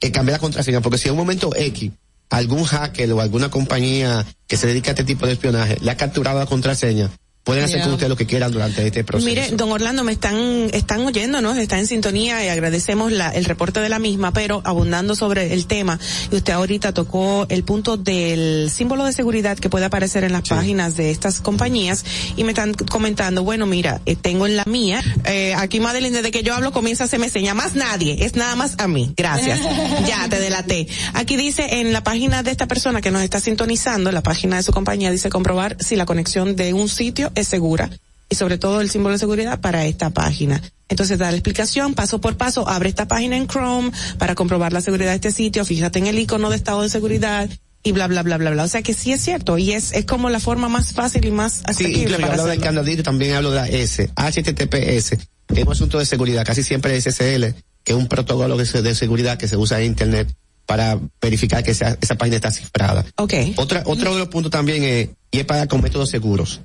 [0.00, 1.90] eh, cambiar la contraseña, porque si en un momento X
[2.30, 5.96] algún hacker o alguna compañía que se dedica a este tipo de espionaje le ha
[5.98, 7.10] capturado la contraseña,
[7.44, 9.28] pueden hacer con usted lo que quieran durante este proceso.
[9.28, 10.36] Mire, don Orlando, me están,
[10.72, 15.16] están oyéndonos, está en sintonía y agradecemos la, el reporte de la misma, pero abundando
[15.16, 15.98] sobre el tema,
[16.30, 20.48] y usted ahorita tocó el punto del símbolo de seguridad que puede aparecer en las
[20.48, 22.04] páginas de estas compañías,
[22.36, 26.30] y me están comentando, bueno, mira, eh, tengo en la mía, eh, aquí Madeline, desde
[26.30, 29.58] que yo hablo comienza a hacerme seña, más nadie, es nada más a mí, gracias,
[30.06, 30.86] ya te delaté.
[31.14, 34.62] Aquí dice en la página de esta persona que nos está sintonizando, la página de
[34.62, 37.90] su compañía, dice comprobar si la conexión de un sitio es segura
[38.28, 40.62] y sobre todo el símbolo de seguridad para esta página.
[40.88, 44.80] Entonces da la explicación paso por paso, abre esta página en Chrome para comprobar la
[44.80, 47.48] seguridad de este sitio, fíjate en el icono de estado de seguridad
[47.82, 48.64] y bla bla bla bla bla.
[48.64, 51.30] O sea que sí es cierto y es es como la forma más fácil y
[51.30, 55.12] más Sí, asequible incluso yo para hablo del candadito también hablo de la S, HTTPS,
[55.54, 57.54] es un asunto de seguridad, casi siempre es SSL,
[57.84, 60.32] que es un protocolo de, se- de seguridad que se usa en Internet
[60.66, 63.04] para verificar que esa, esa página está cifrada.
[63.16, 63.34] Ok.
[63.56, 66.60] Otra, otro de los puntos también es, y es para con métodos seguros.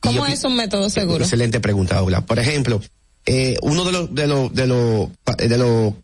[0.00, 1.24] ¿Cómo es un método seguro?
[1.24, 2.20] Excelente pregunta, Aula.
[2.20, 2.80] Por ejemplo,
[3.26, 5.94] eh, uno de los, de los, de los, de los,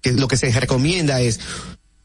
[0.00, 1.40] que lo que se recomienda es,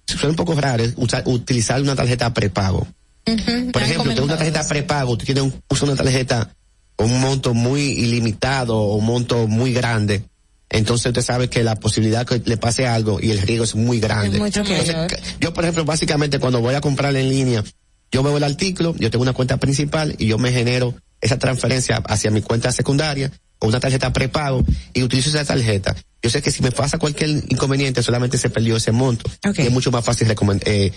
[0.05, 2.87] suena un poco raro, es usar, utilizar una tarjeta prepago.
[3.25, 6.53] Por ejemplo, usted una tarjeta prepago, usted tiene un, usa una tarjeta
[6.95, 10.23] con un monto muy ilimitado o un monto muy grande.
[10.69, 13.99] Entonces usted sabe que la posibilidad que le pase algo y el riesgo es muy
[13.99, 14.37] grande.
[14.37, 14.95] Es mucho Entonces,
[15.39, 17.63] yo, por ejemplo, básicamente cuando voy a comprar en línea,
[18.11, 21.97] yo veo el artículo, yo tengo una cuenta principal y yo me genero esa transferencia
[22.07, 24.63] hacia mi cuenta secundaria con una tarjeta prepago
[24.93, 25.95] y utilizo esa tarjeta.
[26.21, 29.29] Yo sé que si me pasa cualquier inconveniente, solamente se perdió ese monto.
[29.63, 30.27] Y es mucho más fácil
[30.65, 30.91] eh,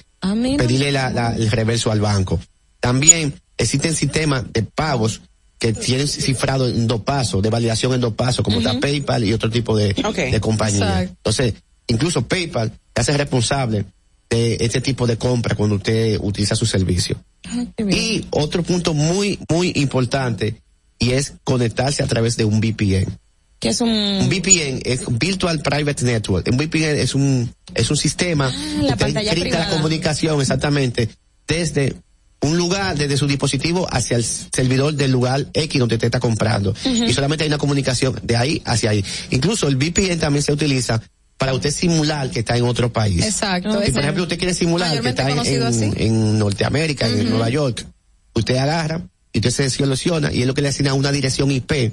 [0.53, 2.41] no pedirle la- la- el reverso al banco.
[2.81, 5.21] También existen sistemas de pagos
[5.59, 9.33] que tienen cifrado en dos pasos, de validación en dos pasos, como está PayPal y
[9.33, 9.95] otro tipo de,
[10.33, 10.79] de compañía.
[11.03, 11.15] Exacto.
[11.19, 11.55] Entonces,
[11.87, 13.85] incluso PayPal te hace responsable
[14.33, 17.23] este tipo de compra cuando usted utiliza su servicio.
[17.79, 20.57] Y otro punto muy, muy importante,
[20.99, 23.19] y es conectarse a través de un VPN.
[23.59, 23.91] Que es un...
[23.91, 26.49] Un VPN es Virtual Private Network.
[26.51, 31.09] Un VPN es un, es un sistema Ah, la que encripta la comunicación exactamente
[31.47, 31.95] desde
[32.41, 36.75] un lugar, desde su dispositivo hacia el servidor del lugar X donde te está comprando.
[36.85, 39.05] Y solamente hay una comunicación de ahí hacia ahí.
[39.31, 41.01] Incluso el VPN también se utiliza
[41.43, 43.25] para usted simular que está en otro país.
[43.25, 43.81] Exacto.
[43.83, 47.85] Ese- por ejemplo, usted quiere simular que está en, Norteamérica, en Nueva York.
[48.33, 49.03] Usted agarra
[49.33, 51.93] y usted se selecciona y es lo que le asigna una dirección IP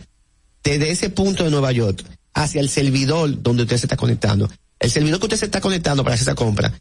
[0.64, 2.04] desde ese punto de Nueva York
[2.36, 4.48] hacia el servidor donde usted se está conectando.
[4.80, 6.72] El servidor que usted se está conectando para hacer esa compra,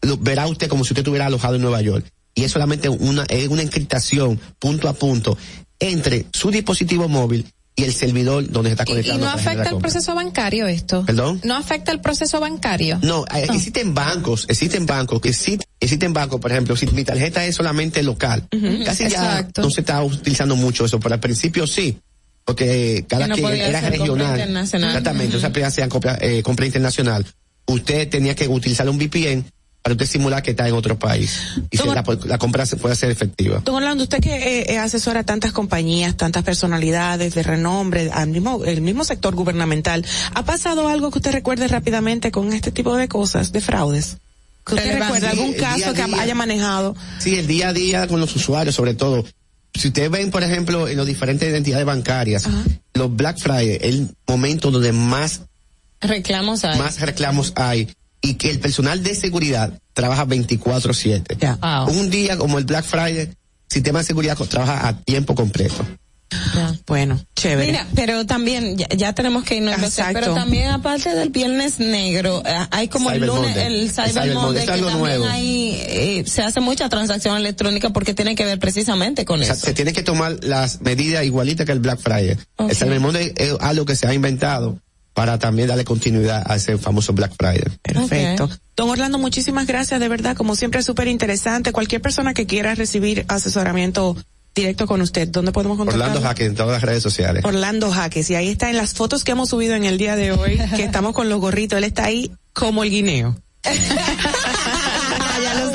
[0.00, 2.04] lo verá usted como si usted estuviera alojado en Nueva York.
[2.34, 5.38] Y es solamente una, es una encriptación punto a punto
[5.78, 9.24] entre su dispositivo móvil y el servidor donde se está Y, y conectando.
[9.26, 11.04] no afecta el proceso bancario esto.
[11.06, 11.40] ¿Perdón?
[11.44, 12.98] No afecta el proceso bancario.
[13.02, 17.44] No, eh, existen bancos, existen bancos, que sí, existen bancos, por ejemplo, si mi tarjeta
[17.46, 18.46] es solamente local,
[18.84, 19.62] casi Exacto.
[19.62, 21.98] ya no se está utilizando mucho eso, pero al principio sí,
[22.44, 24.38] porque cada Que no quien era regional.
[24.38, 24.90] internacional.
[24.90, 27.24] Exactamente, o sea, apenas hacían compra, eh, compra internacional.
[27.66, 29.44] Usted tenía que utilizar un VPN
[29.82, 31.40] para usted simular que está en otro país
[31.70, 33.60] y se- la, la compra se puede ser efectiva.
[33.64, 38.28] Don Orlando, usted que eh, eh, asesora a tantas compañías, tantas personalidades de renombre, al
[38.28, 40.04] mismo, el mismo sector gubernamental,
[40.34, 44.18] ¿ha pasado algo que usted recuerde rápidamente con este tipo de cosas, de fraudes?
[44.64, 45.14] ¿Que usted Relevante.
[45.14, 46.22] recuerda algún Sí, el día caso a que día.
[46.22, 46.96] haya manejado?
[47.18, 49.24] Sí, el día a día con los usuarios, sobre todo.
[49.74, 52.44] Si ustedes ven, por ejemplo, en las diferentes entidades bancarias,
[52.94, 55.40] los Black Friday, el momento donde más
[56.00, 56.78] Reclamos hay.
[56.78, 57.88] más reclamos hay
[58.22, 61.36] y que el personal de seguridad trabaja 24/7.
[61.88, 63.28] Un día como el Black Friday,
[63.68, 65.84] sistema de seguridad trabaja a tiempo completo.
[66.86, 67.72] Bueno, chévere.
[67.72, 70.18] Mira, pero también ya, ya tenemos que irnos, Exacto.
[70.18, 73.66] pero también aparte del viernes negro, eh, hay como el Cyber lunes Monday.
[73.66, 75.26] el El Cyber, Cyber Monday, Monday, que también nuevo.
[75.26, 79.52] ahí eh, se hace mucha transacción electrónica porque tiene que ver precisamente con O sea,
[79.54, 79.66] eso.
[79.66, 82.38] se tiene que tomar las medidas igualitas que el Black Friday.
[82.56, 82.70] Ok.
[82.70, 84.78] El Cyber Monday es algo que se ha inventado
[85.14, 87.64] para también darle continuidad a ese famoso Black Friday.
[87.82, 88.48] Perfecto.
[88.76, 91.72] Don Orlando, muchísimas gracias, de verdad, como siempre es súper interesante.
[91.72, 94.16] Cualquier persona que quiera recibir asesoramiento
[94.54, 96.04] directo con usted, ¿dónde podemos contactarlo?
[96.04, 97.44] Orlando Jaque en todas las redes sociales.
[97.44, 100.32] Orlando Jaques, y ahí está en las fotos que hemos subido en el día de
[100.32, 103.36] hoy, que estamos con los gorritos, él está ahí como el guineo.
[103.64, 105.71] ya lo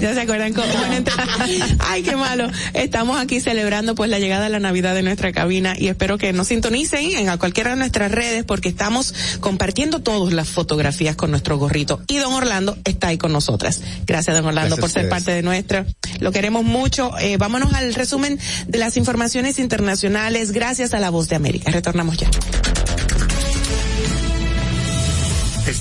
[0.00, 1.28] ya se acuerdan cómo van a entrar.
[1.78, 2.50] Ay, qué malo.
[2.72, 6.32] Estamos aquí celebrando pues la llegada de la Navidad de nuestra cabina y espero que
[6.32, 11.30] nos sintonicen en a cualquiera de nuestras redes porque estamos compartiendo todas las fotografías con
[11.30, 13.80] nuestro gorrito y don Orlando está ahí con nosotras.
[14.06, 15.86] Gracias don Orlando Gracias por ser parte de nuestra
[16.20, 17.16] Lo queremos mucho.
[17.18, 21.70] Eh, vámonos al resumen de las informaciones internacionales gracias a la voz de América.
[21.70, 22.28] Retornamos ya.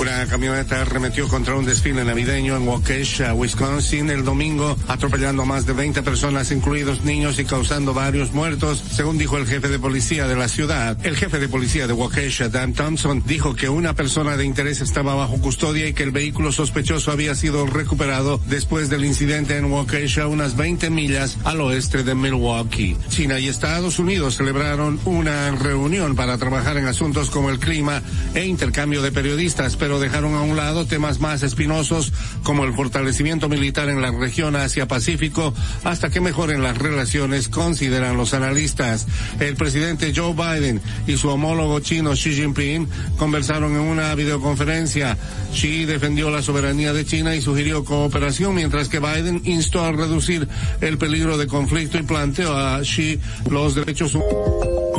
[0.00, 5.66] Una camioneta arremetió contra un desfile navideño en Waukesha, Wisconsin, el domingo, atropellando a más
[5.66, 10.26] de 20 personas, incluidos niños, y causando varios muertos, según dijo el jefe de policía
[10.26, 10.96] de la ciudad.
[11.04, 15.14] El jefe de policía de Waukesha, Dan Thompson, dijo que una persona de interés estaba
[15.14, 20.28] bajo custodia y que el vehículo sospechoso había sido recuperado después del incidente en Waukesha,
[20.28, 22.96] unas 20 millas al oeste de Milwaukee.
[23.10, 28.02] China y Estados Unidos celebraron una reunión para trabajar en asuntos como el clima
[28.34, 32.12] e intercambio de periodistas, dejaron a un lado temas más espinosos
[32.42, 35.54] como el fortalecimiento militar en la región Asia-Pacífico
[35.84, 39.06] hasta que mejoren las relaciones, consideran los analistas.
[39.40, 45.16] El presidente Joe Biden y su homólogo chino Xi Jinping conversaron en una videoconferencia.
[45.52, 50.46] Xi defendió la soberanía de China y sugirió cooperación, mientras que Biden instó a reducir
[50.80, 53.18] el peligro de conflicto y planteó a Xi
[53.48, 54.90] los derechos humanos.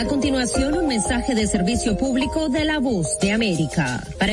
[0.00, 4.02] A continuación, un mensaje de servicio público de la voz de América.
[4.18, 4.32] Para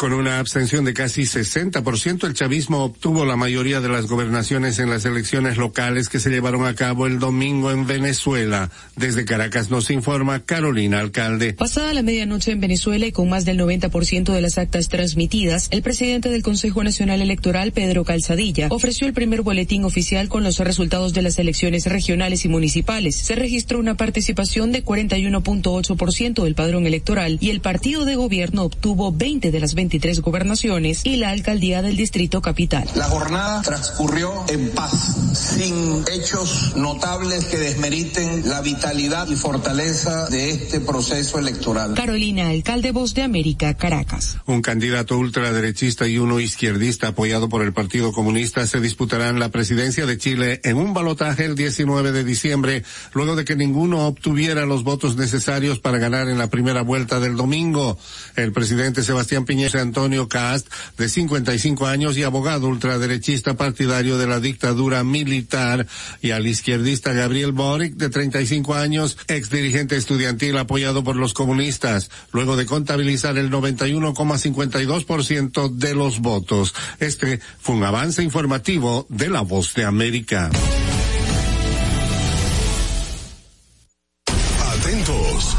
[0.00, 4.88] Con una abstención de casi 60%, el chavismo obtuvo la mayoría de las gobernaciones en
[4.88, 8.70] las elecciones locales que se llevaron a cabo el domingo en Venezuela.
[8.96, 11.52] Desde Caracas nos informa Carolina Alcalde.
[11.52, 15.82] Pasada la medianoche en Venezuela y con más del 90% de las actas transmitidas, el
[15.82, 21.12] presidente del Consejo Nacional Electoral, Pedro Calzadilla, ofreció el primer boletín oficial con los resultados
[21.12, 23.16] de las elecciones regionales y municipales.
[23.16, 29.12] Se registró una participación de 41.8% del padrón electoral y el partido de gobierno obtuvo
[29.12, 32.88] 20 de las 20 23 gobernaciones y la alcaldía del Distrito Capital.
[32.94, 40.50] La jornada transcurrió en paz, sin hechos notables que desmeriten la vitalidad y fortaleza de
[40.50, 41.94] este proceso electoral.
[41.94, 44.36] Carolina, alcalde Voz de América, Caracas.
[44.46, 50.06] Un candidato ultraderechista y uno izquierdista apoyado por el Partido Comunista se disputarán la presidencia
[50.06, 54.84] de Chile en un balotaje el 19 de diciembre, luego de que ninguno obtuviera los
[54.84, 57.98] votos necesarios para ganar en la primera vuelta del domingo.
[58.36, 64.40] El presidente Sebastián Piñera Antonio Cast, de 55 años y abogado ultraderechista partidario de la
[64.40, 65.86] dictadura militar,
[66.22, 72.10] y al izquierdista Gabriel Boric, de 35 años, ex dirigente estudiantil apoyado por los comunistas,
[72.32, 76.74] luego de contabilizar el 91,52% de los votos.
[76.98, 80.50] Este fue un avance informativo de La Voz de América.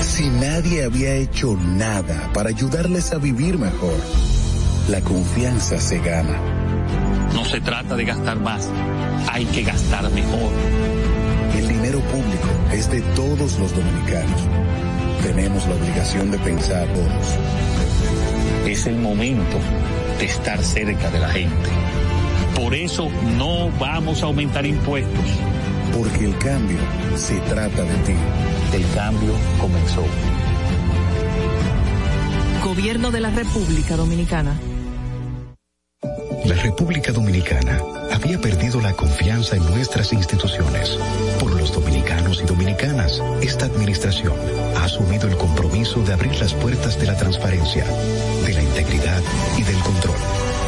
[0.00, 3.98] si nadie había hecho nada para ayudarles a vivir mejor?
[4.88, 6.38] La confianza se gana.
[7.34, 8.68] No se trata de gastar más,
[9.30, 10.52] hay que gastar mejor.
[11.56, 14.40] El dinero público es de todos los dominicanos.
[15.22, 17.38] Tenemos la obligación de pensar todos.
[18.66, 19.58] Es el momento
[20.18, 21.70] de estar cerca de la gente.
[22.54, 25.24] Por eso no vamos a aumentar impuestos.
[25.96, 26.78] Porque el cambio
[27.16, 28.14] se trata de ti.
[28.72, 30.04] del cambio comenzó.
[32.64, 34.58] Gobierno de la República Dominicana.
[36.44, 37.80] La República Dominicana
[38.12, 40.98] había perdido la confianza en nuestras instituciones.
[41.40, 44.34] Por los dominicanos y dominicanas, esta administración
[44.76, 47.84] ha asumido el compromiso de abrir las puertas de la transparencia,
[48.46, 49.22] de la integridad
[49.56, 50.16] y del control.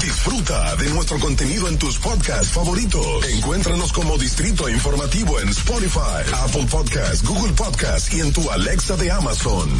[0.00, 3.24] Disfruta de nuestro contenido en tus podcasts favoritos.
[3.28, 9.10] Encuéntranos como Distrito Informativo en Spotify, Apple Podcasts, Google Podcasts y en tu Alexa de
[9.10, 9.70] Amazon.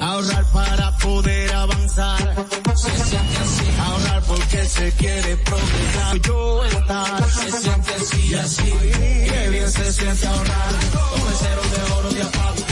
[0.00, 2.46] Ahorrar para poder avanzar.
[2.76, 3.64] Se siente así.
[3.80, 6.20] Ahorrar porque se quiere progresar.
[6.20, 7.30] Yo estar.
[7.30, 8.62] Se siente así y así.
[8.62, 10.72] Qué bien se siente ahorrar.
[10.72, 12.71] El cero de oro de apago.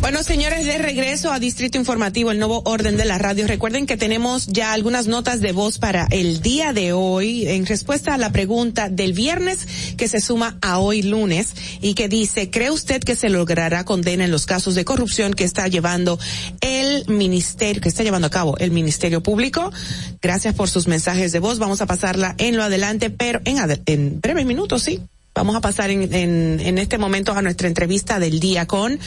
[0.00, 3.46] Bueno, señores, de regreso a Distrito Informativo, el nuevo orden de la radio.
[3.46, 8.14] Recuerden que tenemos ya algunas notas de voz para el día de hoy en respuesta
[8.14, 12.70] a la pregunta del viernes que se suma a hoy lunes y que dice, ¿cree
[12.70, 16.18] usted que se logrará condena en los casos de corrupción que está llevando
[16.62, 19.70] el ministerio, que está llevando a cabo el Ministerio Público?
[20.22, 21.58] Gracias por sus mensajes de voz.
[21.58, 25.00] Vamos a pasarla en lo adelante, pero en, en breves minutos, sí.
[25.34, 28.98] Vamos a pasar en, en, en este momento a nuestra entrevista del día con,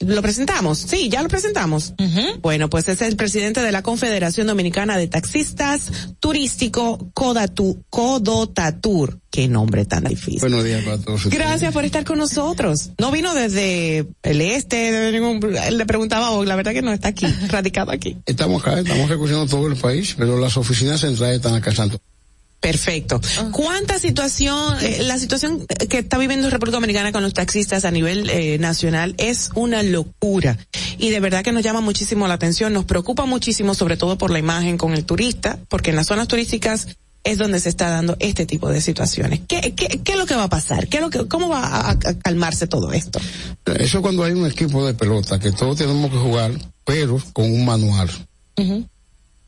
[0.00, 0.78] ¿lo presentamos?
[0.78, 1.94] Sí, ya lo presentamos.
[2.40, 5.90] Bueno, pues es el presidente de la Confederación Dominicana de Taxistas
[6.20, 9.18] Turístico Codatu, Codotatur.
[9.30, 10.40] Qué nombre tan difícil.
[10.40, 11.24] Buenos días para todos.
[11.24, 11.42] ustedes.
[11.42, 12.90] Gracias por estar con nosotros.
[12.98, 17.08] No vino desde el este, de ningún, le preguntaba hoy, la verdad que no está
[17.08, 18.18] aquí, radicado aquí.
[18.26, 21.98] Estamos acá, estamos recorriendo todo el país, pero las oficinas centrales están acá en Santo.
[22.62, 23.20] Perfecto.
[23.50, 28.30] ¿Cuánta situación, eh, la situación que está viviendo República Dominicana con los taxistas a nivel
[28.30, 30.56] eh, nacional es una locura
[30.96, 34.30] y de verdad que nos llama muchísimo la atención, nos preocupa muchísimo sobre todo por
[34.30, 36.86] la imagen con el turista, porque en las zonas turísticas
[37.24, 39.40] es donde se está dando este tipo de situaciones.
[39.48, 40.86] ¿Qué, qué, qué es lo que va a pasar?
[40.86, 43.20] ¿Qué es lo que, ¿Cómo va a, a calmarse todo esto?
[43.74, 46.52] Eso cuando hay un equipo de pelota, que todos tenemos que jugar,
[46.84, 48.08] pero con un manual,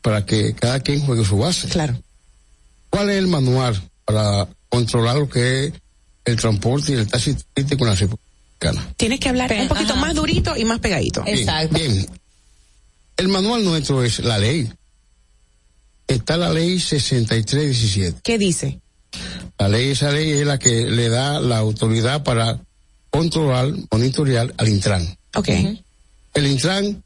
[0.03, 1.69] para que cada quien juegue su base.
[1.69, 1.97] Claro.
[2.95, 5.73] ¿Cuál es el manual para controlar lo que es
[6.25, 8.23] el transporte y el taxi turístico en la República
[8.61, 8.95] Dominicana?
[8.97, 11.25] Tienes que hablar un poquito más durito y más pegadito.
[11.25, 12.07] Bien, Bien.
[13.17, 14.73] El manual nuestro es la ley.
[16.07, 18.21] Está la ley 6317.
[18.23, 18.79] ¿Qué dice?
[19.59, 22.61] La ley, esa ley es la que le da la autoridad para
[23.11, 25.19] controlar, monitorear al Intran.
[25.35, 25.49] Ok.
[25.49, 27.03] El Intran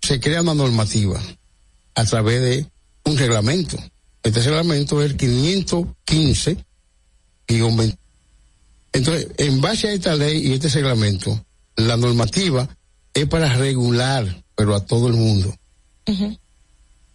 [0.00, 1.20] se crea una normativa
[1.94, 2.66] a través de
[3.04, 3.76] un reglamento.
[4.22, 6.64] Este reglamento es el 515
[7.46, 7.98] guion 20.
[8.92, 11.44] Entonces, en base a esta ley y este reglamento,
[11.76, 12.68] la normativa
[13.14, 15.54] es para regular, pero a todo el mundo.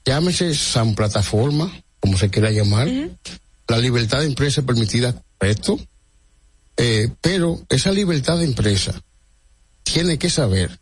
[0.06, 2.90] Llámese San Plataforma, como se quiera llamar,
[3.68, 5.80] la libertad de empresa permitida, correcto,
[6.78, 9.02] eh, pero esa libertad de empresa
[9.84, 10.80] tiene que saber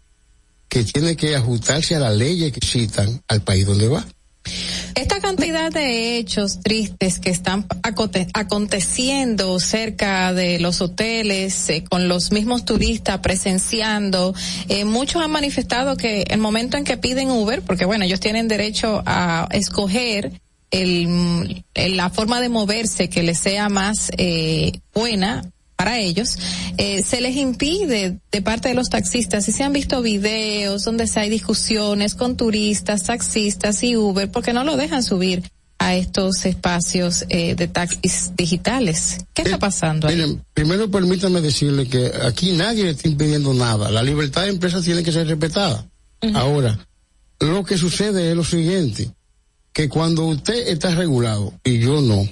[0.68, 4.06] que tiene que ajustarse a las leyes que existan al país donde va.
[4.96, 7.66] Esta cantidad de hechos tristes que están
[8.34, 14.34] aconteciendo cerca de los hoteles, eh, con los mismos turistas presenciando,
[14.70, 18.48] eh, muchos han manifestado que el momento en que piden Uber, porque bueno, ellos tienen
[18.48, 20.32] derecho a escoger
[20.72, 25.44] el- la forma de moverse que les sea más eh, buena
[25.82, 26.38] para ellos,
[26.78, 31.08] eh, se les impide de parte de los taxistas, y se han visto videos donde
[31.08, 35.42] se hay discusiones con turistas, taxistas y Uber, porque no lo dejan subir
[35.80, 39.26] a estos espacios eh, de taxis digitales.
[39.34, 40.18] ¿Qué está pasando ahí?
[40.18, 43.90] Miren, primero permítame decirle que aquí nadie le está impidiendo nada.
[43.90, 45.90] La libertad de empresa tiene que ser respetada.
[46.36, 46.78] Ahora,
[47.40, 49.10] lo que sucede es lo siguiente,
[49.74, 52.30] que cuando usted está regulado y yo no,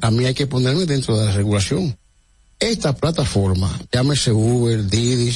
[0.00, 1.96] a mí hay que ponerme dentro de la regulación.
[2.60, 5.34] Esta plataforma, llámese Uber, Didi,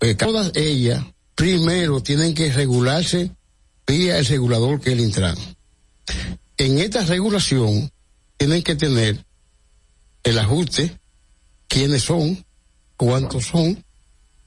[0.00, 1.04] eh, todas ellas
[1.34, 3.30] primero tienen que regularse
[3.86, 5.36] vía el regulador que es el Intran.
[6.56, 7.90] en esta regulación
[8.36, 9.24] tienen que tener
[10.22, 10.98] el ajuste,
[11.68, 12.44] quiénes son,
[12.96, 13.84] cuántos son,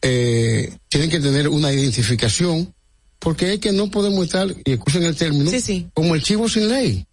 [0.02, 2.74] eh, tienen que tener una identificación,
[3.20, 5.52] porque es que no podemos estar, y escuchen el término,
[5.94, 7.06] como el chivo sin ley,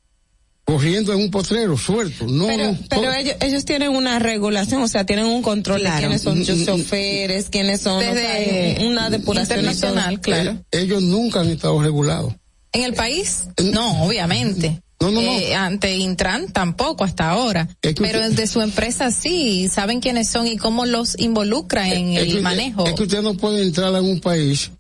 [0.71, 2.27] corriendo en un potrero, suelto.
[2.27, 2.47] No,
[2.89, 5.97] pero, ellos, ellos tienen una regulación, o sea, tienen un control Claro.
[5.97, 10.21] de quiénes son sus Mm, mm, choferes, quiénes son, o sea, Desde una depuración internacional,
[10.21, 10.51] claro.
[10.71, 12.35] Eh, ellos nunca han estado regulados.
[12.73, 13.45] ¿En el país?
[13.73, 14.81] No, obviamente.
[15.01, 15.33] No, no, no.
[15.39, 17.69] Eh, ante Intran tampoco hasta ahora.
[17.83, 21.89] Es que Pero usted- de su empresa sí, saben quiénes son y cómo los involucra
[21.93, 22.87] en Es el que- manejo.
[22.87, 24.71] Es que usted no puede entrar a un país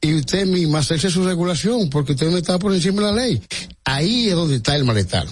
[0.00, 3.42] y usted misma hacerse su regulación, porque usted no está por encima de la ley.
[3.84, 5.26] Ahí es donde está el malestar.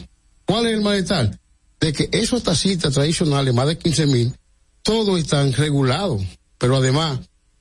[0.45, 1.39] ¿Cuál es el malestar?
[1.81, 4.35] De que esos taxistas tradicionales, más de 15 mil,
[4.83, 6.23] todos están regulados,
[6.59, 7.21] pero además,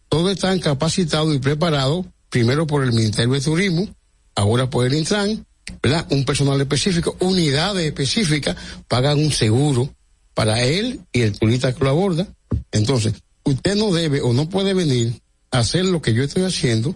[0.10, 3.88] todos están capacitados y preparados, primero por el Ministerio de Turismo,
[4.36, 5.46] ahora por el Intran,
[5.82, 6.08] ¿verdad?
[6.10, 8.56] Un personal específico, unidades específicas,
[8.88, 9.94] pagan un seguro
[10.34, 12.28] para él y el turista que lo aborda.
[12.72, 16.96] Entonces, usted no debe o no puede venir a hacer lo que yo estoy haciendo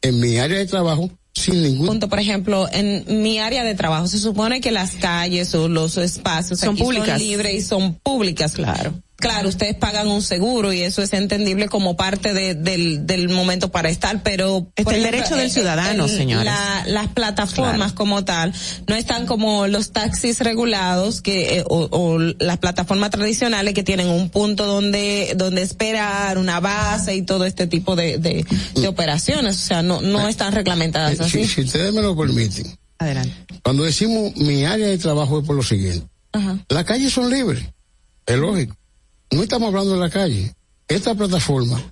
[0.00, 4.06] en mi área de trabajo sin ningún Punto, por ejemplo, en mi área de trabajo
[4.06, 7.08] se supone que las calles o los espacios Son aquí públicas.
[7.08, 8.94] son libres y son públicas, claro.
[9.24, 13.70] Claro, ustedes pagan un seguro y eso es entendible como parte de- del, del momento
[13.70, 14.68] para estar, pero...
[14.76, 16.44] Es por el ejemplo, derecho del eh, ciudadano, el- señores.
[16.44, 18.52] la- las plataformas como tal
[18.86, 24.08] no están como los taxis regulados que eh, o, o las plataformas tradicionales que tienen
[24.08, 28.44] un punto donde donde esperar, una base y todo este tipo de, de,
[28.74, 31.44] de operaciones, o sea, no no están reglamentadas Eh, así.
[31.44, 32.66] si, si ustedes me lo permiten.
[32.98, 33.32] Adelante.
[33.62, 36.06] Cuando decimos mi área de trabajo es por lo siguiente.
[36.32, 36.58] Ajá.
[36.68, 37.64] Las calles son libres,
[38.26, 38.76] es lógico.
[39.30, 40.54] No estamos hablando de la calle.
[40.88, 41.82] Esta plataforma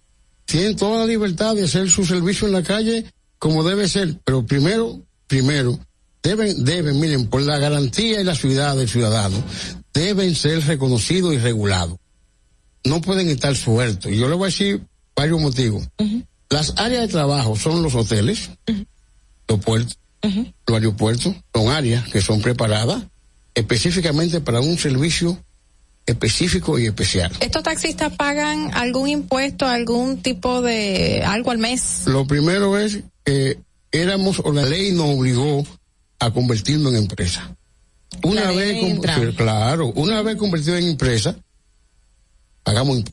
[0.45, 3.07] tiene toda la libertad de hacer su servicio en la calle
[3.39, 5.79] como debe ser, pero primero, primero,
[6.23, 9.43] deben, deben, miren, por la garantía y la ciudad del ciudadano,
[9.93, 11.99] deben ser reconocidos y regulados.
[12.85, 14.13] No pueden estar sueltos.
[14.13, 14.83] Y yo le voy a decir
[15.17, 15.89] varios motivos.
[16.51, 18.51] Las áreas de trabajo son los hoteles,
[19.49, 23.05] los puertos, los aeropuertos, son áreas que son preparadas
[23.55, 25.39] específicamente para un servicio
[26.07, 27.33] específico y especial.
[27.41, 32.03] ¿Estos taxistas pagan algún impuesto, algún tipo de algo al mes?
[32.07, 33.59] Lo primero es que
[33.93, 35.65] éramos, o la ley nos obligó
[36.19, 37.55] a convertirnos en empresa.
[38.25, 41.37] Una vez, con- claro, una vez convertido en empresa,
[42.63, 43.13] pagamos imp-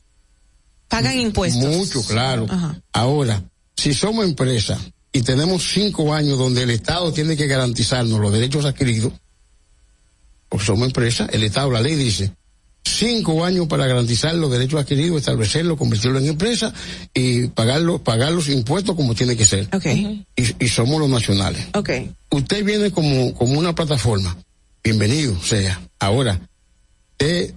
[0.88, 1.62] Pagan impuestos.
[1.76, 2.46] mucho, claro.
[2.50, 2.80] Ajá.
[2.92, 3.42] Ahora,
[3.76, 4.78] si somos empresa
[5.12, 9.12] y tenemos cinco años donde el Estado tiene que garantizarnos los derechos adquiridos,
[10.48, 12.32] porque somos empresa, el Estado, la ley dice,
[12.84, 16.72] cinco años para garantizar los derechos adquiridos, establecerlo, convertirlo en empresa
[17.14, 19.68] y pagarlo, pagar los impuestos como tiene que ser.
[19.72, 20.26] Okay.
[20.36, 21.66] Y, y somos los nacionales.
[21.74, 22.12] Okay.
[22.30, 24.36] Usted viene como, como una plataforma,
[24.82, 25.80] bienvenido sea.
[25.98, 26.40] Ahora,
[27.12, 27.54] usted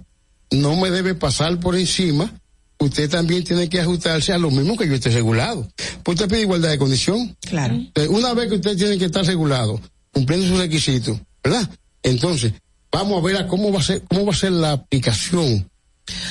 [0.50, 2.32] no me debe pasar por encima,
[2.78, 5.68] usted también tiene que ajustarse a lo mismo que yo esté regulado.
[6.02, 7.36] Pues usted pide igualdad de condición.
[7.40, 7.74] Claro.
[7.74, 9.80] Entonces, Una vez que usted tiene que estar regulado,
[10.12, 11.68] cumpliendo sus requisitos, ¿verdad?
[12.02, 12.52] Entonces,
[12.94, 15.68] vamos a ver a cómo va a ser, cómo va a ser la aplicación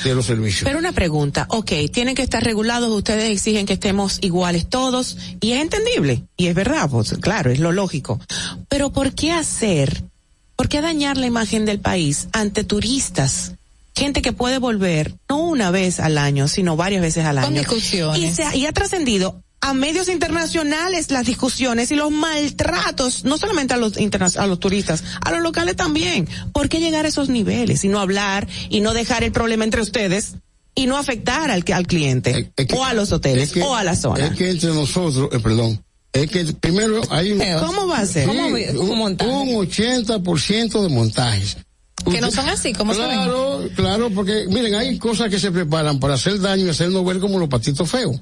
[0.04, 0.64] de los servicios.
[0.64, 5.52] Pero una pregunta, ok, tienen que estar regulados, ustedes exigen que estemos iguales todos, y
[5.52, 8.20] es entendible, y es verdad, pues claro, es lo lógico.
[8.68, 10.04] Pero ¿por qué hacer,
[10.56, 13.52] por qué dañar la imagen del país ante turistas?
[13.96, 17.46] Gente que puede volver, no una vez al año, sino varias veces al año.
[17.46, 18.20] Con discusiones.
[18.20, 23.38] Y, se ha, y ha trascendido a medios internacionales las discusiones y los maltratos, no
[23.38, 26.28] solamente a los interna- a los turistas, a los locales también.
[26.52, 29.80] ¿Por qué llegar a esos niveles y no hablar y no dejar el problema entre
[29.80, 30.34] ustedes
[30.74, 33.96] y no afectar al, al cliente o a los hoteles es que- o a la
[33.96, 34.26] zona?
[34.26, 38.28] Es que entre nosotros, eh, perdón, es que primero hay un, ¿Cómo va a ser?
[38.30, 41.56] Sí, ¿Cómo un, un 80% de montajes.
[42.10, 42.92] Que no son así, como?
[42.92, 47.18] Claro, claro, porque miren, hay cosas que se preparan para hacer daño y hacernos ver
[47.18, 48.20] como los patitos feos.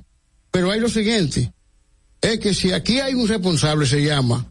[0.53, 1.53] Pero hay lo siguiente,
[2.21, 4.47] es que si aquí hay un responsable, se llama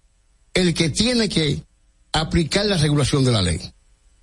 [0.53, 1.63] el que tiene que
[2.11, 3.61] aplicar la regulación de la ley,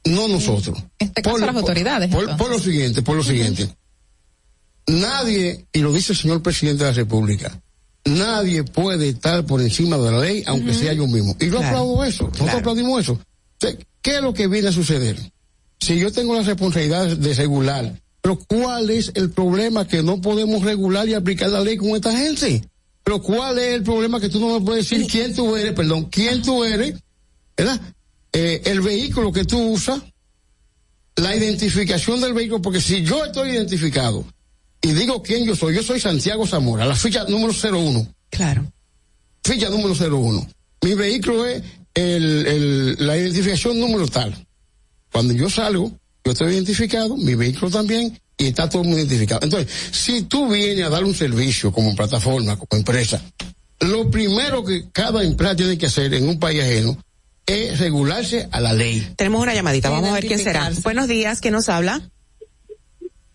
[0.04, 0.76] no nosotros.
[0.98, 2.10] En este caso Por- las autoridades.
[2.14, 3.74] Por, lo siguiente, por lo siguiente.
[4.86, 7.60] Nadie, y lo dice el señor presidente de la República,
[8.06, 11.36] nadie puede estar por encima de la ley, aunque sea yo mismo.
[11.38, 11.66] Y yo Claro.
[11.66, 12.58] aplaudo eso, nosotros Claro.
[12.58, 13.20] aplaudimos eso.
[14.00, 15.18] ¿Qué es lo que viene a suceder?
[15.80, 20.62] Si yo tengo la responsabilidad de regular, pero ¿cuál es el problema que no podemos
[20.62, 22.62] regular y aplicar la ley con esta gente?
[23.04, 26.04] Pero ¿cuál es el problema que tú no me puedes decir quién tú eres, perdón,
[26.10, 26.94] quién tú eres,
[27.56, 27.80] ¿verdad?
[28.32, 30.02] Eh, el vehículo que tú usas,
[31.16, 34.24] la identificación del vehículo, porque si yo estoy identificado
[34.80, 38.06] y digo quién yo soy, yo soy Santiago Zamora, la ficha número 01.
[38.30, 38.70] Claro.
[39.42, 40.46] Ficha número 01.
[40.82, 41.62] Mi vehículo es
[41.94, 44.46] el, el, la identificación número tal.
[45.10, 45.90] Cuando yo salgo,
[46.28, 49.40] yo estoy identificado, mi vehículo también, y está todo el mundo identificado.
[49.42, 53.22] Entonces, si tú vienes a dar un servicio como plataforma, como empresa,
[53.80, 56.98] lo primero que cada empresa tiene que hacer en un país ajeno
[57.46, 59.14] es regularse a la ley.
[59.16, 60.70] Tenemos una llamadita, vamos a ver quién será.
[60.82, 62.02] Buenos días, ¿quién nos habla?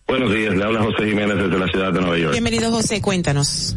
[0.06, 2.32] Buenos días, le habla José Jiménez desde la ciudad de Nueva York.
[2.32, 3.76] Bienvenido José, cuéntanos.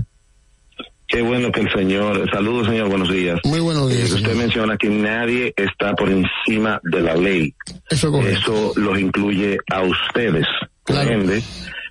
[1.17, 3.39] Qué bueno que el señor, saludos señor, buenos días.
[3.43, 4.11] Muy buenos días.
[4.11, 7.55] Eh, usted menciona que nadie está por encima de la ley.
[7.89, 10.45] Eso, Eso los incluye a ustedes.
[10.87, 11.41] Ende,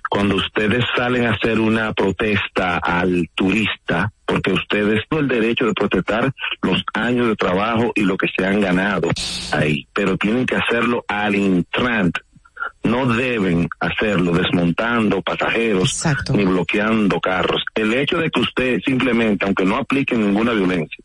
[0.09, 5.73] cuando ustedes salen a hacer una protesta al turista, porque ustedes tienen el derecho de
[5.73, 6.31] protestar
[6.61, 9.09] los años de trabajo y lo que se han ganado
[9.51, 12.17] ahí, pero tienen que hacerlo al intrant.
[12.83, 17.61] No deben hacerlo desmontando pasajeros ni bloqueando carros.
[17.75, 21.03] El hecho de que usted simplemente, aunque no aplique ninguna violencia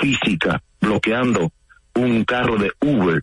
[0.00, 1.50] física, bloqueando
[1.94, 3.22] un carro de Uber,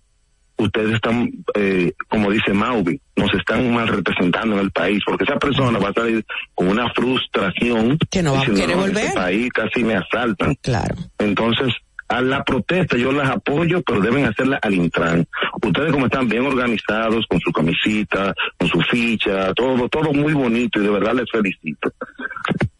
[0.58, 5.38] ustedes están, eh, como dice Mauvi, nos están mal representando en el país, porque esa
[5.38, 7.98] persona va a salir con una frustración.
[8.10, 9.04] Que no va a querer "No, en volver".
[9.06, 10.56] este país casi me asaltan.
[10.62, 10.96] Claro.
[11.20, 11.74] Entonces,
[12.14, 15.28] a la protesta yo las apoyo, pero deben hacerla al intran.
[15.62, 20.80] Ustedes como están bien organizados, con su camisita, con su ficha, todo, todo muy bonito
[20.80, 21.92] y de verdad les felicito.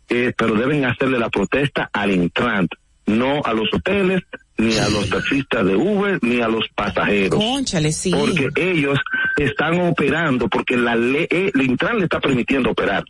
[0.10, 2.68] Eh, pero deben hacerle la protesta al intran,
[3.08, 4.22] no a los hoteles,
[4.58, 7.40] ni a los taxistas de Uber, ni a los pasajeros.
[7.40, 8.12] Cónchale, sí.
[8.12, 9.00] Porque ellos
[9.38, 13.04] están operando, porque la ley, eh, el Intran le está permitiendo operar.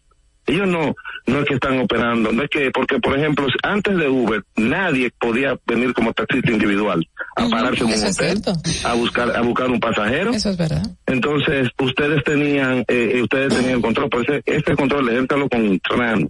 [0.45, 0.93] Ellos no,
[1.25, 5.09] no es que están operando, no es que, porque por ejemplo, antes de Uber, nadie
[5.19, 8.41] podía venir como taxista individual a pararse en un hotel,
[8.83, 10.31] a buscar, a buscar un pasajero.
[10.31, 10.85] Eso es verdad.
[11.05, 16.29] Entonces, ustedes tenían, eh, eh, ustedes tenían control, por eso este control, ejércalo con Intran.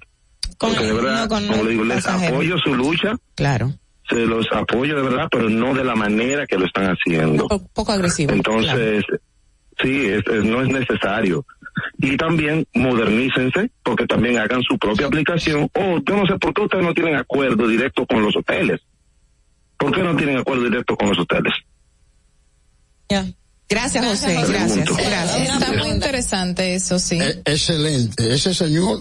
[0.59, 3.15] Porque de verdad, como le digo, les apoyo su lucha.
[3.35, 3.73] Claro.
[4.07, 7.47] Se los apoyo de verdad, pero no de la manera que lo están haciendo.
[7.49, 8.33] Un poco agresivo.
[8.33, 9.03] Entonces,
[9.83, 11.45] sí, es- es- no es necesario.
[11.99, 15.69] Y también modernícense, porque también hagan su propia aplicación.
[15.75, 18.81] O yo no sé por qué ustedes no tienen acuerdo directo con los hoteles.
[19.77, 21.53] ¿Por qué no tienen acuerdo directo con los hoteles?
[23.69, 24.33] Gracias, José.
[24.47, 24.89] Gracias.
[24.97, 25.53] Gracias.
[25.53, 27.19] Está muy interesante eso, sí.
[27.19, 28.33] Eh, excelente.
[28.33, 28.99] Ese señor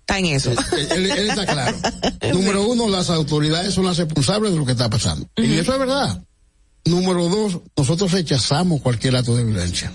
[0.00, 0.52] está en eso.
[0.92, 1.76] Él, él está claro.
[2.32, 5.26] Número uno, las autoridades son las responsables de lo que está pasando.
[5.36, 6.22] Y eso es verdad.
[6.84, 9.92] Número dos, nosotros rechazamos cualquier acto de violencia.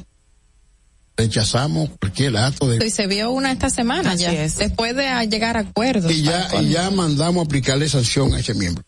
[1.17, 4.33] Rechazamos cualquier acto de Y se vio una esta semana Así ya.
[4.43, 4.57] es.
[4.57, 6.11] Después de llegar a acuerdos.
[6.11, 8.83] y ya, y ya mandamos a aplicarle sanción a ese miembro.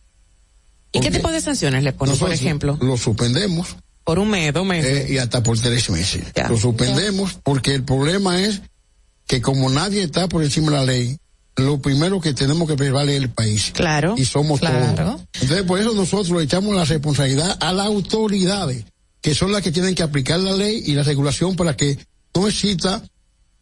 [0.92, 2.78] ¿Y qué tipo de sanciones le ponen, por ejemplo?
[2.82, 3.76] Lo suspendemos.
[4.04, 5.10] Por un mes, dos meses.
[5.10, 6.24] eh, y hasta por tres meses.
[6.36, 6.48] Ya.
[6.50, 8.62] Lo suspendemos porque el problema es
[9.26, 11.18] que como nadie está por encima de la ley,
[11.58, 13.72] lo primero que tenemos que preservar es el país.
[13.74, 14.16] Claro.
[14.18, 14.96] Y somos Claro.
[14.96, 15.22] todos.
[15.42, 18.86] Entonces, por eso nosotros echamos la responsabilidad a las autoridades,
[19.22, 21.98] que son las que tienen que aplicar la ley y la regulación para que
[22.36, 23.04] no exista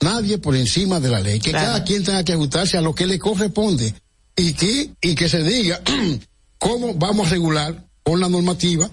[0.02, 1.40] nadie por encima de la ley.
[1.40, 1.68] Que Claro.
[1.68, 3.94] cada quien tenga que ajustarse a lo que le corresponde.
[4.36, 5.82] Y que, y que se diga
[6.60, 8.90] cómo vamos a regular con la normativa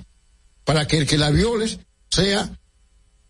[0.65, 2.49] para que el que la viole sea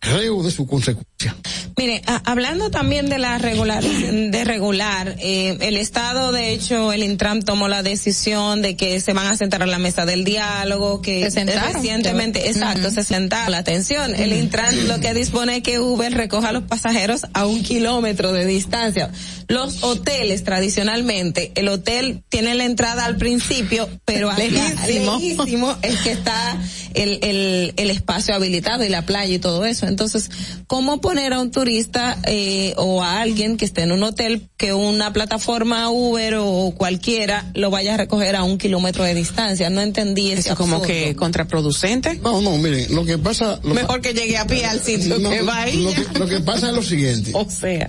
[0.03, 1.37] reo de su consecuencia.
[1.79, 7.03] Mire, a- hablando también de la regular, de regular, eh, el Estado, de hecho, el
[7.03, 11.01] Intram tomó la decisión de que se van a sentar a la mesa del diálogo,
[11.01, 13.53] que Se recientemente, exacto, se sentaron.
[13.53, 17.47] La atención, el Intram lo que dispone es que Uber recoja a los pasajeros a
[17.47, 19.11] un kilómetro de distancia.
[19.49, 26.57] Los hoteles, tradicionalmente, el hotel tiene la entrada al principio, pero lejísimo es que está
[26.95, 29.87] el, el, el espacio habilitado y la playa y todo eso.
[29.93, 30.31] Entonces,
[30.67, 34.73] ¿cómo poner a un turista eh, o a alguien que esté en un hotel que
[34.73, 39.71] una plataforma Uber o cualquiera lo vaya a recoger a un kilómetro de distancia?
[39.71, 40.93] No entendí ese Eso como absurdo.
[40.95, 42.17] que contraproducente.
[42.23, 43.61] No, no, miren, lo que pasa...
[43.63, 45.77] Lo, Mejor que llegue a pie al sitio no, que va ahí.
[45.83, 47.33] lo, que, lo que pasa es lo siguiente.
[47.43, 47.89] O sea.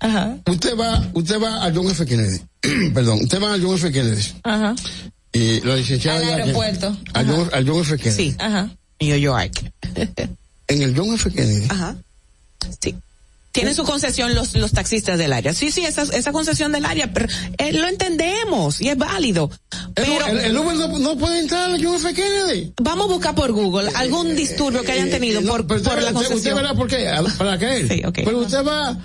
[0.00, 2.04] Ajá, Usted va, usted va a John F.
[2.06, 2.38] Kennedy.
[2.94, 3.90] Perdón, usted va a John F.
[3.92, 4.22] Kennedy.
[4.42, 4.74] ajá,
[5.32, 6.18] Y la licenciada...
[6.34, 6.96] Al aeropuerto.
[7.14, 7.96] A John, a John F.
[7.98, 8.30] Kennedy.
[8.30, 8.36] Sí.
[8.38, 8.68] ajá.
[9.00, 9.72] New York.
[10.68, 11.30] En el John F.
[11.30, 11.66] Kennedy.
[11.68, 11.96] Ajá.
[12.80, 12.94] Sí.
[13.50, 15.52] Tienen su concesión los, los taxistas del área.
[15.52, 17.26] Sí, sí, esa, esa concesión del área, pero
[17.58, 19.50] eh, lo entendemos y es válido.
[19.94, 22.14] Pero el, el Uber no, no puede entrar al John F.
[22.14, 22.72] Kennedy.
[22.80, 25.90] vamos a buscar por Google algún disturbio que hayan tenido Eh, no, por, por usted,
[25.90, 26.56] la usted- usted concesión.
[26.56, 27.88] verá por qué, para qué.
[27.88, 28.20] Sí, ok.
[28.24, 28.96] Pero usted va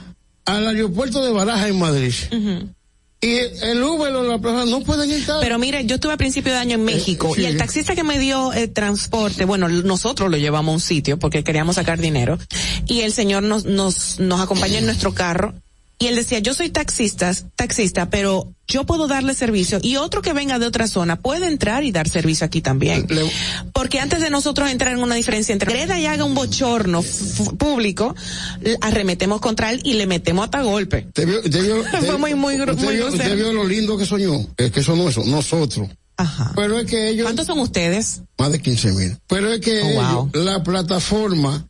[0.46, 2.14] al aeropuerto de Baraja en Madrid.
[3.20, 5.40] Y el Uber o la persona no pueden entrar.
[5.42, 7.42] Pero mire, yo estuve a principio de año en México sí.
[7.42, 11.18] y el taxista que me dio el transporte, bueno, nosotros lo llevamos a un sitio
[11.18, 12.38] porque queríamos sacar dinero
[12.86, 15.56] y el señor nos nos nos acompañó en nuestro carro
[16.00, 20.34] y él decía, yo soy taxista, taxista, pero yo puedo darle servicio y otro que
[20.34, 23.08] venga de otra zona puede entrar y dar servicio aquí también.
[23.74, 27.02] Porque antes de nosotros entrar en una diferencia entre greda y haga un bochorno
[27.58, 28.14] público,
[28.82, 31.06] arremetemos contra él y le metemos hasta golpe.
[31.08, 34.46] Usted vio- usted vio- Fue muy, muy, muy vio- usted vio lo lindo que soñó,
[34.56, 35.90] que, que son eso, nosotros.
[36.18, 36.52] Ajá.
[36.56, 37.24] Pero es que ellos.
[37.26, 38.22] ¿Cuántos son ustedes?
[38.40, 39.18] Más de 15 mil.
[39.28, 40.30] Pero es que Oh, wow.
[40.34, 41.68] ellos, la plataforma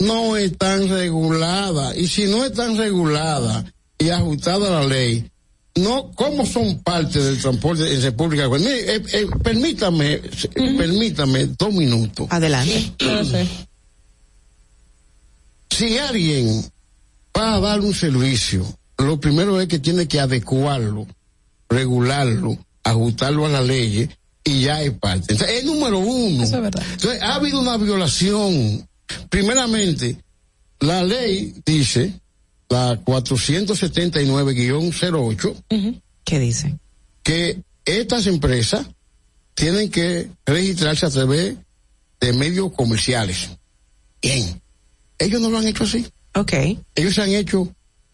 [0.00, 1.96] no es tan regulada.
[1.96, 3.64] Y si no es tan regulada
[3.98, 5.30] y ajustada a la ley,
[5.76, 8.48] no, ¿cómo son parte del transporte en República?
[8.48, 10.20] Mire, eh, eh, permítame,
[10.54, 12.26] permítame dos minutos.
[12.30, 12.92] Adelante.
[15.70, 16.64] Si alguien
[17.36, 18.66] va a dar un servicio,
[18.98, 21.06] lo primero es que tiene que adecuarlo,
[21.68, 24.10] regularlo, ajustarlo a la ley
[24.44, 25.32] y ya es parte.
[25.32, 26.44] Entonces, es número uno.
[26.44, 28.86] Entonces, ha habido una violación.
[29.28, 30.16] Primeramente,
[30.80, 32.20] la ley dice,
[32.68, 36.78] la 479-08, ¿Qué dice?
[37.22, 38.86] que estas empresas
[39.54, 41.56] tienen que registrarse a través
[42.20, 43.50] de medios comerciales.
[44.22, 44.60] Bien.
[45.18, 46.06] Ellos no lo han hecho así.
[46.34, 46.52] Ok.
[46.94, 47.68] Ellos se han hecho,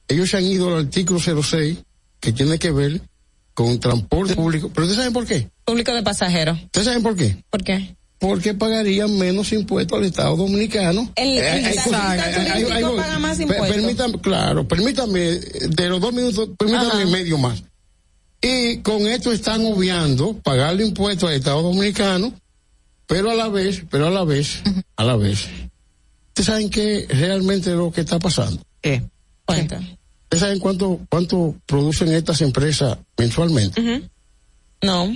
[0.09, 1.79] ellos se han ido al artículo 06,
[2.21, 3.01] que tiene que ver
[3.55, 4.71] con transporte público.
[4.73, 5.51] Pero ¿ustedes saben por qué?
[5.65, 6.59] Público de pasajeros.
[6.65, 7.45] ¿Ustedes saben por qué?
[7.51, 7.95] ¿Por qué?
[8.19, 11.13] Porque pagarían menos impuestos al Estado dominicano.
[11.17, 13.69] El- Eh, el turístico paga más impuestos.
[13.69, 17.07] Permítame, claro, permítame, de los dos minutos, permítame Ajá.
[17.07, 17.63] medio más.
[18.41, 22.33] Y con esto están obviando pagarle impuestos al Estado dominicano,
[23.07, 24.63] pero a la vez, pero a la vez,
[24.97, 25.47] a la vez.
[26.29, 28.63] ¿Ustedes saben qué realmente es lo que está pasando?
[28.81, 29.03] ¿Qué?
[29.49, 34.09] ¿Ustedes saben cuánto, cuánto producen estas empresas mensualmente?
[34.83, 35.15] No.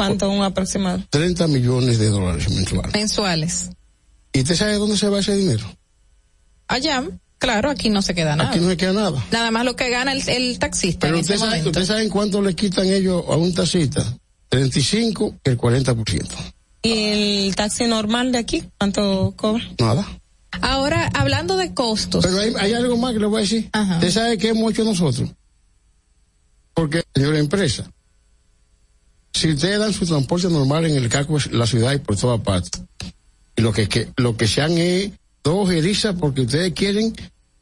[0.00, 1.02] ¿Cuánto un aproximado?
[1.10, 2.94] 30 millones de dólares mensuales.
[2.94, 3.70] Mensuales.
[4.32, 5.66] ¿Y usted sabe dónde se va ese dinero?
[6.68, 7.04] Allá,
[7.36, 8.48] claro, aquí no se queda nada.
[8.48, 9.22] Aquí no se queda nada.
[9.30, 12.54] Nada más lo que gana el, el taxista Pero ustedes saben, ustedes saben cuánto le
[12.54, 14.02] quitan ellos a un taxista.
[14.48, 16.26] 35 y el 40%.
[16.82, 18.64] ¿Y el taxi normal de aquí?
[18.78, 19.62] ¿Cuánto cobra?
[19.78, 20.06] Nada.
[20.62, 22.24] Ahora, hablando de costos.
[22.24, 23.70] Pero hay, hay algo más que le voy a decir.
[23.74, 25.28] ¿Usted sabe qué hemos hecho nosotros?
[26.72, 27.90] Porque, señora empresa,
[29.32, 32.40] si ustedes dan su transporte normal en el casco de la ciudad y por todas
[32.40, 32.70] partes,
[33.56, 35.10] y lo que, que- lo que sean es
[35.42, 37.14] dos erizas porque ustedes quieren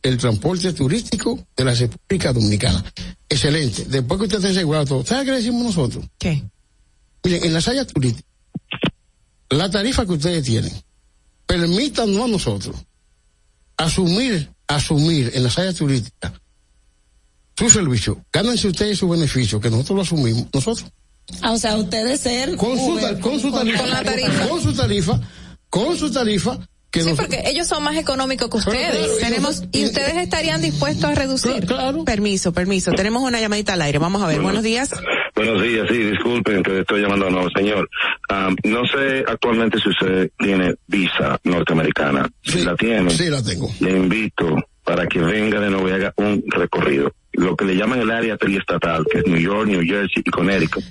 [0.03, 2.85] el transporte turístico de la República Dominicana.
[3.29, 3.85] Excelente.
[3.89, 6.05] Después que ustedes estén asegurados todo, ¿sabe qué le decimos nosotros?
[6.19, 6.43] ¿Qué?
[7.25, 8.25] Miren, en las áreas turísticas,
[9.51, 10.73] la tarifa que ustedes tienen,
[11.47, 12.77] permítanos a nosotros
[13.77, 16.33] asumir, asumir en las áreas turísticas
[17.57, 18.25] su servicio.
[18.33, 20.91] Gánense ustedes su beneficio, que nosotros lo asumimos, nosotros.
[21.43, 23.81] Ah, o sea, ustedes ser Con su, Uber, con su tarifa.
[23.81, 24.49] con la tarifa.
[24.49, 25.21] Con su tarifa,
[25.71, 26.59] con su tarifa,
[26.91, 28.91] que Sí, nos- porque ellos son más económicos que ustedes.
[28.97, 31.67] claro, Tenemos, y ustedes estarían dispuestos a reducir.
[31.67, 32.05] Claro.
[32.05, 32.93] Permiso, permiso.
[32.93, 33.99] Tenemos una llamadita al aire.
[33.99, 34.41] Vamos a ver.
[34.41, 34.91] Buenos días.
[35.37, 37.89] Buenos días, sí, disculpen que estoy llamando de nuevo, señor.
[38.31, 42.29] Am, no sé actualmente si usted tiene visa norteamericana.
[42.43, 43.71] Si la tiene, sí la tengo.
[43.81, 47.13] le invito para que venga de nuevo y haga un recorrido.
[47.39, 50.83] Lo que le llaman el área triestatal, que es New York, New Jersey y Connecticut.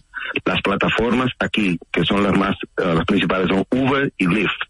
[0.45, 4.61] Las plataformas aquí, que son las más, eh, las principales, son Uber y Lyft.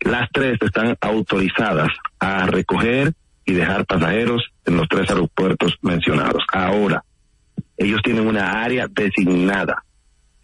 [0.00, 1.88] Las tres están autorizadas
[2.20, 3.12] a recoger
[3.44, 6.44] y dejar pasajeros en los tres aeropuertos mencionados.
[6.52, 7.02] Ahora,
[7.76, 9.82] ellos tienen una área designada.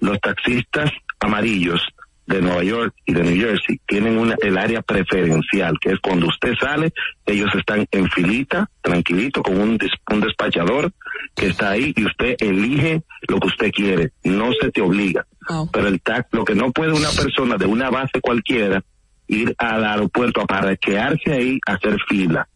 [0.01, 1.81] Los taxistas amarillos
[2.27, 6.27] de Nueva York y de New Jersey tienen una, el área preferencial, que es cuando
[6.27, 6.93] usted sale,
[7.27, 9.79] ellos están en filita, tranquilito, con un,
[10.11, 10.93] un despachador
[11.35, 15.27] que está ahí y usted elige lo que usted quiere, no se te obliga.
[15.73, 18.83] Pero el tax, lo que no puede una persona de una base cualquiera
[19.27, 22.49] ir al aeropuerto a parquearse ahí a hacer fila.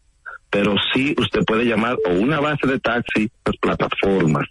[0.49, 4.47] Pero sí usted puede llamar o una base de taxi, las plataformas,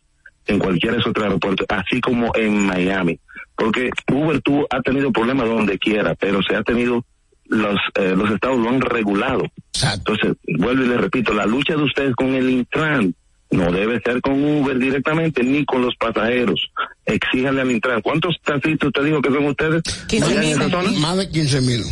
[0.47, 3.18] en cualquier otro aeropuerto, así como en Miami.
[3.58, 7.04] Porque Uber tú ha tenido problemas donde quiera, pero se ha tenido,
[7.46, 9.42] los, eh, los estados lo han regulado.
[9.82, 13.12] Entonces, vuelvo y le repito, la lucha de ustedes con el Intran
[13.50, 16.70] no debe ser con Uber directamente ni con los pasajeros.
[17.04, 18.00] Exíjanle al Intran.
[18.00, 19.82] ¿Cuántos taxistas usted dijo que son ustedes?
[20.12, 20.92] allá en esa zona?
[21.00, 21.82] Más de 15 mil.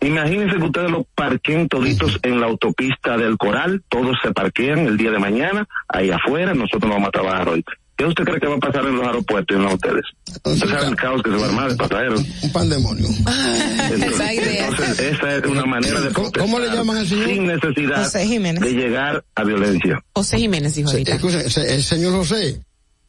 [0.00, 4.96] Imagínense que ustedes lo parquen toditos en la autopista del Coral, todos se parquean el
[4.96, 7.64] día de mañana, ahí afuera, nosotros no vamos a trabajar hoy.
[7.96, 10.04] ¿Qué usted cree que va a pasar en los aeropuertos y en los hoteles?
[10.44, 12.22] Usted sabe el caos que se va a armar de pasajeros.
[12.42, 13.08] Un pandemonio.
[13.08, 14.68] Esa idea.
[14.68, 17.28] Entonces, esa es una manera de ¿Cómo, le llaman al señor?
[17.28, 18.60] sin necesidad José Jiménez.
[18.60, 20.04] de llegar a violencia.
[20.12, 21.14] José Jiménez dijo ahorita.
[21.14, 22.60] escuche, el señor José,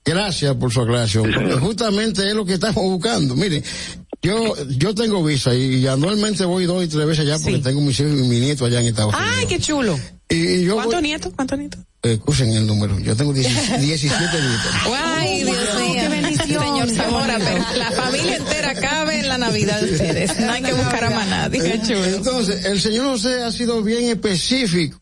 [0.06, 1.60] gracias por su aclaración.
[1.60, 3.36] justamente es lo que estamos buscando.
[3.36, 3.62] Mire,
[4.22, 8.00] yo yo tengo visa y, anualmente voy dos y tres veces allá porque tengo mis
[8.00, 9.34] hijos y mi nieto allá en Estados Unidos.
[9.38, 10.00] Ay, qué chulo.
[10.30, 11.34] Y yo ¿Cuántos nietos?
[11.36, 11.82] ¿Cuántos nietos?
[12.14, 12.98] Escuchen el número.
[13.00, 14.72] Yo tengo 17 nietos.
[14.96, 15.94] Ay, Dios mío.
[16.02, 16.48] Qué bendición.
[16.48, 20.40] Señor Zamora, pero la familia entera cabe en la Navidad de ustedes.
[20.40, 21.62] No hay que buscar a más nadie.
[21.62, 22.06] Qué chulo.
[22.06, 25.00] Entonces, el señor José ha sido bien específico.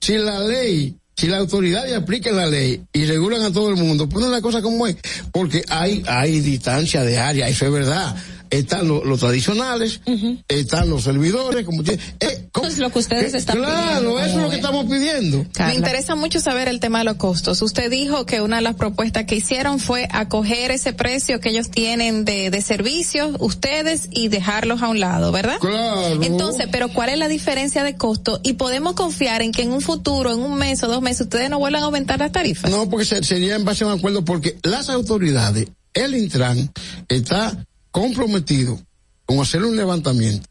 [0.00, 4.08] Si la ley, si la autoridad aplica la ley y regulan a todo el mundo,
[4.08, 4.96] ponen la cosa como es.
[5.32, 8.16] Porque hay, hay distancia de área, eso es verdad.
[8.48, 10.00] Están lo- los tradicionales,
[10.48, 12.68] están los servidores, como eh, ¿cómo?
[12.72, 14.18] Es lo que ustedes están Claro, pidiendo.
[14.20, 15.46] eso es lo que estamos pidiendo.
[15.58, 17.60] Me interesa mucho saber el tema de los costos.
[17.62, 21.70] Usted dijo que una de las propuestas que hicieron fue acoger ese precio que ellos
[21.70, 25.58] tienen de, de servicios, ustedes, y dejarlos a un lado, ¿verdad?
[25.60, 26.22] Claro.
[26.22, 28.40] Entonces, pero ¿cuál es la diferencia de costo?
[28.42, 31.50] Y podemos confiar en que en un futuro, en un mes o dos meses, ustedes
[31.50, 32.70] no vuelvan a aumentar las tarifas.
[32.70, 36.70] No, porque se- sería en base a un acuerdo, porque las autoridades, el Intran,
[37.08, 38.80] está comprometido
[39.26, 40.48] con hacer un levantamiento,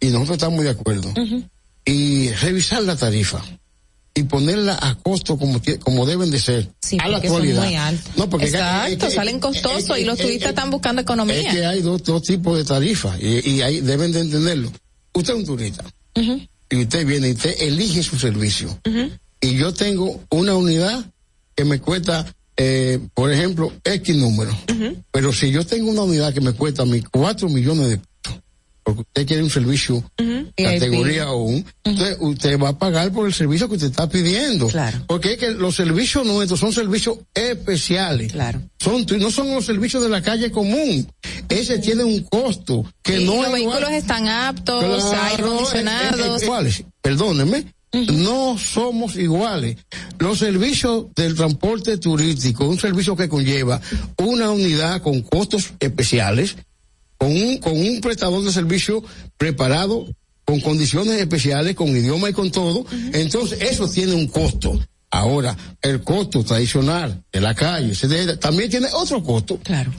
[0.00, 1.12] y nosotros estamos de acuerdo,
[1.84, 3.42] y revisar la tarifa
[4.16, 6.68] y ponerla a costo como, como deben de ser
[7.00, 7.64] a la actualidad.
[7.64, 8.00] muy.
[8.16, 11.40] No, porque Exacto, es que- salen costosos y los turistas están buscando economía.
[11.40, 14.70] Es que hay dos, dos tipos de tarifas y, y ahí deben de entenderlo.
[15.12, 15.84] Usted es un turista
[16.70, 18.78] y usted viene y usted elige su servicio.
[19.40, 21.04] Y yo tengo una unidad
[21.56, 22.24] que me cuesta,
[22.56, 24.56] eh, por ejemplo, X número.
[25.10, 28.13] Pero si yo tengo una unidad que me cuesta a mí cuatro millones de pesos,
[28.84, 30.04] porque usted quiere un servicio
[30.56, 34.68] categoría 1, entonces usted va a pagar por el servicio que usted está pidiendo.
[35.06, 38.32] Porque es que los servicios nuestros son servicios especiales.
[38.78, 41.08] Son, no son los servicios de la calle común.
[41.48, 45.42] Ese tiene un costo que Y no los es igual- vehículos están aptos, Claro, aire
[45.42, 46.42] acondicionados.
[46.44, 46.84] ¿Cuáles?
[47.00, 47.64] Perdónenme.
[48.12, 49.76] No somos iguales.
[50.18, 53.80] Los servicios del transporte turístico, un servicio que conlleva
[54.18, 56.56] una unidad con costos especiales,
[57.24, 59.02] con un, con un prestador de servicio
[59.38, 60.06] preparado,
[60.44, 62.84] con condiciones especiales, con idioma y con todo.
[63.14, 64.78] Entonces, eso tiene un costo.
[65.14, 67.94] Ahora, el costo tradicional de la calle
[68.40, 69.60] también tiene otro costo.
[69.62, 69.92] Claro.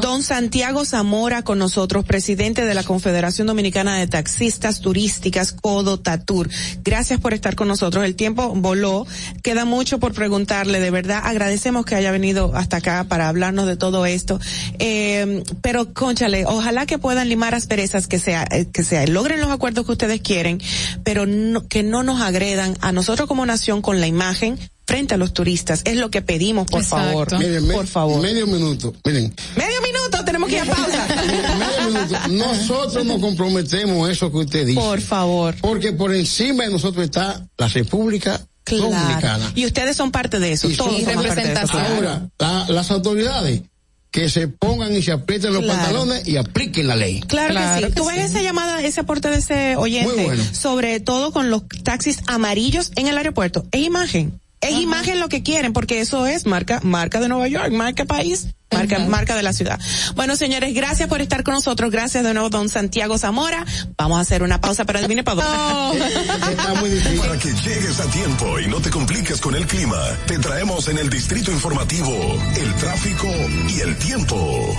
[0.00, 6.48] Don Santiago Zamora con nosotros, presidente de la Confederación Dominicana de Taxistas Turísticas, Codo Tatur.
[6.84, 8.04] Gracias por estar con nosotros.
[8.04, 9.04] El tiempo voló.
[9.42, 10.78] Queda mucho por preguntarle.
[10.78, 14.38] De verdad, agradecemos que haya venido hasta acá para hablarnos de todo esto.
[14.78, 19.50] Eh, pero, conchale, ojalá que puedan limar asperezas, que sea, eh, que sea, logren los
[19.50, 20.60] acuerdos que ustedes quieren,
[21.02, 24.19] pero no- que no nos agredan a nosotros como nación con la imagen
[24.86, 25.82] frente a los turistas.
[25.84, 27.38] Es lo que pedimos, por favor.
[27.38, 28.20] Miren, me- por favor.
[28.20, 28.92] Medio minuto.
[29.04, 31.06] Miren, Medio minuto, tenemos que ir a pausa.
[31.58, 32.28] medio minuto.
[32.28, 34.80] Nosotros nos comprometemos a eso que usted dice.
[34.80, 35.54] Por favor.
[35.60, 39.20] Porque por encima de nosotros está la República Dominicana.
[39.20, 39.44] Claro.
[39.56, 40.68] Y ustedes son parte de eso.
[40.70, 41.78] Y Todos parte de eso.
[41.78, 43.62] Ahora, la- las autoridades
[44.10, 45.78] que se pongan y se aprieten los Claro.
[45.80, 47.20] pantalones y apliquen la ley.
[47.20, 47.92] Claro, que sí.
[47.94, 50.44] Tú ves esa llamada, ese aporte de ese oyente, Muy bueno.
[50.52, 53.64] sobre todo con los taxis amarillos en el aeropuerto.
[53.70, 54.40] Es imagen.
[54.60, 58.48] Es imagen lo que quieren, porque eso es marca, marca de Nueva York, marca país,
[58.70, 59.80] marca, marca de la ciudad.
[60.16, 61.90] Bueno, señores, gracias por estar con nosotros.
[61.90, 63.64] Gracias de nuevo, don Santiago Zamora.
[63.96, 66.06] Vamos a hacer una pausa, pero adivine para dónde.
[66.50, 67.20] Está muy difícil.
[67.20, 70.98] Para que llegues a tiempo y no te compliques con el clima, te traemos en
[70.98, 72.12] el distrito informativo
[72.60, 73.28] el tráfico
[73.66, 74.76] y el tiempo.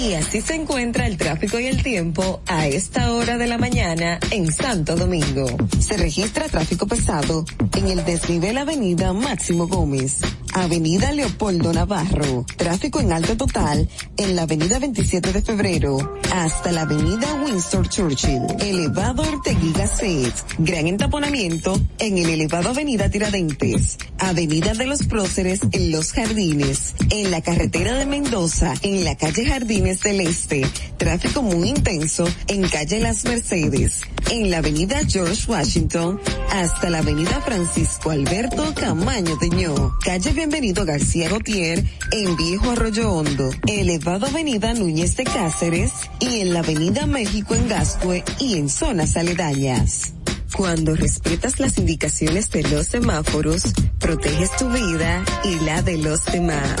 [0.00, 4.20] Y así se encuentra el tráfico y el tiempo a esta hora de la mañana
[4.30, 5.46] en Santo Domingo.
[5.80, 7.44] Se registra tráfico pesado
[7.76, 10.18] en el desnivel Avenida Máximo Gómez,
[10.64, 16.82] Avenida Leopoldo Navarro, tráfico en alto total en la Avenida 27 de Febrero hasta la
[16.82, 24.86] Avenida Winston Churchill, elevado Ortegui Gasset, gran entaponamiento en el elevado Avenida Tiradentes, Avenida de
[24.86, 30.20] los Próceres en Los Jardines, en la carretera de Mendoza, en la calle Jardines del
[30.20, 36.20] Este, tráfico muy intenso en calle Las Mercedes, en la avenida George Washington,
[36.52, 43.50] hasta la avenida Francisco Alberto Camaño Teñó, calle Bienvenido García Gautier, en Viejo Arroyo Hondo,
[43.66, 49.18] elevado avenida Núñez de Cáceres, y en la avenida México en Gascue y en zonas
[49.18, 50.14] aledañas.
[50.56, 53.62] Cuando respetas las indicaciones de los semáforos,
[53.98, 56.80] proteges tu vida y la de los demás.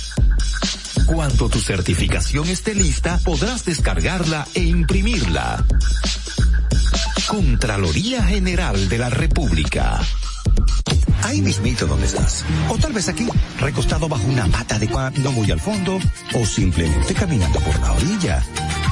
[1.13, 5.61] Cuando tu certificación esté lista, podrás descargarla e imprimirla.
[7.27, 9.99] Contraloría General de la República.
[11.23, 12.45] Ahí mismito donde estás.
[12.69, 13.27] O tal vez aquí,
[13.59, 15.99] recostado bajo una mata de pan, no muy al fondo,
[16.33, 18.43] o simplemente caminando por la orilla.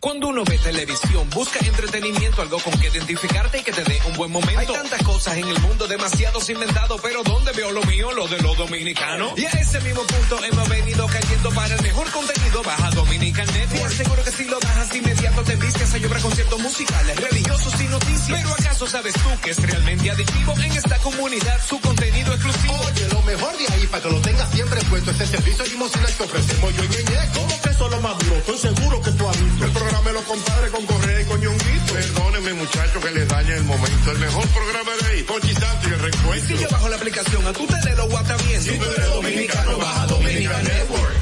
[0.00, 4.14] Cuando uno ve televisión, busca entretenimiento, algo con que identificarte y que te dé un
[4.14, 4.58] buen momento.
[4.58, 8.10] Hay tantas cosas en el mundo, demasiados inventados, pero ¿dónde veo lo mío?
[8.12, 9.38] Lo de los dominicanos.
[9.38, 12.62] Y a ese mismo punto hemos venido cayendo para el mejor contenido.
[12.62, 13.92] Baja Dominican Network.
[13.92, 17.84] Seguro que si lo bajas de inmediato te vistes a llorar conciertos musicales, religiosos y
[17.84, 18.40] noticias.
[18.40, 22.80] Pero ¿acaso sabes tú que es realmente adictivo en esta comunidad su contenido exclusivo?
[22.86, 26.06] Oye, lo mejor de ahí para que lo tengas siempre puesto es el servicio limosina
[26.06, 27.69] que ofrecemos yo y Ñeñe.
[27.80, 28.36] ¿Cómo que eso es lo más duro?
[28.36, 29.64] Estoy seguro que tú has visto.
[29.64, 31.94] El programa de los compadres con Correa y con Ñonguito.
[31.94, 34.12] Perdónenme muchachos que les dañe el momento.
[34.12, 36.56] El mejor programa de ahí, Pochi Santo y el reencuentro.
[36.56, 38.08] Si yo bajo la aplicación, a tú te de los
[38.46, 38.62] bien.
[38.62, 41.16] Si tú eres dominicano, baja Dominican Network.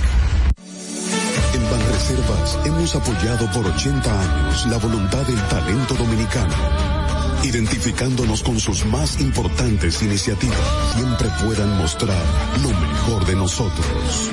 [1.54, 6.54] En Banreservas hemos apoyado por 80 años la voluntad del talento dominicano,
[7.44, 10.58] identificándonos con sus más importantes iniciativas.
[10.94, 12.24] Siempre puedan mostrar
[12.62, 14.32] lo mejor de nosotros.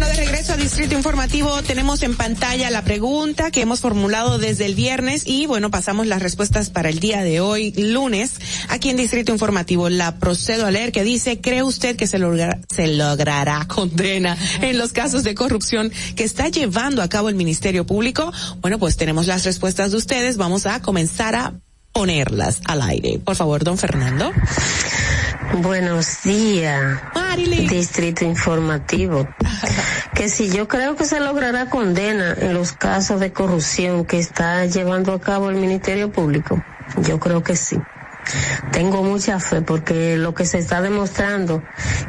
[0.00, 4.64] Bueno, de regreso a Distrito Informativo, tenemos en pantalla la pregunta que hemos formulado desde
[4.64, 8.30] el viernes y bueno, pasamos las respuestas para el día de hoy, lunes,
[8.70, 9.90] aquí en Distrito Informativo.
[9.90, 14.78] La procedo a leer que dice, ¿cree usted que se, logra- se logrará condena en
[14.78, 18.32] los casos de corrupción que está llevando a cabo el Ministerio Público?
[18.62, 20.38] Bueno, pues tenemos las respuestas de ustedes.
[20.38, 21.52] Vamos a comenzar a
[21.92, 23.18] ponerlas al aire.
[23.22, 24.32] Por favor, don Fernando.
[25.58, 27.00] Buenos días,
[27.68, 29.28] Distrito Informativo.
[30.14, 34.64] Que si yo creo que se logrará condena en los casos de corrupción que está
[34.66, 36.62] llevando a cabo el Ministerio Público,
[37.02, 37.76] yo creo que sí.
[38.70, 41.62] Tengo mucha fe porque lo que se está demostrando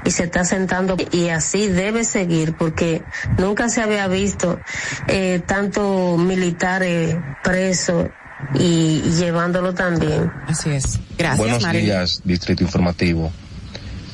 [0.03, 3.03] y se está sentando y así debe seguir porque
[3.37, 4.59] nunca se había visto
[5.07, 8.09] eh, tanto militares presos
[8.55, 10.31] y, y llevándolo también.
[10.47, 10.99] Así es.
[11.17, 11.85] Gracias, Buenos Marilyn.
[11.85, 13.31] días, Distrito Informativo.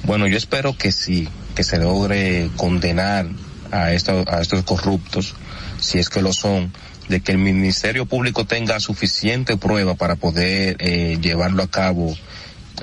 [0.04, 3.28] Bueno, yo espero que sí, que se logre condenar
[3.72, 5.36] a, estos, a estos corruptos,
[5.80, 6.72] si es que lo son,
[7.10, 12.16] de que el Ministerio Público tenga suficiente prueba para poder eh, llevarlo a cabo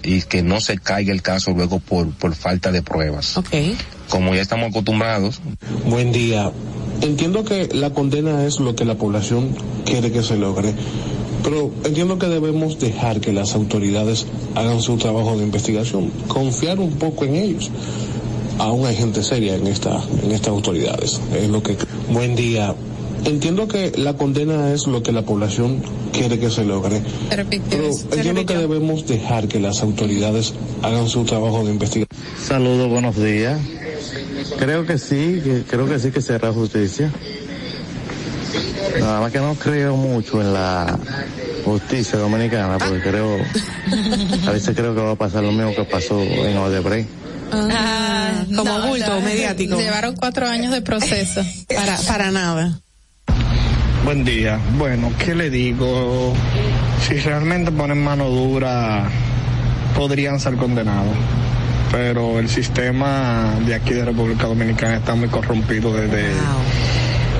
[0.03, 3.37] y que no se caiga el caso luego por, por falta de pruebas.
[3.37, 3.77] Okay.
[4.09, 5.41] Como ya estamos acostumbrados.
[5.87, 6.51] Buen día.
[7.01, 10.75] Entiendo que la condena es lo que la población quiere que se logre,
[11.45, 16.93] pero entiendo que debemos dejar que las autoridades hagan su trabajo de investigación, confiar un
[16.93, 17.71] poco en ellos.
[18.59, 21.21] Aún hay gente seria en esta, en estas autoridades.
[21.37, 21.77] Es lo que.
[22.11, 22.75] Buen día.
[23.25, 25.83] Entiendo que la condena es lo que la población
[26.13, 27.03] quiere que se logre,
[27.71, 32.23] pero entiendo que debemos dejar que las autoridades hagan su trabajo de investigación.
[32.39, 33.59] Saludos, buenos días.
[34.59, 37.11] Creo que sí, que, creo que sí que será justicia.
[39.01, 40.99] Nada más que no creo mucho en la
[41.65, 43.39] justicia dominicana, porque creo,
[44.47, 47.09] a veces creo que va a pasar lo mismo que pasó en Odebrecht.
[47.53, 49.77] Ah, como no, bulto no, mediático.
[49.77, 51.43] Llevaron cuatro años de proceso.
[51.75, 52.81] para, para nada.
[54.05, 54.59] Buen día.
[54.77, 56.35] Bueno, ¿qué le digo?
[57.07, 59.09] Si realmente ponen mano dura,
[59.97, 61.17] podrían ser condenados.
[61.91, 66.25] Pero el sistema de aquí de República Dominicana está muy corrompido desde,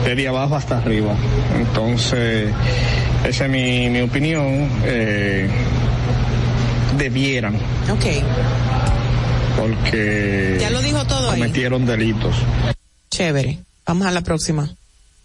[0.05, 1.15] desde abajo hasta arriba.
[1.57, 2.51] Entonces,
[3.27, 4.69] esa es mi, mi opinión.
[4.85, 5.49] Eh,
[6.99, 7.57] debieran.
[7.91, 8.05] Ok.
[9.59, 11.41] Porque Ya lo dijo todo ahí.
[11.41, 12.35] cometieron delitos.
[13.11, 13.59] Chévere.
[13.87, 14.71] Vamos a la próxima.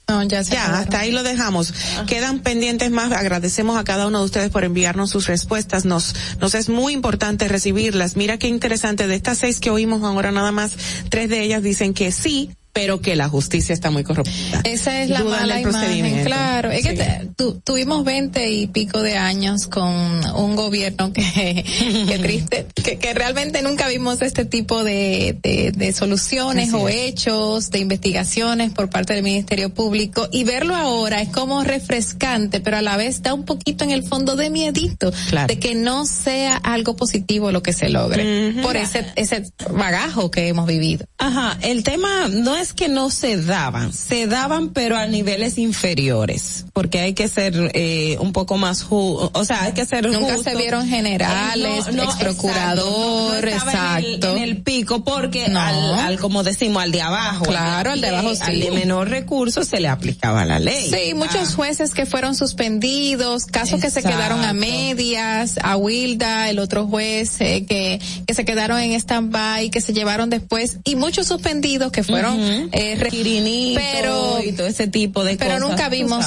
[0.08, 0.83] No, ya se Ya, acabaron.
[0.85, 1.72] hasta ahí lo dejamos.
[2.08, 3.11] Quedan pendientes más.
[3.11, 5.85] Agradecemos a cada uno de ustedes por enviarnos sus respuestas.
[5.85, 8.16] Nos, nos es muy importante recibirlas.
[8.17, 9.06] Mira qué interesante.
[9.08, 10.72] De estas seis que oímos ahora nada más,
[11.09, 14.32] tres de ellas dicen que sí, pero que la justicia está muy corrupta.
[14.64, 16.72] Esa es la mala imagen, claro.
[16.72, 19.90] Es que te- tu- tuvimos veinte y pico de años con
[20.36, 21.22] un gobierno que,
[22.08, 26.90] que triste, que, que realmente nunca vimos este tipo de, de, de soluciones Así o
[26.90, 26.96] es.
[26.96, 32.78] hechos, de investigaciones por parte del Ministerio Público y verlo ahora es como refrescante, pero
[32.78, 35.12] a la vez da un poquito en el fondo de miedito
[35.48, 40.48] de que no sea algo positivo lo que se logre por ese, ese bagajo que
[40.48, 41.06] hemos vivido.
[41.18, 46.66] Ajá, el tema no es que no se daban, se daban pero a niveles inferiores,
[46.74, 50.36] porque hay que ser eh, un poco más ju o sea, hay que ser Nunca
[50.36, 50.50] justo.
[50.52, 54.36] se vieron generales, Eh, no, no, ex procurador, exacto, no- en el- exacto.
[54.38, 57.46] En el, pico, porque al, al, como decimos, al de abajo.
[57.46, 58.42] Claro, al de abajo sí.
[58.44, 60.90] Al de menor recurso se le aplicaba la ley.
[60.90, 66.60] Sí, muchos jueces que fueron suspendidos, casos que se quedaron a medias, a Wilda, el
[66.60, 71.28] otro juez eh, que, que se quedaron en stand-by, que se llevaron después, y muchos
[71.28, 72.49] suspendidos que fueron eh,
[73.00, 75.69] re- Quirinito pero y todo ese tipo de pero cosas.
[75.69, 76.26] nunca tú vimos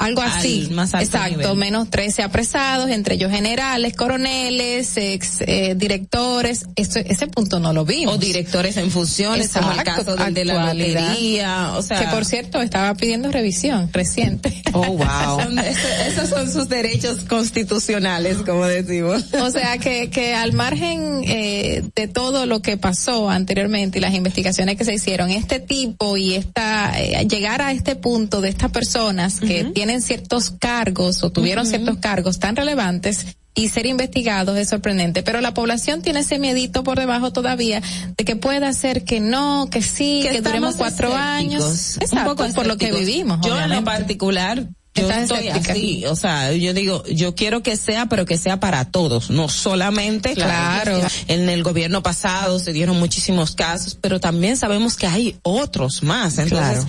[0.00, 0.68] algo Al así.
[0.72, 1.56] más alto Exacto, nivel.
[1.56, 6.64] menos 13 apresados, entre ellos generales, coroneles, ex eh, directores.
[6.74, 8.14] Esto, ese punto no lo vimos.
[8.14, 12.06] O directores en funciones, como el Exacto, caso del de la lotería, o sea- que
[12.08, 14.62] por cierto estaba pidiendo revisión reciente.
[14.72, 15.40] Oh, wow.
[16.06, 19.24] esos son sus derechos constitucionales, como decimos.
[19.40, 24.14] O sea que, que al margen eh, de todo lo que pasó anteriormente y las
[24.14, 28.70] investigaciones que se hicieron, este tipo y esta eh, llegar a este punto de estas
[28.70, 34.68] personas que tienen ciertos cargos o tuvieron ciertos cargos tan relevantes y ser investigados es
[34.68, 37.82] sorprendente, pero la población tiene ese miedito por debajo todavía
[38.16, 42.02] de que pueda ser que no, que sí, que, duremos estamos cuatro escépticos, años, un
[42.02, 43.40] Exacto, poco por lo que vivimos.
[43.44, 47.76] Yo en lo particular, yo Estás estoy así, o sea, yo digo, yo quiero que
[47.76, 51.00] sea, pero que sea para todos, no solamente Claro.
[51.28, 56.38] En el gobierno pasado se dieron muchísimos casos, pero también sabemos que hay otros más,
[56.38, 56.86] entonces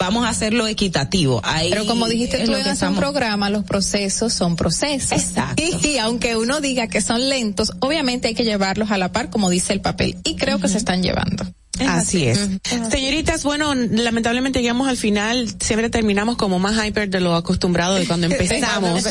[0.00, 1.40] vamos a hacerlo equitativo.
[1.44, 5.12] Ahí Pero como dijiste tú en un programa, los procesos son procesos.
[5.12, 5.62] Exacto.
[5.62, 9.30] Y, y aunque uno diga que son lentos, obviamente hay que llevarlos a la par,
[9.30, 10.16] como dice el papel.
[10.24, 11.44] Y creo que se están llevando.
[11.88, 12.48] Así es.
[12.90, 18.06] Señoritas, bueno, lamentablemente llegamos al final, siempre terminamos como más hyper de lo acostumbrado de
[18.06, 19.04] cuando empezamos.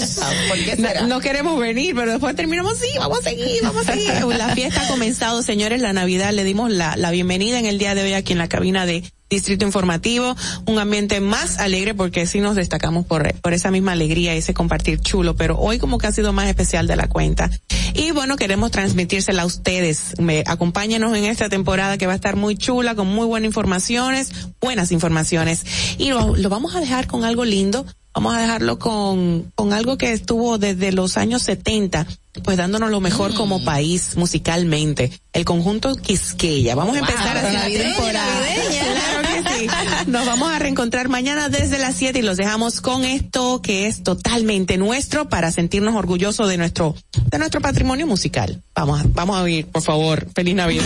[0.78, 4.10] No, no queremos venir, pero después terminamos, sí, vamos a seguir, vamos a seguir.
[4.38, 7.96] La fiesta ha comenzado, señores, la Navidad, le dimos la, la bienvenida en el día
[7.96, 12.40] de hoy aquí en la cabina de Distrito Informativo, un ambiente más alegre porque sí
[12.40, 16.12] nos destacamos por, por esa misma alegría ese compartir chulo, pero hoy como que ha
[16.12, 17.52] sido más especial de la cuenta.
[17.94, 20.20] Y bueno, queremos transmitírsela a ustedes.
[20.20, 24.32] Me, acompáñenos en esta temporada que va a estar muy chula, con muy buenas informaciones,
[24.62, 25.66] buenas informaciones.
[25.98, 27.86] Y lo, vamos a dejar con algo lindo.
[28.14, 32.08] Vamos a dejarlo con, con algo que estuvo desde los años 70,
[32.44, 33.66] pues dándonos lo mejor como mm.
[33.66, 35.12] país musicalmente.
[35.32, 36.76] El conjunto Quisqueya.
[36.76, 38.46] Vamos a empezar así la temporada.
[38.80, 39.68] Claro que sí.
[40.08, 44.04] Nos vamos a reencontrar mañana desde las 7 y los dejamos con esto que es
[44.04, 46.96] totalmente nuestro para sentirnos orgullosos de nuestro,
[47.30, 48.62] de nuestro patrimonio musical.
[48.74, 50.28] Vamos, vamos a oír, por favor.
[50.34, 50.86] Feliz Navidad.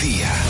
[0.00, 0.49] día.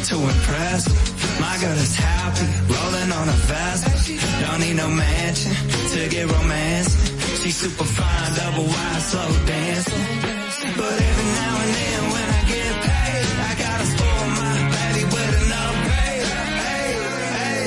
[0.04, 1.23] To impress.
[1.46, 3.84] My girl is happy, rolling on a vest.
[4.44, 5.54] Don't need no mansion
[5.94, 6.92] to get romance.
[7.42, 10.06] She's super fine, double wide, slow dancing.
[10.80, 15.34] But every now and then when I get paid, I gotta spoil my baby with
[15.44, 16.28] an upgrade.
[16.64, 16.92] Hey,
[17.36, 17.64] hey,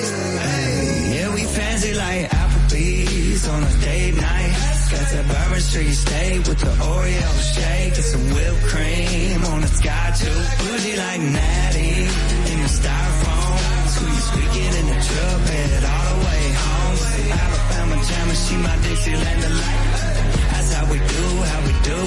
[0.47, 1.15] hey.
[1.15, 4.53] Yeah, we fancy like Applebee's on a date night.
[4.93, 9.71] Got that Bourbon Street steak with the Oreo shake and some whipped cream on a
[9.79, 10.39] sky too.
[10.65, 11.93] Bougie like Natty
[12.51, 13.26] in the styrofoam.
[14.37, 16.97] Squeak, squeaking in the truck bed all the way home.
[17.33, 19.83] Alabama jam and she my Dixieland delight.
[20.53, 22.01] That's how we do, how we do.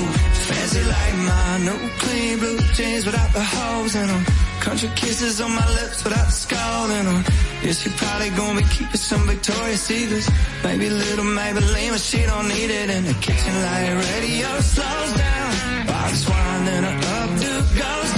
[0.47, 4.25] Fancy like my new clean blue jeans without the holes in them.
[4.61, 7.23] Country kisses on my lips without the skull in them.
[7.63, 10.29] Yeah, she probably gonna be keeping some Victoria's Secrets.
[10.63, 15.87] Maybe little Maybelline, but she don't need it in the kitchen like radio slows down.
[15.87, 18.08] Box wine, then a updo goes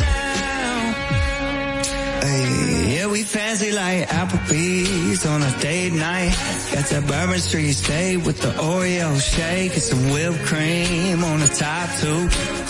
[3.22, 6.34] we fancy like Applebee's on a date night.
[6.74, 11.48] Got that Bourbon Street steak with the Oreo shake and some whipped cream on the
[11.48, 12.22] top two.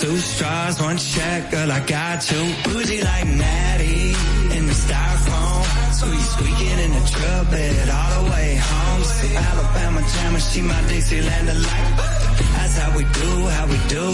[0.01, 2.43] Two straws, one check, girl, I got you.
[2.65, 4.11] Bougie like Natty
[4.55, 5.63] in the styrofoam.
[5.99, 9.03] Squeak, squeaking in the truck bed all the way home.
[9.03, 11.91] Some Alabama jam and she my Dixieland delight.
[12.55, 14.05] That's how we do, how we do.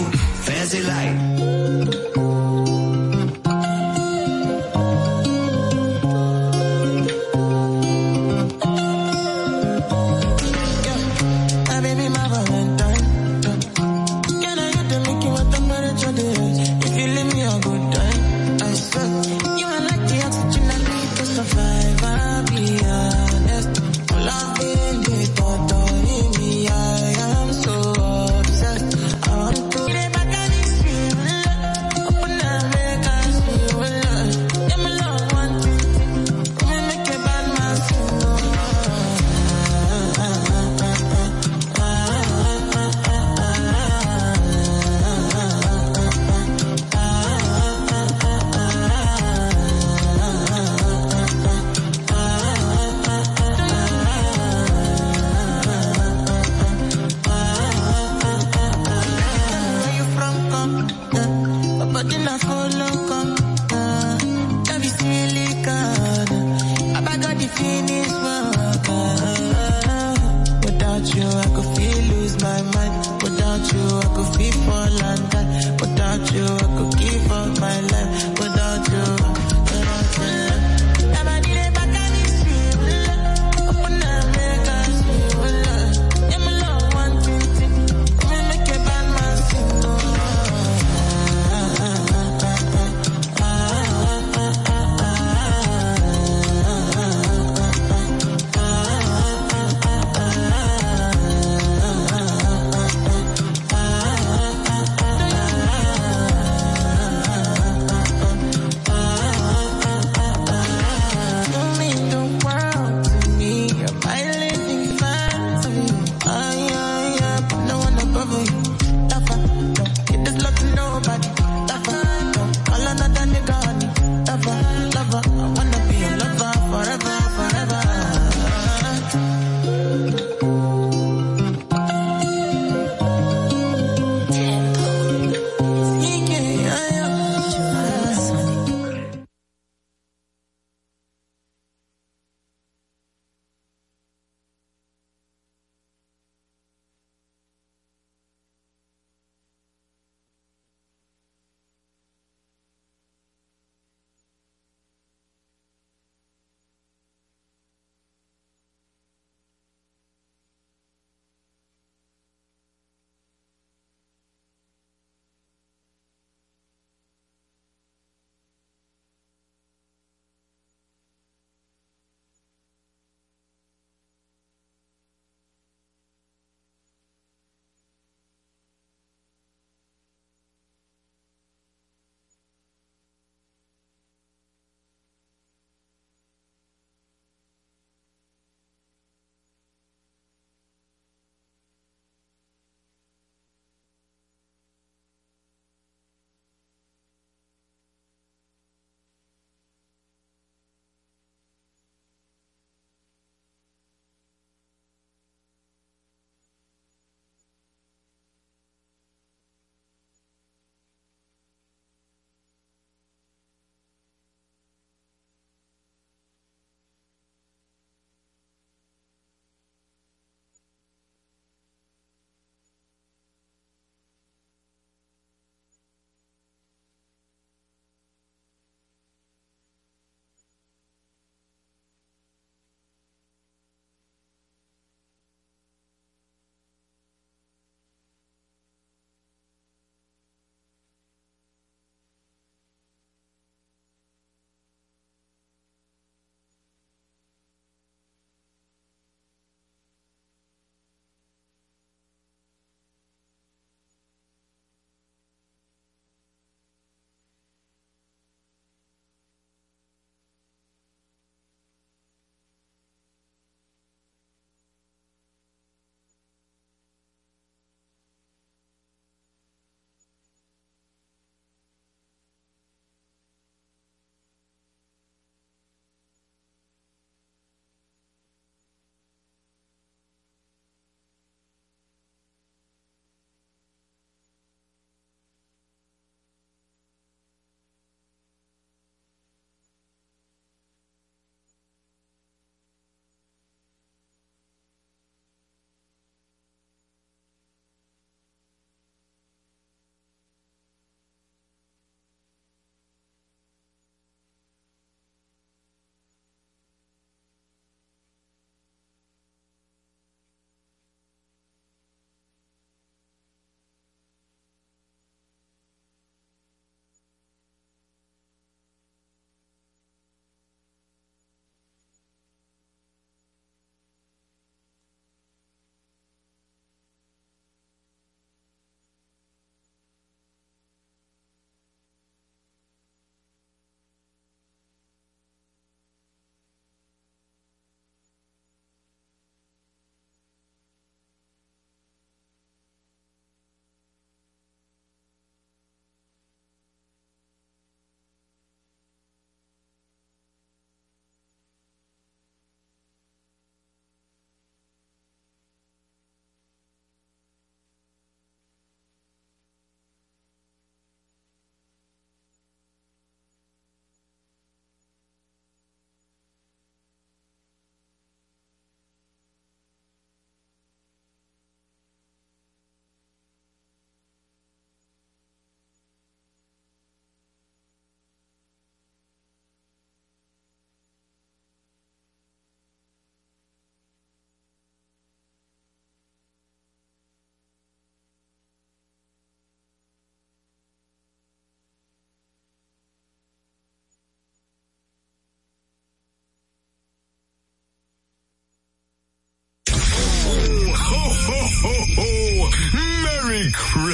[0.45, 2.36] Fancy like.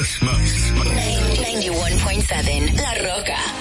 [0.04, 0.70] Merry Christmas.
[1.38, 3.53] 91.7 La Roca.